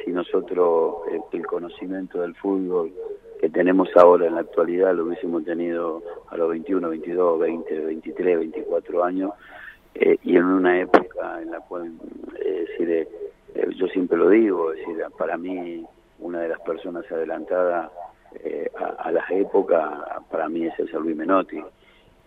si 0.05 0.11
nosotros 0.11 0.97
el 1.33 1.47
conocimiento 1.47 2.21
del 2.21 2.35
fútbol 2.35 2.93
que 3.43 3.49
tenemos 3.49 3.89
ahora 3.97 4.29
en 4.29 4.37
la 4.37 4.43
actualidad 4.43 4.95
lo 4.95 5.05
hubiésemos 5.05 5.45
tenido 5.45 6.01
a 6.29 6.37
los 6.37 6.49
21, 6.49 6.89
22, 6.89 7.41
20, 7.41 7.81
23, 7.81 8.39
24 8.39 9.05
años 9.05 9.33
eh, 9.97 10.17
y 10.23 10.37
en 10.37 10.45
una 10.45 10.81
época 10.81 11.43
en 11.43 11.51
la 11.51 11.59
cual, 11.59 11.93
eh, 12.41 12.67
decir, 12.69 12.89
eh, 12.89 13.67
yo 13.77 13.89
siempre 13.89 14.17
lo 14.17 14.29
digo, 14.29 14.73
es 14.73 14.79
decir, 14.79 15.05
para 15.19 15.37
mí 15.37 15.85
una 16.23 16.41
de 16.41 16.49
las 16.49 16.61
personas 16.61 17.05
adelantadas 17.11 17.91
a, 18.99 19.13
las 19.13 19.31
épocas, 19.31 19.91
para 20.31 20.49
mí 20.49 20.65
es 20.67 20.79
el 20.79 20.91
San 20.91 21.03
Luis 21.03 21.17
Menotti. 21.17 21.63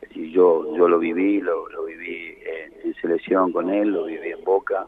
Es 0.02 0.10
yo, 0.14 0.76
yo 0.76 0.88
lo 0.88 1.00
viví, 1.00 1.42
lo, 1.42 1.68
lo 1.70 1.86
viví 1.86 2.38
en, 2.84 2.94
selección 3.02 3.52
con 3.52 3.70
él, 3.70 3.90
lo 3.90 4.06
viví 4.06 4.30
en 4.30 4.44
Boca, 4.44 4.88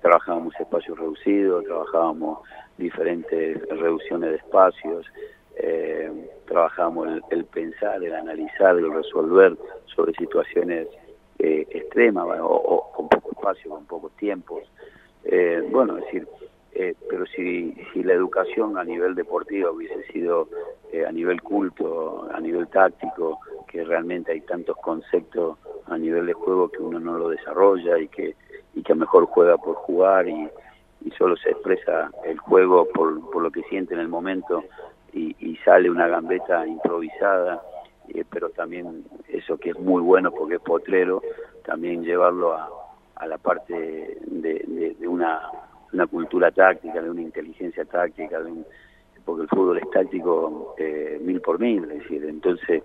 trabajábamos 0.00 0.54
espacios 0.58 0.98
reducidos, 0.98 1.64
trabajábamos 1.64 2.40
diferentes 2.76 3.60
reducciones 3.68 4.30
de 4.30 4.36
espacios, 4.36 5.06
eh, 5.56 6.10
trabajamos 6.46 7.08
el, 7.30 7.44
pensar, 7.44 8.02
el 8.02 8.14
analizar, 8.14 8.76
el 8.76 8.92
resolver 8.92 9.56
sobre 9.94 10.12
situaciones 10.14 10.88
eh, 11.38 11.66
extremas 11.70 12.26
o, 12.40 12.90
con 12.94 13.08
poco 13.08 13.30
espacio, 13.32 13.70
con 13.70 13.86
pocos 13.86 14.12
tiempos. 14.16 14.62
Eh, 15.24 15.62
bueno, 15.70 15.98
es 15.98 16.04
decir, 16.06 16.26
eh, 16.74 16.94
pero 17.08 17.26
si, 17.26 17.74
si 17.92 18.02
la 18.02 18.14
educación 18.14 18.78
a 18.78 18.84
nivel 18.84 19.14
deportivo 19.14 19.72
hubiese 19.72 20.02
sido 20.12 20.48
a 21.06 21.10
nivel 21.10 21.40
culto, 21.40 22.28
a 22.32 22.38
nivel 22.38 22.68
táctico, 22.68 23.40
que 23.66 23.82
realmente 23.82 24.32
hay 24.32 24.42
tantos 24.42 24.76
conceptos 24.76 25.58
a 25.86 25.96
nivel 25.96 26.26
de 26.26 26.34
juego 26.34 26.68
que 26.68 26.82
uno 26.82 27.00
no 27.00 27.16
lo 27.16 27.30
desarrolla 27.30 27.98
y 27.98 28.08
que, 28.08 28.36
y 28.74 28.82
que 28.82 28.94
mejor 28.94 29.24
juega 29.26 29.56
por 29.56 29.74
jugar 29.76 30.28
y, 30.28 30.50
y 31.04 31.10
solo 31.12 31.36
se 31.36 31.50
expresa 31.50 32.10
el 32.24 32.38
juego 32.38 32.86
por, 32.92 33.30
por 33.30 33.42
lo 33.42 33.50
que 33.50 33.62
siente 33.64 33.94
en 33.94 34.00
el 34.00 34.08
momento 34.08 34.64
y, 35.12 35.56
sale 35.64 35.88
una 35.88 36.08
gambeta 36.08 36.66
improvisada, 36.66 37.62
eh, 38.08 38.24
pero 38.28 38.50
también 38.50 39.04
eso 39.28 39.56
que 39.58 39.70
es 39.70 39.78
muy 39.78 40.02
bueno 40.02 40.32
porque 40.32 40.56
es 40.56 40.60
potrero, 40.60 41.22
también 41.64 42.02
llevarlo 42.02 42.52
a, 42.54 42.68
a 43.14 43.26
la 43.28 43.38
parte 43.38 44.18
de, 44.26 44.96
de, 44.98 45.06
una, 45.06 45.40
una, 45.92 46.06
cultura 46.06 46.50
táctica, 46.50 47.00
de 47.00 47.10
una 47.10 47.22
inteligencia 47.22 47.84
táctica, 47.84 48.40
porque 49.24 49.42
el 49.42 49.48
fútbol 49.48 49.78
es 49.78 49.90
táctico 49.90 50.74
eh, 50.78 51.18
mil 51.22 51.40
por 51.40 51.58
mil, 51.58 51.84
es 51.84 52.00
decir, 52.00 52.24
entonces 52.24 52.82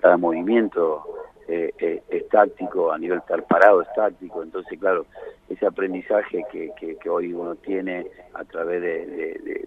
cada 0.00 0.16
movimiento 0.16 1.04
eh, 1.48 1.74
eh, 1.78 2.02
es 2.08 2.28
táctico, 2.28 2.92
a 2.92 2.98
nivel 2.98 3.18
estar 3.18 3.44
parado 3.44 3.82
es 3.82 3.88
táctico, 3.94 4.42
entonces 4.42 4.78
claro, 4.78 5.06
ese 5.48 5.66
aprendizaje 5.66 6.44
que, 6.52 6.70
que, 6.78 7.10
hoy 7.10 7.32
uno 7.32 7.56
tiene 7.56 8.06
a 8.34 8.44
través 8.44 8.80
de, 8.80 9.66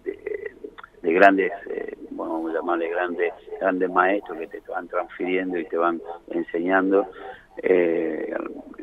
de, 1.01 1.13
grandes 1.13 1.51
eh, 1.69 1.97
vamos 2.11 2.51
a 2.51 2.53
llamarle 2.53 2.87
grandes, 2.87 3.33
grandes 3.59 3.91
maestros 3.91 4.39
que 4.39 4.47
te 4.47 4.61
van 4.71 4.87
transfiriendo 4.87 5.59
y 5.59 5.65
te 5.65 5.77
van 5.77 6.01
enseñando. 6.29 7.05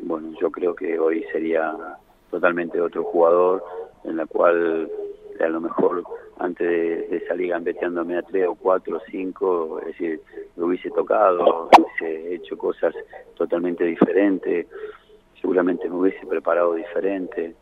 Bueno, 0.03 0.33
yo 0.39 0.51
creo 0.51 0.75
que 0.75 0.99
hoy 0.99 1.25
sería 1.31 1.75
totalmente 2.29 2.79
otro 2.79 3.03
jugador 3.03 3.63
en 4.03 4.17
la 4.17 4.25
cual 4.25 4.89
a 5.39 5.49
lo 5.49 5.61
mejor 5.61 6.03
antes 6.39 7.09
de, 7.09 7.23
salir 7.27 7.49
gambeteándome 7.49 8.17
a 8.17 8.23
tres 8.23 8.47
o 8.47 8.55
cuatro 8.55 8.97
o 8.97 9.01
cinco, 9.09 9.79
es 9.81 9.87
decir, 9.87 10.21
lo 10.55 10.67
hubiese 10.67 10.89
tocado, 10.89 11.69
hubiese 11.77 12.35
hecho 12.35 12.57
cosas 12.57 12.95
totalmente 13.35 13.83
diferentes, 13.83 14.67
seguramente 15.39 15.89
me 15.89 15.95
hubiese 15.95 16.25
preparado 16.25 16.73
diferente. 16.75 17.55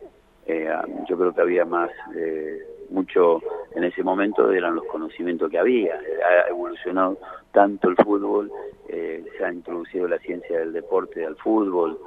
Eh, 0.46 0.68
yo 1.08 1.16
creo 1.16 1.34
que 1.34 1.40
había 1.42 1.64
más, 1.64 1.90
eh, 2.16 2.58
mucho 2.90 3.40
en 3.74 3.84
ese 3.84 4.02
momento 4.02 4.50
eran 4.50 4.74
los 4.74 4.84
conocimientos 4.86 5.50
que 5.50 5.58
había. 5.58 5.94
Ha 5.94 6.48
evolucionado 6.48 7.18
tanto 7.52 7.88
el 7.88 7.96
fútbol, 7.96 8.50
eh, 8.88 9.24
se 9.36 9.44
ha 9.44 9.52
introducido 9.52 10.08
la 10.08 10.18
ciencia 10.18 10.58
del 10.58 10.72
deporte 10.72 11.24
al 11.24 11.36
fútbol, 11.36 11.98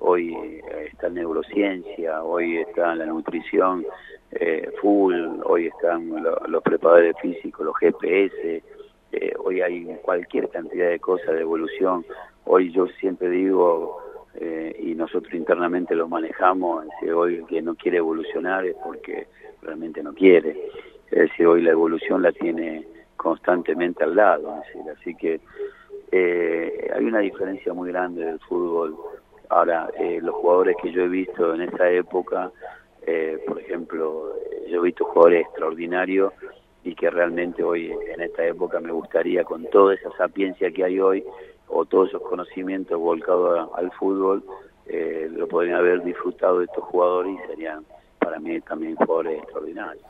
hoy 0.00 0.60
está 0.92 1.06
en 1.06 1.14
neurociencia, 1.14 2.22
hoy 2.22 2.58
está 2.58 2.94
la 2.94 3.06
nutrición 3.06 3.84
eh, 4.32 4.70
full, 4.80 5.14
hoy 5.44 5.66
están 5.66 6.12
los 6.48 6.62
preparadores 6.62 7.16
físicos, 7.20 7.66
los 7.66 7.76
GPS, 7.76 8.62
eh, 9.12 9.32
hoy 9.38 9.60
hay 9.60 9.84
cualquier 10.02 10.48
cantidad 10.50 10.88
de 10.88 11.00
cosas 11.00 11.34
de 11.34 11.40
evolución. 11.40 12.04
Hoy 12.44 12.70
yo 12.72 12.86
siempre 13.00 13.28
digo, 13.28 13.98
eh, 14.36 14.76
y 14.78 14.94
nosotros 14.94 15.34
internamente 15.34 15.96
lo 15.96 16.08
manejamos, 16.08 16.86
es 17.02 17.12
hoy 17.12 17.36
el 17.36 17.46
que 17.46 17.60
no 17.60 17.74
quiere 17.74 17.98
evolucionar 17.98 18.64
es 18.66 18.76
porque 18.84 19.26
realmente 19.62 20.02
no 20.02 20.14
quiere. 20.14 20.56
Es 21.10 21.30
hoy 21.40 21.62
la 21.62 21.72
evolución 21.72 22.22
la 22.22 22.30
tiene 22.30 22.86
constantemente 23.16 24.04
al 24.04 24.14
lado. 24.14 24.62
así 24.96 25.14
que 25.16 25.40
hay 26.12 27.04
una 27.04 27.18
diferencia 27.18 27.72
muy 27.72 27.90
grande 27.90 28.24
del 28.24 28.38
fútbol. 28.40 28.96
Ahora, 29.50 29.90
los 30.22 30.34
jugadores 30.36 30.76
que 30.80 30.92
yo 30.92 31.02
he 31.02 31.08
visto 31.08 31.54
en 31.54 31.62
esa 31.62 31.90
época, 31.90 32.52
eh, 33.04 33.36
por 33.46 33.60
ejemplo, 33.60 34.32
yo 34.68 34.78
he 34.78 34.82
visto 34.82 35.04
jugadores 35.04 35.42
extraordinarios 35.42 36.32
y 36.84 36.94
que 36.94 37.10
realmente 37.10 37.64
hoy, 37.64 37.92
en 38.14 38.20
esta 38.20 38.46
época, 38.46 38.78
me 38.78 38.92
gustaría, 38.92 39.42
con 39.42 39.64
toda 39.66 39.94
esa 39.94 40.10
sapiencia 40.16 40.70
que 40.70 40.84
hay 40.84 41.00
hoy, 41.00 41.24
o 41.66 41.84
todos 41.84 42.10
esos 42.10 42.22
conocimientos 42.22 42.98
volcados 42.98 43.70
al 43.74 43.90
fútbol, 43.92 44.44
eh, 44.86 45.28
lo 45.30 45.48
podrían 45.48 45.78
haber 45.78 46.02
disfrutado 46.04 46.62
estos 46.62 46.84
jugadores 46.84 47.34
y 47.34 47.46
serían 47.48 47.84
para 48.20 48.38
mí 48.38 48.60
también 48.60 48.94
jugadores 48.94 49.42
extraordinarios. 49.42 50.04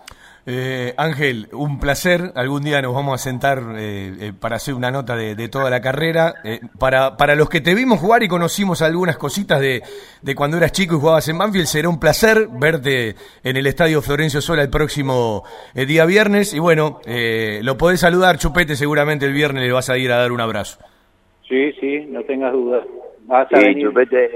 Eh, 0.46 0.94
Ángel, 0.96 1.48
un 1.52 1.78
placer. 1.78 2.32
Algún 2.34 2.62
día 2.62 2.80
nos 2.80 2.94
vamos 2.94 3.14
a 3.14 3.18
sentar 3.18 3.58
eh, 3.76 4.12
eh, 4.20 4.32
para 4.38 4.56
hacer 4.56 4.74
una 4.74 4.90
nota 4.90 5.16
de, 5.16 5.48
toda 5.48 5.70
la 5.70 5.80
carrera. 5.80 6.34
para, 6.78 7.16
para 7.16 7.34
los 7.34 7.48
que 7.48 7.60
te 7.60 7.74
vimos 7.74 8.00
jugar 8.00 8.22
y 8.22 8.28
conocimos 8.28 8.82
algunas 8.82 9.16
cositas 9.16 9.60
de, 9.60 9.82
de, 10.22 10.34
cuando 10.34 10.56
eras 10.56 10.72
chico 10.72 10.96
y 10.96 10.98
jugabas 10.98 11.28
en 11.28 11.38
Banfield, 11.38 11.66
será 11.66 11.88
un 11.88 12.00
placer 12.00 12.48
verte 12.50 13.14
en 13.42 13.56
el 13.56 13.66
Estadio 13.66 14.00
Florencio 14.02 14.40
Sola 14.40 14.62
el 14.62 14.70
próximo 14.70 15.44
día 15.74 16.04
viernes. 16.06 16.54
Y 16.54 16.58
bueno, 16.58 17.00
lo 17.06 17.76
podés 17.76 18.00
saludar, 18.00 18.38
Chupete, 18.38 18.76
seguramente 18.76 19.26
el 19.26 19.32
viernes 19.32 19.64
le 19.64 19.72
vas 19.72 19.90
a 19.90 19.98
ir 19.98 20.10
a 20.12 20.18
dar 20.18 20.32
un 20.32 20.40
abrazo. 20.40 20.78
Sí, 21.48 21.72
sí, 21.80 22.06
no 22.08 22.22
tengas 22.22 22.52
dudas. 22.52 22.86
sí, 23.50 23.82
Chupete, 23.82 24.30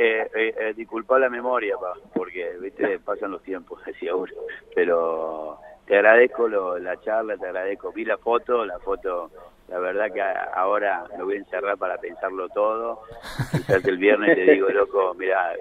disculpa 0.77 1.19
la 1.19 1.31
memoria, 1.31 1.77
pa, 1.81 1.95
porque 2.13 2.51
viste 2.61 2.99
pasan 2.99 3.31
los 3.31 3.43
tiempos, 3.43 3.81
decía 3.87 4.15
uno. 4.15 4.33
Pero 4.75 5.59
te 5.87 5.97
agradezco 5.97 6.49
la 6.49 7.01
charla, 7.01 7.37
te 7.37 7.47
agradezco. 7.47 7.93
Vi 7.93 8.05
la 8.05 8.17
foto, 8.17 8.65
la 8.65 8.79
foto, 8.79 9.31
la 9.69 9.79
verdad 9.79 10.13
que 10.13 10.23
ahora 10.23 11.05
lo 11.19 11.27
voy 11.27 11.35
a 11.35 11.39
encerrar 11.39 11.77
para 11.77 11.99
pensarlo 11.99 12.49
todo. 12.49 13.03
Quizás 13.51 13.85
el 13.85 13.99
viernes 13.99 14.35
te 14.35 14.53
digo, 14.53 14.69
loco, 14.71 15.15
mira, 15.19 15.53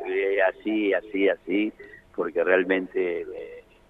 así, 0.50 0.94
así, 0.94 1.30
así, 1.30 1.74
porque 2.16 2.44
realmente 2.44 3.26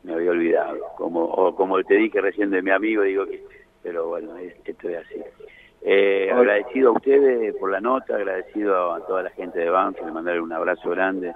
me, 0.04 0.14
había 0.14 0.32
olvidado. 0.32 0.80
Como, 0.98 1.24
o 1.24 1.56
como 1.56 1.82
te 1.84 1.96
dije 1.96 2.20
recién 2.20 2.50
de 2.50 2.62
mi 2.62 2.72
amigo, 2.72 3.04
digo 3.04 3.26
que, 3.26 3.44
pero 3.84 4.08
bueno, 4.08 4.36
esto 4.38 4.90
es 4.90 4.98
así. 4.98 5.22
Eh, 5.86 6.32
agradecido 6.32 6.90
a 6.90 6.94
ustedes 6.94 7.54
por 7.58 7.70
la 7.70 7.82
nota, 7.82 8.16
agradecido 8.16 8.94
a 8.94 9.06
toda 9.06 9.24
la 9.24 9.30
gente 9.32 9.60
de 9.60 9.70
Banfield, 9.70 10.14
mandarle 10.14 10.42
un 10.42 10.54
abrazo 10.54 10.90
grande 10.90 11.34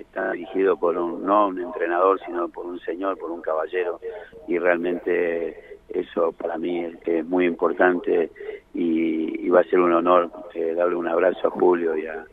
está 0.00 0.32
dirigido 0.32 0.76
por 0.76 0.96
un, 0.96 1.24
no 1.24 1.48
un 1.48 1.60
entrenador, 1.60 2.20
sino 2.24 2.48
por 2.48 2.66
un 2.66 2.78
señor, 2.80 3.18
por 3.18 3.30
un 3.30 3.40
caballero, 3.40 4.00
y 4.48 4.58
realmente 4.58 5.78
eso 5.88 6.32
para 6.32 6.56
mí 6.56 6.84
es, 7.04 7.26
muy 7.26 7.46
importante 7.46 8.30
y, 8.74 9.48
va 9.50 9.60
a 9.60 9.64
ser 9.64 9.80
un 9.80 9.92
honor 9.92 10.30
darle 10.76 10.94
un 10.94 11.08
abrazo 11.08 11.48
a 11.48 11.50
Julio 11.50 11.96
y 11.96 12.06
a, 12.06 12.24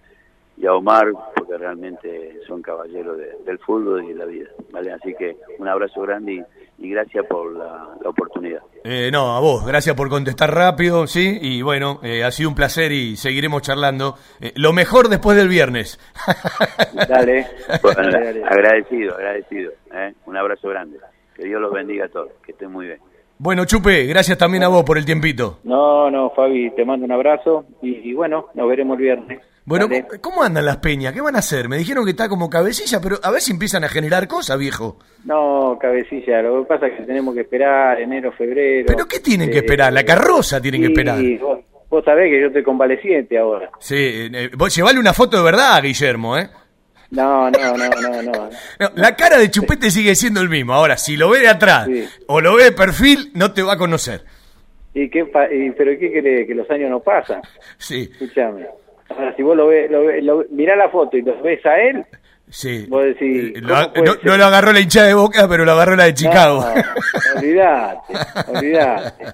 y 0.56 0.68
a 0.68 0.74
Omar, 0.76 1.12
porque 1.36 1.58
realmente 1.58 2.40
son 2.46 2.62
caballeros 2.62 3.18
del 3.44 3.58
fútbol 3.60 4.04
y 4.04 4.10
de 4.10 4.16
la 4.16 4.26
vida. 4.26 4.50
¿vale? 4.72 4.92
Así 4.92 5.16
que 5.16 5.36
un 5.58 5.68
abrazo 5.68 6.02
grande 6.02 6.34
y, 6.34 6.44
gracias 6.78 7.26
por 7.26 7.54
la, 7.56 7.88
oportunidad. 8.06 8.62
Eh, 8.84 9.10
no, 9.12 9.36
a 9.36 9.40
vos, 9.40 9.66
gracias 9.66 9.96
por 9.96 10.10
contestar 10.10 10.54
rápido, 10.54 11.08
¿sí? 11.08 11.38
Y 11.42 11.62
bueno, 11.62 12.00
eh, 12.04 12.24
ha 12.24 12.32
sido 12.32 12.50
un 12.50 12.56
placer 12.56 12.92
y 12.92 13.16
seguiremos 13.18 13.62
charlando. 13.62 14.16
Eh, 14.40 14.54
lo 14.56 14.74
mejor 14.74 15.10
después 15.10 15.38
del 15.38 15.48
viernes. 15.48 16.00
dale. 17.10 17.48
Agradecido, 18.46 19.16
agradecido. 19.16 19.72
Un 20.26 20.38
abrazo 20.38 20.70
grande. 20.70 21.00
Que 21.36 21.46
Dios 21.46 21.62
los 21.62 21.72
bendiga 21.72 22.06
a 22.06 22.10
todos, 22.10 22.32
que 22.44 22.52
estén 22.52 22.72
muy 22.72 22.88
bien. 22.88 23.00
Bueno, 23.40 23.66
Chupe, 23.66 24.06
gracias 24.06 24.38
también 24.38 24.64
a 24.64 24.68
vos 24.68 24.84
por 24.84 24.98
el 24.98 25.06
tiempito. 25.06 25.60
No, 25.64 26.10
no, 26.10 26.32
Fabi, 26.32 26.72
te 26.72 26.86
mando 26.86 27.06
un 27.06 27.12
abrazo 27.12 27.66
y 27.82 28.14
bueno, 28.14 28.48
nos 28.54 28.68
veremos 28.68 28.98
el 28.98 29.04
viernes. 29.04 29.40
Bueno, 29.68 29.90
¿cómo, 30.22 30.44
andan 30.44 30.66
las 30.66 30.78
peñas? 30.78 31.12
¿Qué 31.12 31.20
van 31.20 31.36
a 31.36 31.40
hacer? 31.40 31.68
Me 31.68 31.78
dijeron 31.78 32.06
que 32.06 32.12
está 32.12 32.30
como 32.30 32.50
cabecilla, 32.50 33.02
pero 33.02 33.18
a 33.22 33.30
ver 33.32 33.42
si 33.42 33.52
empiezan 33.52 33.84
a 33.84 33.90
generar 33.90 34.26
cosas, 34.26 34.58
viejo. 34.58 34.98
No, 35.26 35.78
cabecilla, 35.78 36.42
lo 36.42 36.62
que 36.62 36.70
pasa 36.70 36.88
es 36.88 36.98
que 36.98 37.04
tenemos 37.04 37.36
que 37.36 37.42
esperar 37.42 38.00
enero, 38.00 38.32
febrero. 38.32 38.86
¿Pero 38.88 39.06
qué 39.06 39.20
tienen 39.20 39.52
que 39.52 39.58
esperar? 39.58 39.92
La 39.92 40.06
carroza 40.06 40.62
tienen 40.62 40.80
que 40.80 40.88
esperar. 40.88 41.20
Vos, 41.42 41.60
vos 41.90 42.06
sabés 42.06 42.32
que 42.32 42.40
yo 42.40 42.48
estoy 42.48 42.64
convaleciente 42.64 43.38
ahora. 43.38 43.70
Sí, 43.80 44.30
eh, 44.34 44.50
vos 44.58 44.74
llevale 44.74 45.02
una 45.02 45.12
foto 45.12 45.36
de 45.36 45.44
verdad, 45.44 45.84
Guillermo, 45.84 46.38
¿eh? 46.38 46.50
No, 47.12 47.50
no, 47.50 47.78
no, 47.78 47.90
no, 48.02 48.22
no, 48.22 48.50
La 48.96 49.16
cara 49.16 49.38
de 49.38 49.50
Chupete 49.50 49.90
sigue 49.92 50.16
siendo 50.16 50.42
el 50.42 50.50
mismo. 50.50 50.74
Ahora, 50.74 50.98
si 50.98 51.16
lo 51.16 51.30
ve 51.30 51.40
de 51.40 51.48
atrás 51.48 51.88
o 52.28 52.42
lo 52.42 52.56
ve 52.56 52.66
de 52.66 52.72
perfil, 52.72 53.32
no 53.34 53.54
te 53.54 53.62
va 53.62 53.74
a 53.74 53.78
conocer. 53.78 54.24
¿Y 54.94 55.10
qué 55.10 55.26
¿Pero 55.26 56.00
qué 56.00 56.12
quiere? 56.12 56.48
¿Que 56.48 56.56
los 56.56 56.70
años 56.72 56.90
no 56.90 57.00
pasan? 57.00 57.42
Sí. 57.78 58.10
Escúchame. 58.12 58.66
Ahora, 59.10 59.36
si 59.36 59.44
vos 59.44 59.56
lo 59.56 59.68
ves, 59.68 59.90
lo, 59.90 60.44
mirá 60.50 60.76
la 60.76 60.90
foto 60.90 61.16
y 61.16 61.22
lo 61.22 61.42
ves 61.42 61.66
a 61.66 61.80
él, 61.80 62.04
Sí. 62.50 62.86
Vos 62.88 63.04
decís, 63.04 63.58
eh, 63.58 63.62
no, 63.62 64.38
lo 64.38 64.46
agarró 64.46 64.72
la 64.72 64.80
hinchada 64.80 65.08
de 65.08 65.14
Boca, 65.14 65.48
pero 65.50 65.66
lo 65.66 65.74
agarró 65.74 65.96
la 65.96 66.06
de 66.06 66.14
Chicago. 66.14 66.66
olvidate, 67.36 68.14
olvidate. 68.48 69.26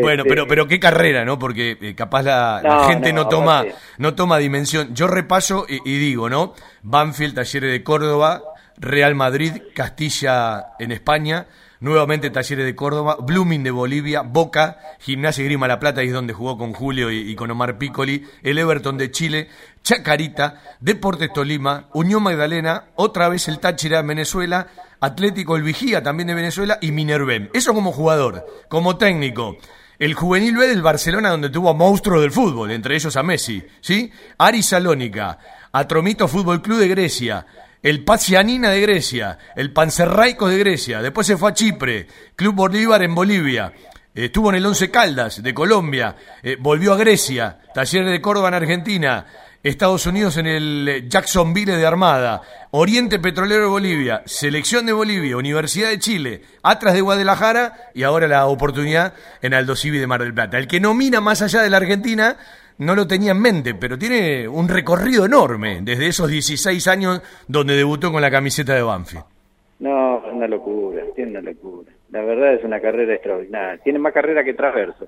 Bueno, 0.00 0.22
pero 0.26 0.46
pero 0.46 0.66
qué 0.68 0.78
carrera, 0.78 1.24
¿no? 1.24 1.38
Porque 1.38 1.76
eh, 1.80 1.94
capaz 1.94 2.22
la, 2.22 2.86
gente 2.88 3.12
no, 3.12 3.28
toma 3.28 3.64
no 3.98 4.14
toma 4.14 4.38
dimensión. 4.38 4.94
Yo 4.94 5.06
repaso 5.06 5.66
y, 5.68 5.80
y, 5.84 5.98
digo, 5.98 6.30
¿no? 6.30 6.54
Banfield, 6.82 7.34
Talleres 7.34 7.72
de 7.72 7.82
Córdoba, 7.82 8.42
Real 8.78 9.14
Madrid, 9.14 9.62
Castilla 9.74 10.68
en 10.78 10.92
España, 10.92 11.46
nuevamente 11.82 12.30
Talleres 12.30 12.64
de 12.64 12.74
Córdoba, 12.74 13.18
Blooming 13.20 13.62
de 13.62 13.72
Bolivia, 13.72 14.22
Boca, 14.22 14.78
Gimnasia 15.00 15.42
y 15.42 15.46
Grima 15.48 15.68
La 15.68 15.80
Plata, 15.80 16.02
y 16.02 16.06
es 16.06 16.12
donde 16.12 16.32
jugó 16.32 16.56
con 16.56 16.72
Julio 16.72 17.10
y, 17.10 17.34
con 17.34 17.50
Omar 17.50 17.76
Piccoli, 17.76 18.24
el 18.42 18.56
Everton 18.56 18.96
de 18.96 19.10
Chile, 19.10 19.48
Chacarita, 19.82 20.62
Deportes 20.80 21.32
Tolima, 21.32 21.88
Unión 21.92 22.22
Magdalena, 22.22 22.84
otra 22.94 23.28
vez 23.28 23.48
el 23.48 23.58
Táchira 23.58 23.98
en 23.98 24.06
Venezuela, 24.06 24.68
Atlético 25.00 25.56
El 25.56 25.64
Vigía 25.64 26.02
también 26.02 26.28
de 26.28 26.34
Venezuela 26.34 26.78
y 26.80 26.92
Minervem. 26.92 27.50
Eso 27.52 27.74
como 27.74 27.92
jugador, 27.92 28.46
como 28.68 28.96
técnico. 28.96 29.56
El 29.98 30.14
juvenil 30.14 30.56
B 30.56 30.68
del 30.68 30.82
Barcelona 30.82 31.30
donde 31.30 31.50
tuvo 31.50 31.70
a 31.70 31.74
monstruos 31.74 32.22
del 32.22 32.30
fútbol, 32.30 32.70
entre 32.70 32.94
ellos 32.94 33.16
a 33.16 33.24
Messi, 33.24 33.62
¿sí? 33.80 34.10
Ari 34.38 34.62
Salónica, 34.62 35.38
Atromito 35.72 36.28
Fútbol 36.28 36.62
Club 36.62 36.78
de 36.78 36.88
Grecia, 36.88 37.46
el 37.82 38.04
Pacianina 38.04 38.70
de 38.70 38.80
Grecia, 38.80 39.38
el 39.56 39.72
Panzerraicos 39.72 40.50
de 40.50 40.58
Grecia, 40.58 41.02
después 41.02 41.26
se 41.26 41.36
fue 41.36 41.50
a 41.50 41.54
Chipre, 41.54 42.06
Club 42.36 42.54
Bolívar 42.54 43.02
en 43.02 43.14
Bolivia, 43.14 43.72
estuvo 44.14 44.50
en 44.50 44.56
el 44.56 44.66
Once 44.66 44.90
Caldas 44.90 45.42
de 45.42 45.54
Colombia, 45.54 46.14
eh, 46.42 46.56
volvió 46.58 46.92
a 46.92 46.96
Grecia, 46.96 47.58
Talleres 47.74 48.10
de 48.10 48.20
Córdoba 48.20 48.48
en 48.48 48.54
Argentina, 48.54 49.26
Estados 49.62 50.06
Unidos 50.06 50.36
en 50.38 50.46
el 50.46 51.06
Jacksonville 51.08 51.76
de 51.76 51.86
Armada, 51.86 52.42
Oriente 52.72 53.20
Petrolero 53.20 53.62
de 53.62 53.68
Bolivia, 53.68 54.22
Selección 54.26 54.86
de 54.86 54.92
Bolivia, 54.92 55.36
Universidad 55.36 55.88
de 55.88 56.00
Chile, 56.00 56.42
Atlas 56.64 56.94
de 56.94 57.00
Guadalajara 57.00 57.90
y 57.94 58.02
ahora 58.02 58.26
la 58.26 58.46
oportunidad 58.46 59.14
en 59.40 59.54
Aldo 59.54 59.76
Civi 59.76 59.98
de 59.98 60.08
Mar 60.08 60.22
del 60.22 60.34
Plata. 60.34 60.58
El 60.58 60.66
que 60.66 60.80
nomina 60.80 61.20
más 61.20 61.42
allá 61.42 61.62
de 61.62 61.70
la 61.70 61.76
Argentina 61.76 62.36
no 62.78 62.94
lo 62.94 63.06
tenía 63.06 63.32
en 63.32 63.40
mente, 63.40 63.74
pero 63.74 63.98
tiene 63.98 64.46
un 64.48 64.68
recorrido 64.68 65.24
enorme 65.26 65.80
desde 65.82 66.08
esos 66.08 66.28
16 66.28 66.86
años 66.88 67.20
donde 67.48 67.76
debutó 67.76 68.10
con 68.12 68.22
la 68.22 68.30
camiseta 68.30 68.74
de 68.74 68.82
Banfield. 68.82 69.24
No, 69.80 70.18
una 70.32 70.46
locura, 70.46 71.02
tiene 71.16 71.32
una 71.32 71.40
locura. 71.50 71.90
la 72.10 72.22
verdad 72.22 72.54
es 72.54 72.64
una 72.64 72.80
carrera 72.80 73.14
extraordinaria. 73.14 73.82
Tiene 73.82 73.98
más 73.98 74.12
carrera 74.12 74.44
que 74.44 74.54
Traverso. 74.54 75.06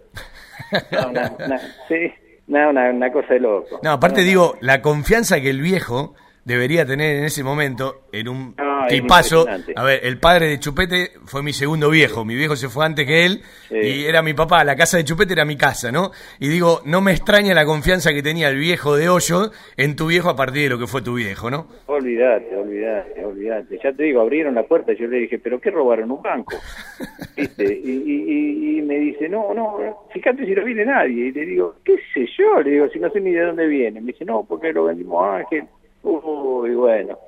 No, 0.91 1.11
una, 1.11 1.33
una- 1.45 1.61
sí, 1.89 2.13
no, 2.49 2.71
una, 2.71 2.91
una 2.91 3.13
cosa 3.13 3.35
de 3.35 3.41
loco. 3.41 3.81
No, 3.83 3.93
aparte 3.93 4.23
digo, 4.23 4.57
la 4.61 4.83
confianza 4.83 5.41
que 5.41 5.51
el 5.51 5.61
viejo 5.61 6.15
debería 6.45 6.85
tener 6.85 7.17
en 7.17 7.25
ese 7.25 7.43
momento 7.43 8.03
en 8.13 8.29
un 8.29 8.55
No, 8.57 8.87
es 8.87 8.93
tipazo. 8.93 9.47
A 9.77 9.83
ver, 9.83 10.01
el 10.05 10.19
padre 10.19 10.49
de 10.49 10.61
Chupete 10.61 11.13
fue 11.25 11.43
mi 11.43 11.53
segundo 11.53 11.89
viejo. 11.91 12.25
Mi 12.25 12.35
viejo 12.35 12.55
se 12.57 12.69
fue 12.69 12.85
antes 12.85 13.07
que 13.07 13.25
él 13.25 13.41
Sí. 13.69 13.77
y 13.79 14.05
era 14.05 14.23
mi 14.23 14.35
papá. 14.35 14.63
La 14.65 14.77
casa 14.77 14.97
de 14.99 15.05
Chupete 15.05 15.33
era 15.33 15.45
mi 15.45 15.57
casa, 15.57 15.91
¿no? 15.91 16.11
Y 16.39 16.49
digo, 16.49 16.83
no 16.85 17.01
me 17.01 17.13
extraña 17.13 17.55
la 17.55 17.65
confianza 17.65 18.13
que 18.13 18.23
tenía 18.23 18.49
el 18.51 18.59
viejo 18.59 18.97
de 18.97 19.09
Hoyo 19.09 19.51
en 19.77 19.97
tu 19.97 20.07
viejo 20.09 20.29
a 20.29 20.37
partir 20.37 20.65
de 20.65 20.69
lo 20.71 20.79
que 20.79 20.87
fue 20.87 21.03
tu 21.03 21.15
viejo, 21.15 21.51
¿no? 21.51 21.67
Olvídate, 21.87 22.55
olvídate, 22.57 23.25
olvídate. 23.25 23.79
Ya 23.83 23.93
te 23.93 24.03
digo, 24.05 24.21
abrieron 24.21 24.55
la 24.55 24.65
puerta 24.65 24.93
y 24.93 24.97
yo 24.97 25.07
le 25.07 25.19
dije, 25.21 25.39
¿pero 25.39 25.61
qué 25.61 25.71
robaron 25.71 26.11
un 26.11 26.21
banco? 26.23 26.57
¿Viste? 27.37 27.65
Y, 27.65 27.91
y- 27.91 28.25
y- 28.29 28.79
y 28.79 28.83
me 28.83 28.99
dice, 28.99 29.29
no, 29.29 29.55
no, 29.55 29.79
fíjate 30.13 30.45
si 30.45 30.53
no 30.53 30.65
viene 30.65 30.85
nadie. 30.85 31.27
Y 31.29 31.33
le 31.33 31.47
digo, 31.47 31.77
¿qué 31.85 31.97
sé 32.13 32.27
yo? 32.39 32.61
Le 32.61 32.71
digo, 32.73 32.89
si 32.91 32.99
no 32.99 33.11
sé 33.11 33.21
ni 33.21 33.33
de 33.33 33.41
dónde 33.43 33.67
viene. 33.67 34.01
Me 34.01 34.13
dice, 34.13 34.25
no, 34.25 34.45
porque 34.47 34.73
lo 34.73 34.85
vendimos 34.85 35.25
a 35.25 35.37
Ángel. 35.39 35.65
Uy, 36.05 36.75
bueno. 36.75 37.19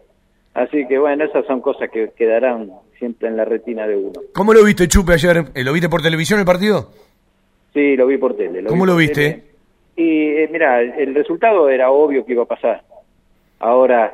Así 0.54 0.86
que 0.86 0.98
bueno, 0.98 1.24
esas 1.24 1.44
son 1.46 1.60
cosas 1.60 1.90
que 1.90 2.10
quedarán 2.16 2.70
siempre 2.98 3.28
en 3.28 3.36
la 3.36 3.44
retina 3.44 3.86
de 3.86 3.96
uno. 3.96 4.20
¿Cómo 4.32 4.54
lo 4.54 4.64
viste, 4.64 4.88
Chupe, 4.88 5.12
ayer? 5.14 5.44
Eh, 5.54 5.64
¿Lo 5.64 5.72
viste 5.72 5.88
por 5.88 6.00
televisión 6.02 6.38
el 6.40 6.46
partido? 6.46 6.90
Sí, 7.74 7.96
lo 7.96 8.06
vi 8.06 8.16
por 8.16 8.36
tele. 8.36 8.64
¿Cómo 8.64 8.84
vi 8.84 8.90
lo 8.90 8.96
viste? 8.96 9.14
tele. 9.30 9.42
Y 9.96 10.28
eh, 10.42 10.48
mira, 10.50 10.80
el, 10.80 10.92
el 10.92 11.14
resultado 11.14 11.68
era 11.68 11.90
obvio 11.90 12.24
que 12.24 12.32
iba 12.32 12.44
a 12.44 12.46
pasar. 12.46 12.82
Ahora, 13.58 14.12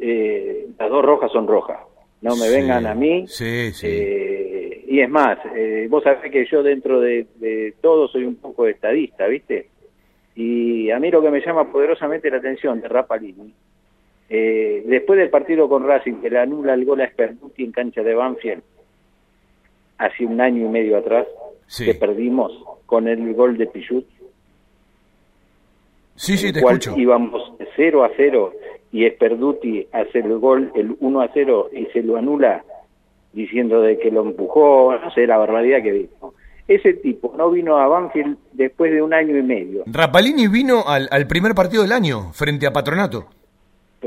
eh, 0.00 0.66
las 0.78 0.90
dos 0.90 1.04
rojas 1.04 1.30
son 1.32 1.46
rojas. 1.46 1.78
No 2.22 2.36
me 2.36 2.46
Sí, 2.48 2.54
vengan 2.54 2.86
a 2.86 2.94
mí. 2.94 3.26
sí, 3.28 3.72
sí. 3.72 3.86
Eh, 3.88 4.84
y 4.88 5.00
es 5.00 5.08
más, 5.08 5.38
eh, 5.54 5.86
vos 5.88 6.02
sabés 6.02 6.30
que 6.30 6.44
yo 6.50 6.62
dentro 6.62 7.00
de, 7.00 7.26
de 7.36 7.74
todo 7.80 8.08
soy 8.08 8.24
un 8.24 8.36
poco 8.36 8.66
estadista, 8.66 9.26
¿viste? 9.28 9.68
Y 10.34 10.90
a 10.90 10.98
mí 10.98 11.10
lo 11.10 11.22
que 11.22 11.30
me 11.30 11.40
llama 11.40 11.70
poderosamente 11.70 12.30
la 12.30 12.38
atención 12.38 12.80
de 12.80 12.88
Rapalini, 12.88 13.54
eh, 14.30 14.84
después 14.86 15.18
del 15.18 15.28
partido 15.28 15.68
con 15.68 15.86
Racing, 15.86 16.20
que 16.22 16.30
le 16.30 16.38
anula 16.38 16.74
el 16.74 16.84
gol 16.84 17.00
a 17.02 17.08
Sperduti 17.10 17.64
en 17.64 17.72
cancha 17.72 18.02
de 18.02 18.14
Banfield, 18.14 18.62
hace 19.98 20.24
un 20.24 20.40
año 20.40 20.64
y 20.66 20.68
medio 20.68 20.96
atrás, 20.96 21.26
Sí. 21.66 21.84
que 21.84 21.94
perdimos 21.94 22.52
con 22.86 23.06
el 23.08 23.34
gol 23.34 23.56
de 23.58 23.66
Pichut, 23.66 24.04
Sí, 26.16 26.36
sí, 26.36 26.52
te 26.52 26.60
cual 26.60 26.76
escucho. 26.78 26.98
íbamos 27.00 27.52
0 27.76 28.04
a 28.04 28.10
0 28.16 28.52
y 28.92 29.08
Sperduti 29.08 29.86
hace 29.92 30.18
el 30.18 30.38
gol, 30.38 30.70
el 30.74 30.94
1 31.00 31.20
a 31.22 31.28
0 31.32 31.70
y 31.72 31.86
se 31.86 32.02
lo 32.02 32.16
anula 32.16 32.62
diciendo 33.32 33.80
de 33.80 33.98
que 33.98 34.10
lo 34.10 34.22
empujó, 34.22 34.92
no 34.98 35.10
sé, 35.12 35.26
la 35.26 35.38
barbaridad 35.38 35.82
que 35.82 35.92
dijo. 35.92 36.34
Ese 36.68 36.92
tipo 36.94 37.32
no 37.38 37.50
vino 37.50 37.78
a 37.78 37.86
Banfield 37.88 38.36
después 38.52 38.92
de 38.92 39.00
un 39.02 39.14
año 39.14 39.36
y 39.36 39.42
medio. 39.42 39.82
Rapalini 39.86 40.46
vino 40.48 40.84
al, 40.86 41.08
al 41.10 41.26
primer 41.26 41.54
partido 41.54 41.82
del 41.82 41.92
año 41.92 42.32
frente 42.32 42.66
a 42.66 42.72
Patronato. 42.72 43.26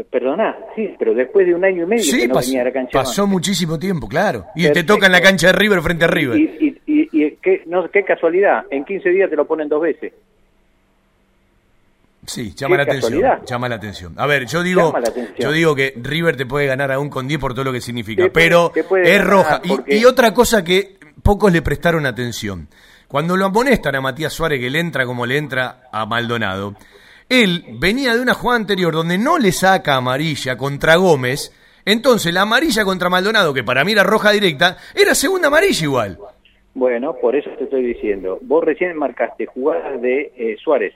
Perdoná, 0.09 0.55
sí, 0.75 0.95
pero 0.97 1.13
después 1.13 1.45
de 1.45 1.53
un 1.53 1.63
año 1.63 1.83
y 1.83 1.85
medio 1.85 2.03
Sí, 2.03 2.21
que 2.21 2.27
no 2.27 2.33
pasó, 2.33 2.47
venía 2.47 2.61
a 2.61 2.65
la 2.65 2.71
cancha 2.73 2.91
pasó 2.99 3.27
muchísimo 3.27 3.77
tiempo, 3.77 4.07
claro. 4.07 4.45
Y 4.55 4.67
te 4.71 4.83
toca 4.83 5.05
en 5.05 5.11
la 5.11 5.21
cancha 5.21 5.47
de 5.47 5.53
River 5.53 5.81
frente 5.81 6.05
a 6.05 6.07
River. 6.07 6.37
Y, 6.39 6.43
y, 6.59 6.81
y, 6.87 7.25
y 7.25 7.31
qué, 7.41 7.61
no, 7.67 7.87
qué 7.91 8.03
casualidad, 8.03 8.63
en 8.71 8.85
15 8.85 9.09
días 9.09 9.29
te 9.29 9.35
lo 9.35 9.45
ponen 9.45 9.69
dos 9.69 9.81
veces. 9.81 10.11
Sí, 12.25 12.53
llama 12.55 12.77
la 12.77 12.83
atención. 12.83 13.21
Llama 13.45 13.69
la 13.69 13.75
atención. 13.75 14.13
A 14.17 14.25
ver, 14.25 14.45
yo 14.47 14.63
digo, 14.63 14.93
yo 15.37 15.51
digo 15.51 15.75
que 15.75 15.93
River 16.01 16.37
te 16.37 16.45
puede 16.45 16.67
ganar 16.67 16.91
aún 16.91 17.09
con 17.09 17.27
10 17.27 17.39
por 17.39 17.53
todo 17.53 17.65
lo 17.65 17.73
que 17.73 17.81
significa, 17.81 18.23
Te 18.23 18.29
pero 18.29 18.71
puede 18.87 19.13
es 19.15 19.23
roja. 19.23 19.61
Porque- 19.67 19.97
y 19.97 20.05
otra 20.05 20.33
cosa 20.33 20.63
que 20.63 20.95
pocos 21.21 21.51
le 21.51 21.61
prestaron 21.61 22.05
atención. 22.05 22.69
Cuando 23.09 23.35
lo 23.35 23.45
amonestan 23.45 23.95
a 23.95 24.01
Matías 24.01 24.31
Suárez, 24.33 24.59
que 24.59 24.69
le 24.69 24.79
entra 24.79 25.05
como 25.05 25.25
le 25.25 25.37
entra 25.37 25.83
a 25.91 26.05
Maldonado, 26.05 26.75
él 27.41 27.65
venía 27.79 28.13
de 28.15 28.21
una 28.21 28.33
jugada 28.33 28.59
anterior 28.59 28.93
donde 28.93 29.17
no 29.17 29.37
le 29.37 29.51
saca 29.51 29.95
amarilla 29.95 30.57
contra 30.57 30.95
Gómez. 30.95 31.51
Entonces, 31.85 32.33
la 32.33 32.41
amarilla 32.41 32.85
contra 32.85 33.09
Maldonado, 33.09 33.53
que 33.53 33.63
para 33.63 33.83
mí 33.83 33.91
era 33.91 34.03
roja 34.03 34.31
directa, 34.31 34.77
era 34.95 35.15
segunda 35.15 35.47
amarilla 35.47 35.83
igual. 35.83 36.17
Bueno, 36.73 37.15
por 37.21 37.35
eso 37.35 37.49
te 37.57 37.65
estoy 37.65 37.83
diciendo. 37.83 38.39
Vos 38.41 38.63
recién 38.63 38.95
marcaste 38.97 39.45
jugadas 39.45 40.01
de 40.01 40.31
eh, 40.37 40.55
Suárez, 40.63 40.93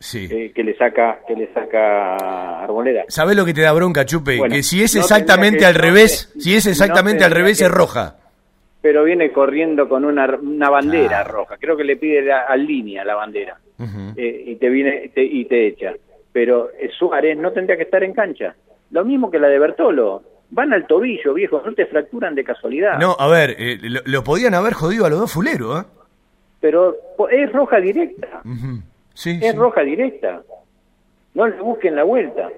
Sí. 0.00 0.26
eh, 0.30 0.50
que 0.54 0.64
le 0.64 0.76
saca 0.76 1.20
que 1.28 1.34
le 1.36 1.52
saca 1.52 2.62
Arboleda. 2.64 3.04
¿Sabés 3.08 3.36
lo 3.36 3.44
que 3.44 3.54
te 3.54 3.60
da 3.60 3.72
bronca, 3.72 4.04
Chupe? 4.04 4.36
Bueno, 4.38 4.54
que 4.54 4.62
si 4.64 4.82
es 4.82 4.96
exactamente 4.96 5.64
al 5.64 5.74
revés, 5.76 6.32
no 6.34 6.40
si 6.40 6.54
es 6.56 6.64
te- 6.64 6.70
exactamente 6.70 7.20
no 7.20 7.26
al 7.26 7.32
revés, 7.32 7.60
es 7.60 7.70
roja. 7.70 8.16
Pero 8.80 9.04
viene 9.04 9.30
corriendo 9.30 9.88
con 9.88 10.04
una, 10.04 10.26
una 10.42 10.68
bandera 10.70 11.20
Ah. 11.20 11.24
roja. 11.24 11.56
Creo 11.56 11.76
que 11.76 11.84
le 11.84 11.96
pide 11.96 12.20
la- 12.22 12.40
a 12.48 12.56
línea 12.56 13.04
la 13.04 13.14
bandera. 13.14 13.56
Eh, 14.16 14.44
y 14.46 14.56
te 14.56 14.68
viene 14.68 15.10
te- 15.14 15.24
y 15.24 15.44
te 15.46 15.66
echa. 15.68 15.92
Pero 16.32 16.70
eh, 16.78 16.90
Suárez 16.98 17.36
no 17.36 17.52
tendría 17.52 17.76
que 17.76 17.82
estar 17.84 18.02
en 18.02 18.12
cancha. 18.14 18.54
Lo 18.90 19.04
mismo 19.04 19.30
que 19.30 19.38
la 19.38 19.48
de 19.48 19.58
Bertolo. 19.58 20.22
Van 20.54 20.70
al 20.74 20.86
tobillo, 20.86 21.32
viejo, 21.32 21.62
no 21.64 21.72
te 21.72 21.86
fracturan 21.86 22.34
de 22.34 22.44
casualidad. 22.44 22.98
No, 22.98 23.16
a 23.18 23.26
ver, 23.26 23.56
eh, 23.58 23.78
lo, 23.80 24.00
lo 24.04 24.22
podían 24.22 24.52
haber 24.54 24.74
jodido 24.74 25.06
a 25.06 25.08
los 25.10 25.18
dos 25.18 25.32
fuleros, 25.32 25.82
¿eh? 25.82 25.86
Pero 26.60 26.94
es 27.30 27.50
roja 27.52 27.78
directa. 27.80 28.42
Sí, 29.14 29.38
Es 29.42 29.52
sí. 29.52 29.56
roja 29.56 29.80
directa. 29.80 30.42
No 31.34 31.46
le 31.48 31.58
busquen 31.60 31.96
la 31.96 32.04
vuelta. 32.04 32.50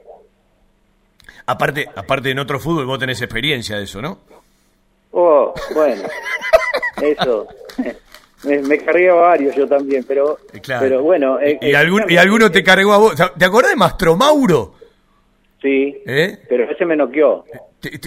Aparte, 1.47 1.87
aparte 1.95 2.31
en 2.31 2.39
otro 2.41 2.59
fútbol 2.59 2.87
vos 2.87 2.99
tenés 2.99 3.21
experiencia 3.23 3.77
de 3.77 3.85
eso, 3.85 4.03
¿no? 4.03 4.19
Oh, 5.13 5.55
bueno. 5.75 6.03
Eso. 7.03 7.47
Me, 8.47 8.59
me 8.63 8.79
cargué 8.79 9.11
a 9.11 9.15
varios 9.15 9.55
yo 9.57 9.67
también, 9.67 10.05
pero, 10.07 10.39
Eh, 10.53 10.61
Claro. 10.61 10.81
pero 10.83 11.03
bueno. 11.03 11.39
eh, 11.41 11.59
y, 11.61 11.67
y 11.67 11.71
eh, 11.73 11.77
algún- 11.77 12.03
y 12.03 12.07
claro, 12.07 12.21
alguno 12.23 12.47
eh, 12.47 12.51
te 12.51 12.63
cargó 12.63 12.93
a 12.93 12.99
vos. 12.99 13.15
¿Te 13.39 13.45
acordás 13.45 13.71
de 13.71 13.77
Mastro 13.77 14.17
Mauro? 14.17 14.75
Sí, 15.63 15.97
¿Eh? 16.07 16.41
pero 16.49 16.71
ese 16.71 16.85
me 16.85 16.95
noqueó. 16.97 17.45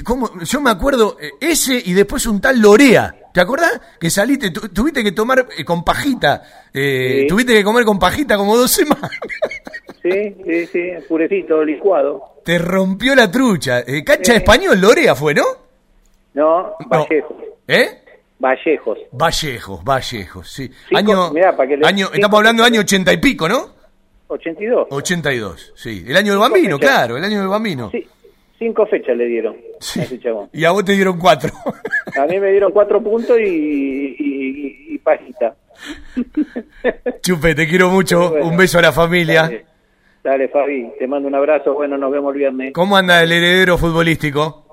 ¿cómo? 0.03 0.29
Yo 0.43 0.61
me 0.61 0.69
acuerdo, 0.71 1.17
eh, 1.21 1.31
ese 1.39 1.81
y 1.83 1.93
después 1.93 2.25
un 2.27 2.39
tal 2.41 2.59
Lorea. 2.61 3.13
¿Te 3.33 3.41
acordás? 3.41 3.79
Que 3.99 4.09
saliste, 4.09 4.49
tu- 4.51 4.69
tuviste 4.69 5.03
que 5.03 5.11
tomar 5.11 5.45
eh, 5.57 5.63
con 5.65 5.83
pajita. 5.83 6.41
eh, 6.73 7.19
Sí. 7.21 7.27
Tuviste 7.27 7.53
que 7.53 7.63
comer 7.63 7.83
con 7.85 7.97
pajita 7.99 8.37
como 8.37 8.55
dos 8.57 8.71
semanas. 8.71 9.11
Sí, 10.03 10.35
sí, 10.45 10.65
sí, 10.67 10.81
purecito, 11.09 11.65
licuado. 11.65 12.35
Te 12.45 12.57
rompió 12.59 13.13
la 13.13 13.29
trucha. 13.29 13.79
Eh, 13.81 14.05
cancha 14.05 14.31
de 14.31 14.37
español, 14.37 14.79
Lorea 14.79 15.15
fue, 15.15 15.33
¿no? 15.33 15.43
No, 16.33 16.75
Vallejos. 16.85 17.35
¿Eh? 17.67 18.03
Vallejos. 18.39 18.99
Vallejos, 19.11 19.83
Vallejos, 19.83 20.47
sí. 20.51 20.69
Cinco- 20.89 20.97
año, 20.97 21.31
mirá, 21.31 21.55
para 21.57 21.69
que 21.69 21.77
le- 21.77 21.87
año, 21.87 22.05
cinco- 22.05 22.13
estamos 22.15 22.37
hablando 22.37 22.63
de 22.63 22.67
año 22.67 22.81
ochenta 22.81 23.11
y 23.13 23.17
pico, 23.17 23.49
¿no? 23.49 23.75
82. 24.27 24.87
82, 24.91 25.73
sí. 25.75 26.03
El 26.07 26.15
año 26.17 26.31
del 26.33 26.39
bambino, 26.39 26.77
fechas. 26.77 26.91
claro, 26.91 27.17
el 27.17 27.23
año 27.23 27.39
del 27.39 27.47
bambino. 27.47 27.89
Sí, 27.91 28.05
cinco 28.59 28.85
fechas 28.85 29.15
le 29.17 29.25
dieron 29.25 29.55
Sí. 29.79 30.01
Y 30.53 30.65
a 30.65 30.71
vos 30.71 30.83
te 30.85 30.91
dieron 30.93 31.17
cuatro. 31.17 31.51
A 32.19 32.25
mí 32.25 32.39
me 32.39 32.51
dieron 32.51 32.71
cuatro 32.71 33.01
puntos 33.01 33.39
y, 33.39 33.43
y, 33.43 34.15
y- 34.19 34.95
y 34.95 34.97
pajita. 34.97 35.55
Chupe, 37.21 37.55
te 37.55 37.67
quiero 37.67 37.89
mucho. 37.89 38.29
Bueno, 38.31 38.47
un 38.47 38.57
beso 38.57 38.79
a 38.79 38.81
la 38.81 38.91
familia. 38.91 39.43
Dale, 39.43 39.65
dale, 40.23 40.47
Fabi, 40.49 40.91
te 40.99 41.07
mando 41.07 41.27
un 41.27 41.35
abrazo. 41.35 41.73
Bueno, 41.73 41.97
nos 41.97 42.11
vemos 42.11 42.33
el 42.33 42.39
viernes. 42.39 42.73
¿Cómo 42.73 42.97
anda 42.97 43.21
el 43.23 43.31
heredero 43.31 43.77
futbolístico? 43.77 44.66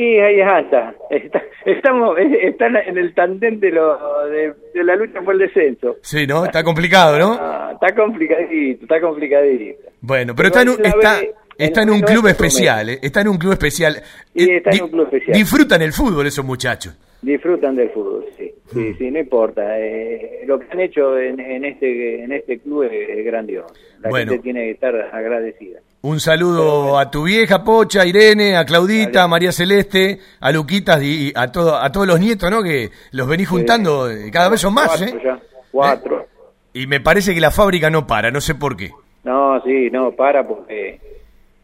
Y 0.00 0.18
ahí 0.20 0.40
está. 0.62 0.94
está 1.10 1.42
estamos 1.64 2.16
está 2.18 2.66
en 2.68 2.98
el 2.98 3.14
tandem 3.14 3.58
de, 3.58 3.70
lo, 3.72 3.98
de, 4.28 4.52
de 4.72 4.84
la 4.84 4.94
lucha 4.94 5.20
por 5.22 5.34
el 5.34 5.40
descenso. 5.40 5.96
Sí, 6.02 6.24
¿no? 6.26 6.44
Está 6.44 6.62
complicado, 6.62 7.18
¿no? 7.18 7.36
Ah, 7.40 7.70
está 7.74 7.92
complicadito, 7.96 8.84
está 8.84 9.00
complicadito. 9.00 9.88
Bueno, 10.00 10.34
pero 10.36 10.48
está 10.48 10.62
en 10.62 10.68
un, 10.68 10.76
la 10.80 10.88
está, 10.90 11.20
está 11.58 11.82
en 11.82 11.90
un 11.90 12.00
no 12.00 12.06
club 12.06 12.26
es 12.26 12.32
especial, 12.34 12.90
¿eh? 12.90 12.98
Está 13.02 13.22
en 13.22 13.28
un 13.28 13.38
club 13.38 13.52
especial. 13.54 13.96
Sí, 14.36 14.48
Eh, 14.48 14.56
está 14.58 14.70
en 14.70 14.82
un 14.84 14.90
club 14.90 15.04
especial. 15.06 15.36
Disfrutan 15.36 15.82
el 15.82 15.92
fútbol 15.92 16.26
esos 16.28 16.44
muchachos. 16.44 16.96
Disfrutan 17.20 17.74
del 17.74 17.90
fútbol, 17.90 18.24
sí, 18.36 18.52
Mm. 18.70 18.78
sí, 18.78 18.94
sí, 18.98 19.10
no 19.10 19.18
importa. 19.18 19.80
Eh, 19.80 20.44
lo 20.46 20.60
que 20.60 20.66
han 20.70 20.78
hecho 20.80 21.18
en, 21.18 21.40
en 21.40 21.64
este 21.64 22.22
en 22.22 22.30
este 22.30 22.60
club 22.60 22.84
es, 22.84 22.92
es 23.18 23.24
grandioso. 23.24 23.74
La 24.00 24.10
Bueno. 24.10 24.30
gente 24.30 24.44
tiene 24.44 24.60
que 24.66 24.70
estar 24.70 24.94
agradecida. 25.12 25.80
Un 26.00 26.20
saludo 26.20 26.96
a 26.98 27.10
tu 27.10 27.24
vieja 27.24 27.64
Pocha, 27.64 28.02
a 28.02 28.06
Irene, 28.06 28.56
a 28.56 28.64
Claudita, 28.64 29.24
a 29.24 29.28
María 29.28 29.50
Celeste, 29.50 30.20
a 30.40 30.52
Luquitas 30.52 31.02
y 31.02 31.32
a, 31.34 31.50
todo, 31.50 31.76
a 31.76 31.90
todos 31.90 32.06
los 32.06 32.20
nietos, 32.20 32.48
¿no? 32.50 32.62
Que 32.62 32.90
los 33.10 33.26
venís 33.26 33.48
juntando, 33.48 34.08
eh, 34.08 34.30
cada 34.32 34.48
vez 34.48 34.60
son 34.60 34.74
más, 34.74 34.86
Cuatro 34.88 35.06
¿eh? 35.06 35.20
ya, 35.24 35.40
cuatro. 35.72 36.26
Y 36.72 36.86
me 36.86 37.00
parece 37.00 37.34
que 37.34 37.40
la 37.40 37.50
fábrica 37.50 37.90
no 37.90 38.06
para, 38.06 38.30
no 38.30 38.40
sé 38.40 38.54
por 38.54 38.76
qué. 38.76 38.92
No, 39.24 39.60
sí, 39.64 39.90
no, 39.90 40.12
para 40.12 40.46
porque 40.46 41.00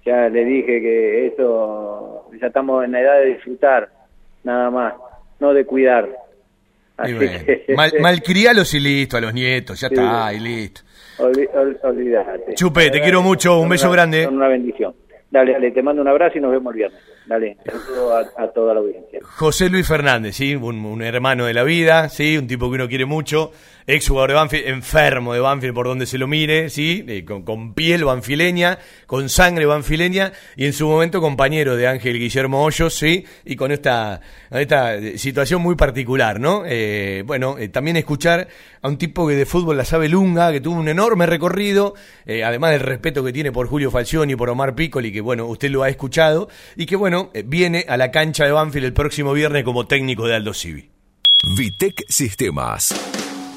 ya 0.05 0.28
le 0.28 0.45
dije 0.45 0.80
que 0.80 1.26
esto, 1.28 2.28
ya 2.41 2.49
estamos 2.49 2.85
en 2.85 2.91
la 2.93 3.01
edad 3.01 3.14
de 3.20 3.26
disfrutar, 3.35 3.89
nada 4.43 4.68
más, 4.70 4.95
no 5.39 5.55
de 5.55 5.64
cuidar. 5.64 6.09
Así 6.97 7.12
bueno, 7.14 7.39
que, 7.47 7.74
mal, 7.76 7.93
malcrialos 8.01 8.74
y 8.74 8.80
listo, 8.80 9.16
a 9.16 9.20
los 9.20 9.32
nietos, 9.32 9.80
ya 9.80 9.89
Sí. 9.89 9.95
está, 9.95 10.32
y 10.35 10.41
listo. 10.41 10.80
Olvi- 11.19 11.49
ol- 11.55 11.79
olvídate. 11.83 12.55
Chupe, 12.55 12.91
te 12.91 13.01
quiero 13.01 13.23
mucho, 13.23 13.59
un 13.61 13.69
beso 13.69 13.87
una- 13.89 13.97
grande. 13.97 14.27
Una 14.27 14.49
bendición. 14.49 14.95
Dale, 15.31 15.53
dale, 15.53 15.71
te 15.73 15.83
mando 15.83 16.01
un 16.01 16.07
abrazo 16.09 16.39
y 16.39 16.41
nos 16.41 16.53
vemos 16.53 16.73
el 16.73 16.77
viernes. 16.79 17.01
Dale, 17.27 17.57
saludo 17.65 18.17
a, 18.37 18.49
toda 18.53 18.75
la 18.75 18.81
audiencia. 18.81 19.19
José 19.23 19.69
Luis 19.69 19.89
Fernández, 19.89 20.37
¿sí? 20.37 20.55
Un, 20.55 21.03
hermano 21.03 21.47
de 21.47 21.55
la 21.55 21.65
vida, 21.65 22.09
¿sí? 22.09 22.37
Un 22.39 22.47
tipo 22.47 22.69
que 22.69 22.75
uno 22.77 22.87
quiere 22.89 23.05
mucho, 23.05 23.51
ex 23.87 24.09
jugador 24.09 24.30
de 24.30 24.35
Banfield, 24.35 24.68
enfermo 24.68 25.35
de 25.35 25.41
Banfield 25.41 25.74
por 25.74 25.87
donde 25.87 26.07
se 26.07 26.18
lo 26.18 26.26
mire, 26.26 26.70
¿sí? 26.70 27.05
Eh, 27.07 27.24
con, 27.24 27.74
piel 27.74 28.05
banfileña, 28.05 28.78
con 29.07 29.28
sangre 29.28 29.66
banfileña, 29.66 30.32
y 30.57 30.66
en 30.66 30.72
su 30.72 30.87
momento 30.87 31.20
compañero 31.20 31.76
de 31.76 31.87
Ángel 31.87 32.18
Guillermo 32.18 32.64
Hoyos, 32.64 32.95
¿sí? 32.95 33.24
Y 33.45 33.57
con 33.57 33.72
esta, 33.72 34.20
esta 34.51 34.99
situación 35.16 35.62
muy 35.62 35.74
particular, 35.74 36.41
¿no? 36.41 36.62
Eh, 36.66 37.22
bueno, 37.26 37.57
eh, 37.59 37.68
también 37.68 37.97
escuchar 37.97 38.49
a 38.82 38.89
un 38.89 38.99
tipo 38.99 39.26
que 39.26 39.35
de 39.35 39.47
fútbol 39.47 39.76
la 39.76 39.85
sabe 39.85 40.09
lunga, 40.09 40.53
que 40.53 40.61
tuvo 40.61 40.78
un 40.78 40.89
enorme 40.89 41.26
recorrido, 41.26 41.95
además 42.26 42.72
del 42.72 42.80
respeto 42.80 43.24
que 43.24 43.32
tiene 43.32 43.53
por 43.53 43.66
Julio 43.66 43.91
Falcioni 43.91 44.35
y 44.35 44.37
por 44.37 44.51
Omar 44.51 44.74
Piccoli, 44.74 45.12
que 45.12 45.20
bueno, 45.20 45.47
usted 45.47 45.70
lo 45.70 45.82
ha 45.82 45.89
escuchado, 45.89 46.49
y 46.76 46.87
que 46.87 46.97
bueno, 46.97 47.30
eh, 47.35 47.43
viene 47.47 47.85
a 47.89 47.97
la 47.97 48.11
cancha 48.11 48.45
de 48.45 48.53
Banfield 48.53 48.87
el 48.87 48.93
próximo 48.93 49.32
viernes 49.32 49.64
como 49.64 49.87
técnico 49.87 50.26
de 50.26 50.35
Aldo 50.35 50.55
Civi. 50.55 50.91
Vitec 51.57 52.05
Sistemas 52.09 53.14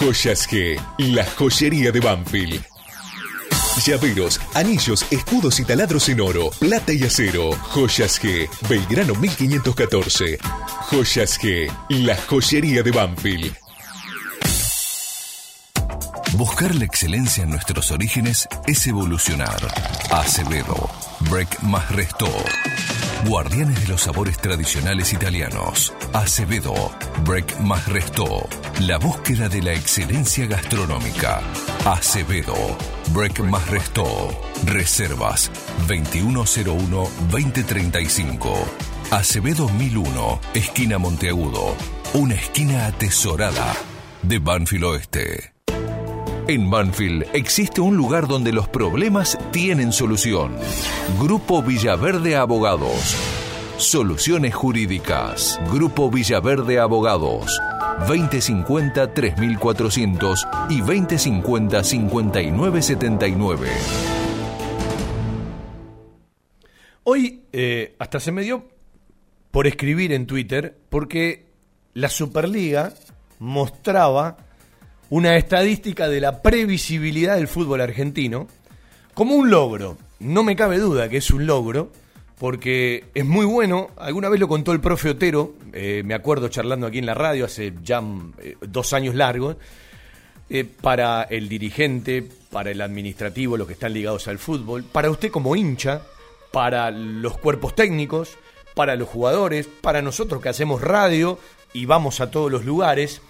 Joyas 0.00 0.48
G, 0.48 0.80
la 0.96 1.26
joyería 1.26 1.92
de 1.92 2.00
Banfield. 2.00 2.64
Llaveros, 3.84 4.40
anillos, 4.54 5.04
escudos 5.10 5.60
y 5.60 5.64
taladros 5.66 6.08
en 6.08 6.22
oro, 6.22 6.48
plata 6.58 6.94
y 6.94 7.04
acero. 7.04 7.52
Joyas 7.52 8.18
G, 8.18 8.48
Belgrano 8.66 9.14
1514. 9.14 10.38
Joyas 10.90 11.38
G, 11.38 11.70
la 11.90 12.16
joyería 12.16 12.82
de 12.82 12.90
Banfield. 12.90 13.54
Buscar 16.32 16.74
la 16.74 16.86
excelencia 16.86 17.44
en 17.44 17.50
nuestros 17.50 17.90
orígenes 17.90 18.48
es 18.66 18.86
evolucionar. 18.86 19.60
Acevedo, 20.10 20.88
Break 21.28 21.60
más 21.60 21.90
Resto. 21.90 22.26
Guardianes 23.26 23.82
de 23.82 23.88
los 23.88 24.02
sabores 24.02 24.36
tradicionales 24.38 25.12
italianos. 25.12 25.92
Acevedo, 26.12 26.92
Break 27.24 27.58
más 27.60 27.86
Resto. 27.86 28.48
La 28.80 28.98
búsqueda 28.98 29.48
de 29.48 29.62
la 29.62 29.72
excelencia 29.74 30.46
gastronómica. 30.46 31.40
Acevedo, 31.84 32.56
Break 33.12 33.40
más 33.40 33.68
Resto. 33.68 34.28
Reservas 34.64 35.50
2101-2035. 35.86 38.54
Acevedo 39.10 39.68
1001, 39.68 40.40
esquina 40.54 40.96
Monteagudo. 40.98 41.74
Una 42.14 42.34
esquina 42.34 42.86
atesorada 42.86 43.76
de 44.22 44.38
Banfield 44.38 44.84
Oeste. 44.84 45.59
En 46.50 46.68
Banfield 46.68 47.24
existe 47.32 47.80
un 47.80 47.96
lugar 47.96 48.26
donde 48.26 48.52
los 48.52 48.66
problemas 48.66 49.38
tienen 49.52 49.92
solución. 49.92 50.56
Grupo 51.20 51.62
Villaverde 51.62 52.34
Abogados. 52.34 53.14
Soluciones 53.76 54.52
Jurídicas. 54.52 55.60
Grupo 55.72 56.10
Villaverde 56.10 56.80
Abogados. 56.80 57.56
2050-3400 58.08 60.66
y 60.70 60.80
2050-5979. 60.80 63.68
Hoy 67.04 67.44
eh, 67.52 67.94
hasta 68.00 68.18
se 68.18 68.32
me 68.32 68.42
dio 68.42 68.66
por 69.52 69.68
escribir 69.68 70.10
en 70.10 70.26
Twitter 70.26 70.76
porque 70.88 71.46
la 71.94 72.08
Superliga 72.08 72.92
mostraba 73.38 74.49
una 75.10 75.36
estadística 75.36 76.08
de 76.08 76.20
la 76.20 76.40
previsibilidad 76.40 77.36
del 77.36 77.48
fútbol 77.48 77.80
argentino 77.80 78.46
como 79.12 79.34
un 79.34 79.50
logro. 79.50 79.98
No 80.20 80.42
me 80.42 80.56
cabe 80.56 80.78
duda 80.78 81.08
que 81.08 81.18
es 81.18 81.30
un 81.30 81.46
logro, 81.46 81.90
porque 82.38 83.04
es 83.14 83.26
muy 83.26 83.44
bueno. 83.44 83.90
Alguna 83.98 84.28
vez 84.28 84.40
lo 84.40 84.48
contó 84.48 84.72
el 84.72 84.80
profe 84.80 85.10
Otero, 85.10 85.54
eh, 85.72 86.02
me 86.04 86.14
acuerdo 86.14 86.48
charlando 86.48 86.86
aquí 86.86 86.98
en 86.98 87.06
la 87.06 87.14
radio 87.14 87.44
hace 87.44 87.74
ya 87.82 88.02
eh, 88.38 88.56
dos 88.60 88.92
años 88.92 89.14
largos, 89.14 89.56
eh, 90.48 90.64
para 90.64 91.24
el 91.24 91.48
dirigente, 91.48 92.26
para 92.50 92.70
el 92.70 92.80
administrativo, 92.80 93.56
los 93.56 93.66
que 93.66 93.74
están 93.74 93.92
ligados 93.92 94.28
al 94.28 94.38
fútbol, 94.38 94.84
para 94.84 95.10
usted 95.10 95.30
como 95.30 95.56
hincha, 95.56 96.02
para 96.52 96.90
los 96.90 97.36
cuerpos 97.36 97.74
técnicos, 97.74 98.36
para 98.74 98.96
los 98.96 99.08
jugadores, 99.08 99.66
para 99.66 100.02
nosotros 100.02 100.40
que 100.40 100.48
hacemos 100.48 100.80
radio 100.80 101.38
y 101.72 101.86
vamos 101.86 102.20
a 102.20 102.30
todos 102.30 102.50
los 102.50 102.64
lugares 102.64 103.20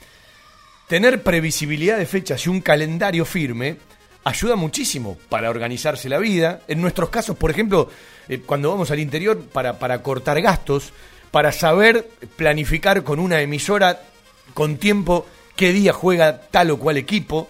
tener 0.91 1.23
previsibilidad 1.23 1.99
de 1.99 2.05
fechas 2.05 2.45
y 2.45 2.49
un 2.49 2.61
calendario 2.61 3.25
firme 3.25 3.77
ayuda 4.25 4.57
muchísimo 4.57 5.17
para 5.29 5.49
organizarse 5.49 6.09
la 6.09 6.19
vida. 6.19 6.63
En 6.67 6.81
nuestros 6.81 7.11
casos, 7.11 7.37
por 7.37 7.53
ejemplo, 7.53 7.89
eh, 8.29 8.41
cuando 8.45 8.71
vamos 8.71 8.91
al 8.91 8.99
interior 8.99 9.41
para, 9.41 9.79
para 9.79 10.03
cortar 10.03 10.43
gastos, 10.43 10.93
para 11.31 11.53
saber 11.53 12.11
planificar 12.35 13.05
con 13.05 13.21
una 13.21 13.41
emisora 13.41 14.01
con 14.53 14.79
tiempo 14.79 15.29
qué 15.55 15.73
día 15.73 15.93
juega 15.93 16.41
tal 16.51 16.73
o 16.73 16.79
cual 16.81 16.97
equipo. 16.97 17.47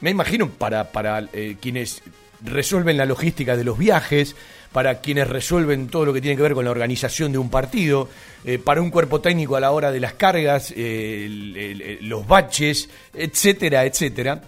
Me 0.00 0.10
imagino 0.10 0.48
para, 0.48 0.92
para 0.92 1.28
eh, 1.32 1.56
quienes 1.60 2.00
resuelven 2.44 2.96
la 2.96 3.06
logística 3.06 3.56
de 3.56 3.64
los 3.64 3.76
viajes, 3.76 4.36
para 4.74 5.00
quienes 5.00 5.28
resuelven 5.28 5.86
todo 5.86 6.04
lo 6.04 6.12
que 6.12 6.20
tiene 6.20 6.36
que 6.36 6.42
ver 6.42 6.54
con 6.54 6.64
la 6.64 6.72
organización 6.72 7.30
de 7.30 7.38
un 7.38 7.48
partido, 7.48 8.08
eh, 8.44 8.58
para 8.58 8.82
un 8.82 8.90
cuerpo 8.90 9.20
técnico 9.20 9.54
a 9.54 9.60
la 9.60 9.70
hora 9.70 9.92
de 9.92 10.00
las 10.00 10.14
cargas, 10.14 10.74
eh, 10.76 11.98
los 12.00 12.26
baches, 12.26 12.88
etcétera, 13.14 13.84
etcétera. 13.84 14.42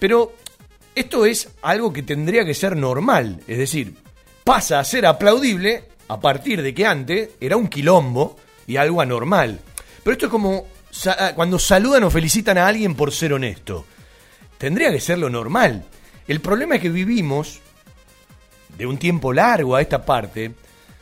Pero 0.00 0.34
esto 0.96 1.24
es 1.24 1.48
algo 1.62 1.92
que 1.92 2.02
tendría 2.02 2.44
que 2.44 2.54
ser 2.54 2.76
normal, 2.76 3.38
es 3.46 3.56
decir, 3.56 3.94
pasa 4.42 4.80
a 4.80 4.84
ser 4.84 5.06
aplaudible 5.06 5.84
a 6.08 6.18
partir 6.18 6.60
de 6.60 6.74
que 6.74 6.84
antes 6.84 7.30
era 7.40 7.56
un 7.56 7.68
quilombo 7.68 8.36
y 8.66 8.78
algo 8.78 9.00
anormal. 9.00 9.60
Pero 10.02 10.12
esto 10.12 10.26
es 10.26 10.32
como 10.32 10.66
ah, 11.06 11.34
cuando 11.36 11.60
saludan 11.60 12.02
o 12.02 12.10
felicitan 12.10 12.58
a 12.58 12.66
alguien 12.66 12.96
por 12.96 13.12
ser 13.12 13.32
honesto. 13.32 13.86
Tendría 14.58 14.90
que 14.90 14.98
ser 14.98 15.18
lo 15.18 15.30
normal. 15.30 15.84
El 16.26 16.40
problema 16.40 16.74
es 16.74 16.82
que 16.82 16.90
vivimos 16.90 17.60
de 18.76 18.86
un 18.86 18.98
tiempo 18.98 19.32
largo 19.32 19.76
a 19.76 19.80
esta 19.80 20.04
parte, 20.04 20.52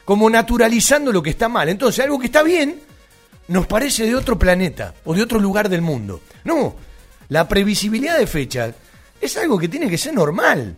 como 0.04 0.28
naturalizando 0.28 1.12
lo 1.12 1.22
que 1.22 1.30
está 1.30 1.48
mal. 1.48 1.68
Entonces, 1.68 2.04
algo 2.04 2.18
que 2.18 2.26
está 2.26 2.42
bien 2.42 2.80
nos 3.48 3.66
parece 3.66 4.04
de 4.04 4.14
otro 4.14 4.38
planeta 4.38 4.94
o 5.04 5.14
de 5.14 5.22
otro 5.22 5.40
lugar 5.40 5.68
del 5.68 5.82
mundo. 5.82 6.20
No, 6.44 6.74
la 7.28 7.48
previsibilidad 7.48 8.18
de 8.18 8.26
fecha 8.26 8.72
es 9.20 9.36
algo 9.36 9.58
que 9.58 9.68
tiene 9.68 9.88
que 9.88 9.98
ser 9.98 10.14
normal. 10.14 10.76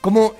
Como 0.00 0.34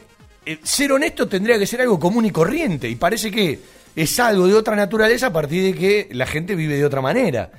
eh, 0.46 0.58
ser 0.62 0.92
honesto 0.92 1.28
tendría 1.28 1.58
que 1.58 1.66
ser 1.66 1.80
algo 1.80 1.98
común 1.98 2.26
y 2.26 2.30
corriente, 2.30 2.88
y 2.88 2.96
parece 2.96 3.30
que 3.30 3.60
es 3.96 4.20
algo 4.20 4.46
de 4.46 4.54
otra 4.54 4.76
naturaleza 4.76 5.28
a 5.28 5.32
partir 5.32 5.62
de 5.62 5.78
que 5.78 6.08
la 6.12 6.26
gente 6.26 6.54
vive 6.54 6.76
de 6.76 6.84
otra 6.84 7.00
manera. 7.00 7.50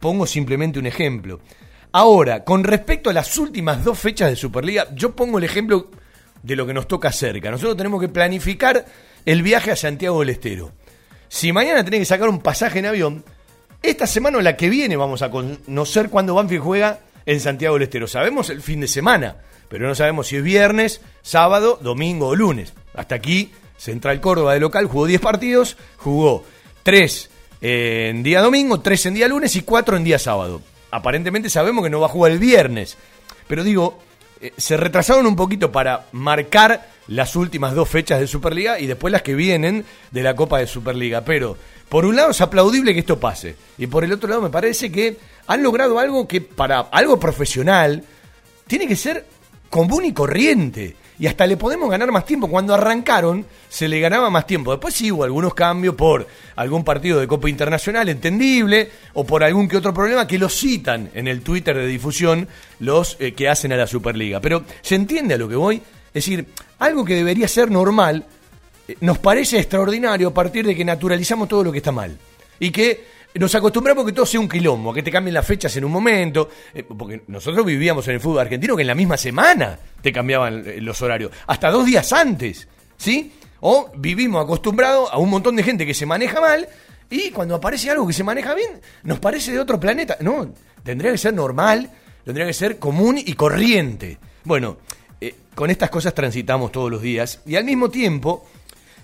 Pongo 0.00 0.26
simplemente 0.26 0.78
un 0.78 0.86
ejemplo. 0.86 1.40
Ahora, 1.92 2.44
con 2.44 2.64
respecto 2.64 3.10
a 3.10 3.14
las 3.14 3.38
últimas 3.38 3.82
dos 3.82 3.98
fechas 3.98 4.28
de 4.28 4.36
Superliga, 4.36 4.88
yo 4.94 5.16
pongo 5.16 5.38
el 5.38 5.44
ejemplo 5.44 5.90
de 6.46 6.56
lo 6.56 6.64
que 6.64 6.72
nos 6.72 6.86
toca 6.86 7.10
cerca. 7.10 7.50
Nosotros 7.50 7.76
tenemos 7.76 8.00
que 8.00 8.08
planificar 8.08 8.84
el 9.24 9.42
viaje 9.42 9.72
a 9.72 9.76
Santiago 9.76 10.20
del 10.20 10.30
Estero. 10.30 10.72
Si 11.28 11.52
mañana 11.52 11.84
tenés 11.84 12.00
que 12.00 12.06
sacar 12.06 12.28
un 12.28 12.40
pasaje 12.40 12.78
en 12.78 12.86
avión, 12.86 13.24
esta 13.82 14.06
semana 14.06 14.38
o 14.38 14.40
la 14.40 14.56
que 14.56 14.70
viene 14.70 14.96
vamos 14.96 15.22
a 15.22 15.30
conocer 15.30 16.08
cuándo 16.08 16.34
Banfield 16.34 16.62
juega 16.62 17.00
en 17.26 17.40
Santiago 17.40 17.74
del 17.74 17.82
Estero. 17.82 18.06
Sabemos 18.06 18.48
el 18.50 18.62
fin 18.62 18.80
de 18.80 18.86
semana, 18.86 19.38
pero 19.68 19.88
no 19.88 19.96
sabemos 19.96 20.28
si 20.28 20.36
es 20.36 20.44
viernes, 20.44 21.00
sábado, 21.22 21.80
domingo 21.82 22.28
o 22.28 22.36
lunes. 22.36 22.74
Hasta 22.94 23.16
aquí, 23.16 23.50
Central 23.76 24.20
Córdoba 24.20 24.54
de 24.54 24.60
local 24.60 24.86
jugó 24.86 25.06
10 25.06 25.20
partidos, 25.20 25.76
jugó 25.96 26.44
3 26.84 27.30
en 27.60 28.22
día 28.22 28.40
domingo, 28.40 28.80
3 28.80 29.06
en 29.06 29.14
día 29.14 29.26
lunes 29.26 29.56
y 29.56 29.62
4 29.62 29.96
en 29.96 30.04
día 30.04 30.20
sábado. 30.20 30.62
Aparentemente 30.92 31.50
sabemos 31.50 31.82
que 31.82 31.90
no 31.90 31.98
va 31.98 32.06
a 32.06 32.10
jugar 32.10 32.30
el 32.30 32.38
viernes. 32.38 32.96
Pero 33.48 33.64
digo, 33.64 33.98
eh, 34.40 34.52
se 34.56 34.76
retrasaron 34.76 35.26
un 35.26 35.36
poquito 35.36 35.72
para 35.72 36.06
marcar 36.12 36.88
las 37.08 37.36
últimas 37.36 37.74
dos 37.74 37.88
fechas 37.88 38.20
de 38.20 38.26
Superliga 38.26 38.78
y 38.78 38.86
después 38.86 39.12
las 39.12 39.22
que 39.22 39.34
vienen 39.34 39.84
de 40.10 40.22
la 40.22 40.34
Copa 40.34 40.58
de 40.58 40.66
Superliga. 40.66 41.22
Pero 41.24 41.56
por 41.88 42.04
un 42.04 42.16
lado 42.16 42.30
es 42.30 42.40
aplaudible 42.40 42.92
que 42.92 43.00
esto 43.00 43.20
pase 43.20 43.56
y 43.78 43.86
por 43.86 44.04
el 44.04 44.12
otro 44.12 44.28
lado 44.28 44.42
me 44.42 44.50
parece 44.50 44.90
que 44.90 45.16
han 45.46 45.62
logrado 45.62 45.98
algo 45.98 46.26
que 46.26 46.40
para 46.40 46.80
algo 46.80 47.18
profesional 47.18 48.04
tiene 48.66 48.86
que 48.86 48.96
ser 48.96 49.26
común 49.70 50.04
y 50.04 50.12
corriente. 50.12 50.96
Y 51.18 51.26
hasta 51.26 51.46
le 51.46 51.56
podemos 51.56 51.90
ganar 51.90 52.12
más 52.12 52.24
tiempo. 52.24 52.48
Cuando 52.48 52.74
arrancaron, 52.74 53.46
se 53.68 53.88
le 53.88 54.00
ganaba 54.00 54.28
más 54.30 54.46
tiempo. 54.46 54.70
Después 54.70 54.94
sí 54.94 55.10
hubo 55.10 55.24
algunos 55.24 55.54
cambios 55.54 55.94
por 55.94 56.26
algún 56.56 56.84
partido 56.84 57.20
de 57.20 57.26
Copa 57.26 57.48
Internacional 57.48 58.08
entendible 58.08 58.90
o 59.14 59.24
por 59.24 59.42
algún 59.42 59.68
que 59.68 59.76
otro 59.76 59.94
problema 59.94 60.26
que 60.26 60.38
lo 60.38 60.48
citan 60.48 61.10
en 61.14 61.28
el 61.28 61.42
Twitter 61.42 61.76
de 61.76 61.86
difusión 61.86 62.48
los 62.80 63.16
eh, 63.18 63.32
que 63.32 63.48
hacen 63.48 63.72
a 63.72 63.76
la 63.76 63.86
Superliga. 63.86 64.40
Pero 64.40 64.64
se 64.82 64.94
entiende 64.94 65.34
a 65.34 65.38
lo 65.38 65.48
que 65.48 65.56
voy. 65.56 65.76
Es 65.76 66.24
decir, 66.24 66.46
algo 66.78 67.04
que 67.04 67.14
debería 67.14 67.48
ser 67.48 67.70
normal 67.70 68.24
eh, 68.86 68.96
nos 69.00 69.18
parece 69.18 69.58
extraordinario 69.58 70.28
a 70.28 70.34
partir 70.34 70.66
de 70.66 70.74
que 70.74 70.84
naturalizamos 70.84 71.48
todo 71.48 71.64
lo 71.64 71.72
que 71.72 71.78
está 71.78 71.92
mal. 71.92 72.16
Y 72.58 72.70
que 72.70 73.15
nos 73.38 73.54
acostumbramos 73.54 74.04
que 74.04 74.12
todo 74.12 74.26
sea 74.26 74.40
un 74.40 74.48
quilombo, 74.48 74.92
que 74.92 75.02
te 75.02 75.10
cambien 75.10 75.34
las 75.34 75.46
fechas 75.46 75.76
en 75.76 75.84
un 75.84 75.92
momento, 75.92 76.48
eh, 76.74 76.82
porque 76.82 77.22
nosotros 77.28 77.64
vivíamos 77.64 78.06
en 78.08 78.14
el 78.14 78.20
fútbol 78.20 78.40
argentino 78.40 78.76
que 78.76 78.82
en 78.82 78.88
la 78.88 78.94
misma 78.94 79.16
semana 79.16 79.78
te 80.00 80.12
cambiaban 80.12 80.62
eh, 80.66 80.80
los 80.80 81.00
horarios, 81.02 81.32
hasta 81.46 81.70
dos 81.70 81.86
días 81.86 82.12
antes, 82.12 82.68
¿sí? 82.96 83.32
O 83.60 83.90
vivimos 83.96 84.44
acostumbrados 84.44 85.08
a 85.10 85.18
un 85.18 85.30
montón 85.30 85.56
de 85.56 85.62
gente 85.62 85.86
que 85.86 85.94
se 85.94 86.06
maneja 86.06 86.40
mal 86.40 86.68
y 87.10 87.30
cuando 87.30 87.54
aparece 87.54 87.90
algo 87.90 88.06
que 88.06 88.12
se 88.12 88.24
maneja 88.24 88.54
bien, 88.54 88.80
nos 89.02 89.18
parece 89.18 89.52
de 89.52 89.60
otro 89.60 89.80
planeta. 89.80 90.16
No, 90.20 90.52
tendría 90.82 91.12
que 91.12 91.18
ser 91.18 91.34
normal, 91.34 91.90
tendría 92.24 92.46
que 92.46 92.52
ser 92.52 92.78
común 92.78 93.18
y 93.18 93.32
corriente. 93.34 94.18
Bueno, 94.44 94.76
con 95.56 95.70
estas 95.70 95.90
cosas 95.90 96.14
transitamos 96.14 96.70
todos 96.70 96.90
los 96.90 97.00
días 97.00 97.40
y 97.46 97.56
al 97.56 97.64
mismo 97.64 97.88
tiempo 97.88 98.46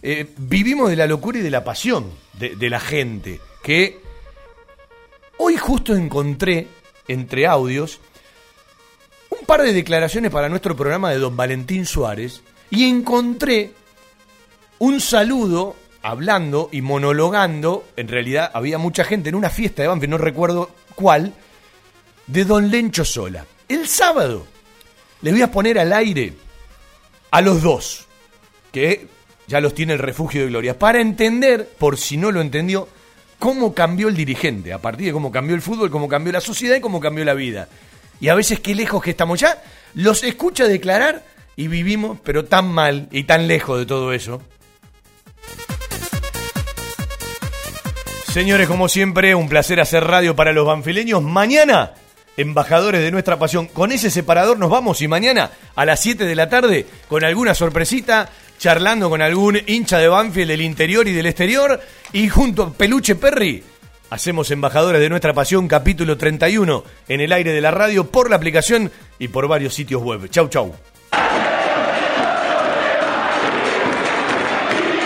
eh, 0.03 0.27
vivimos 0.37 0.91
de 0.91 0.97
la 0.97 1.07
locura 1.07 1.39
y 1.39 1.43
de 1.43 1.51
la 1.51 1.65
pasión 1.65 2.13
de, 2.39 2.71
la 2.71 2.79
gente. 2.79 3.41
Que 3.63 3.99
hoy 5.45 5.57
justo 5.57 5.97
encontré 5.97 6.69
entre 7.09 7.49
audios 7.49 7.99
un 9.29 9.45
par 9.45 9.63
de 9.63 9.73
declaraciones 9.73 10.31
para 10.31 10.49
nuestro 10.49 10.77
programa 10.77 11.11
de 11.11 11.19
don 11.19 11.37
Valentín 11.37 11.85
Suárez 11.85 12.43
y 12.71 12.85
encontré 12.85 13.73
un 14.79 15.01
saludo 15.01 15.75
hablando 16.01 16.69
y 16.71 16.81
monologando, 16.81 17.85
en 17.97 18.07
realidad 18.07 18.53
había 18.55 18.79
mucha 18.79 19.03
gente 19.03 19.31
en 19.31 19.35
una 19.35 19.51
fiesta 19.51 19.83
de 19.83 19.89
Banfield, 19.89 20.13
no 20.13 20.19
recuerdo 20.19 20.71
cuál, 20.95 21.35
de 22.29 22.45
don 22.45 22.71
Lencho 22.71 23.05
Sola. 23.05 23.45
El 23.69 23.89
sábado 23.89 24.47
le 25.23 25.33
voy 25.33 25.43
a 25.43 25.51
poner 25.51 25.77
al 25.81 25.93
aire 25.93 26.35
a 27.33 27.41
los 27.41 27.63
dos, 27.63 28.07
que 28.71 29.09
ya 29.49 29.61
los 29.61 29.75
tiene 29.75 29.95
el 29.95 29.99
refugio 29.99 30.43
de 30.43 30.49
gloria, 30.49 30.79
para 30.79 31.01
entender, 31.01 31.69
por 31.79 31.99
si 31.99 32.17
no 32.17 32.31
lo 32.31 32.41
entendió, 32.41 32.89
cómo 33.43 33.75
cambió 33.75 34.07
el 34.07 34.15
dirigente, 34.15 34.73
a 34.73 34.79
partir 34.79 35.07
de 35.07 35.13
cómo 35.13 35.33
cambió 35.33 35.57
el 35.57 35.63
fútbol, 35.63 35.91
cómo 35.91 36.07
cambió 36.07 36.33
la 36.33 36.41
sociedad 36.41 36.77
y 36.77 36.81
cómo 36.81 37.01
cambió 37.01 37.25
la 37.25 37.35
vida. 37.35 37.67
Y 38.21 38.29
a 38.29 38.37
veces 38.37 38.61
qué 38.61 38.73
lejos 38.73 39.03
que 39.03 39.11
estamos 39.11 39.41
ya, 39.41 39.61
los 39.95 40.23
escucha 40.23 40.69
declarar 40.69 41.25
y 41.57 41.67
vivimos, 41.67 42.19
pero 42.23 42.45
tan 42.45 42.69
mal 42.71 43.09
y 43.11 43.25
tan 43.25 43.49
lejos 43.49 43.81
de 43.81 43.87
todo 43.87 44.13
eso. 44.13 44.41
Señores, 48.33 48.69
como 48.69 48.89
siempre, 48.89 49.35
un 49.35 49.49
placer 49.49 49.81
hacer 49.81 50.05
radio 50.05 50.37
para 50.37 50.53
los 50.53 50.65
banfileños. 50.65 51.21
Mañana, 51.21 51.95
embajadores 52.37 53.01
de 53.01 53.11
nuestra 53.11 53.41
pasión. 53.41 53.67
Con 53.67 53.91
ese 53.91 54.11
separador 54.11 54.57
nos 54.57 54.71
vamos 54.71 55.03
y 55.03 55.09
mañana 55.09 55.51
a 55.75 55.85
las 55.85 55.99
7 55.99 56.27
de 56.27 56.35
la 56.37 56.49
tarde, 56.49 56.87
con 57.09 57.25
alguna 57.25 57.57
sorpresita, 57.57 58.31
charlando 58.63 59.11
con 59.11 59.21
algún 59.21 59.59
hincha 59.67 59.99
de 59.99 60.07
Banfield 60.07 60.53
del 60.53 60.61
interior 60.61 61.09
y 61.09 61.13
del 61.13 61.27
exterior. 61.27 61.81
Y 62.13 62.29
junto 62.29 62.63
a 62.63 62.73
Peluche 62.73 63.17
Perry, 63.17 63.61
hacemos 64.09 64.53
Embajadores 64.53 65.01
de 65.01 65.09
Nuestra 65.09 65.35
Pasión, 65.35 65.67
capítulo 65.67 66.17
31, 66.17 66.85
en 67.09 67.21
el 67.21 67.33
aire 67.33 67.51
de 67.51 67.61
la 67.61 67.73
radio, 67.73 68.07
por 68.07 68.31
la 68.31 68.37
aplicación 68.37 68.93
y 69.19 69.27
por 69.27 69.49
varios 69.49 69.75
sitios 69.75 70.01
web. 70.01 70.29
Chau, 70.31 70.49
chau. 70.49 70.73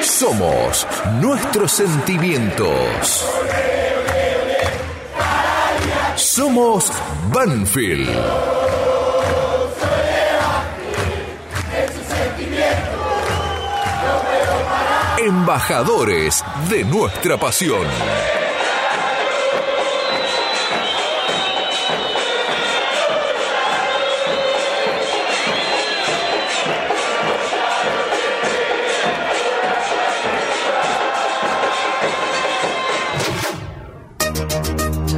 Somos 0.02 0.86
nuestros 1.18 1.72
sentimientos. 1.72 3.24
Somos 6.14 6.92
Banfield. 7.32 8.55
Embajadores 15.26 16.42
de 16.70 16.84
nuestra 16.84 17.36
pasión. 17.36 17.84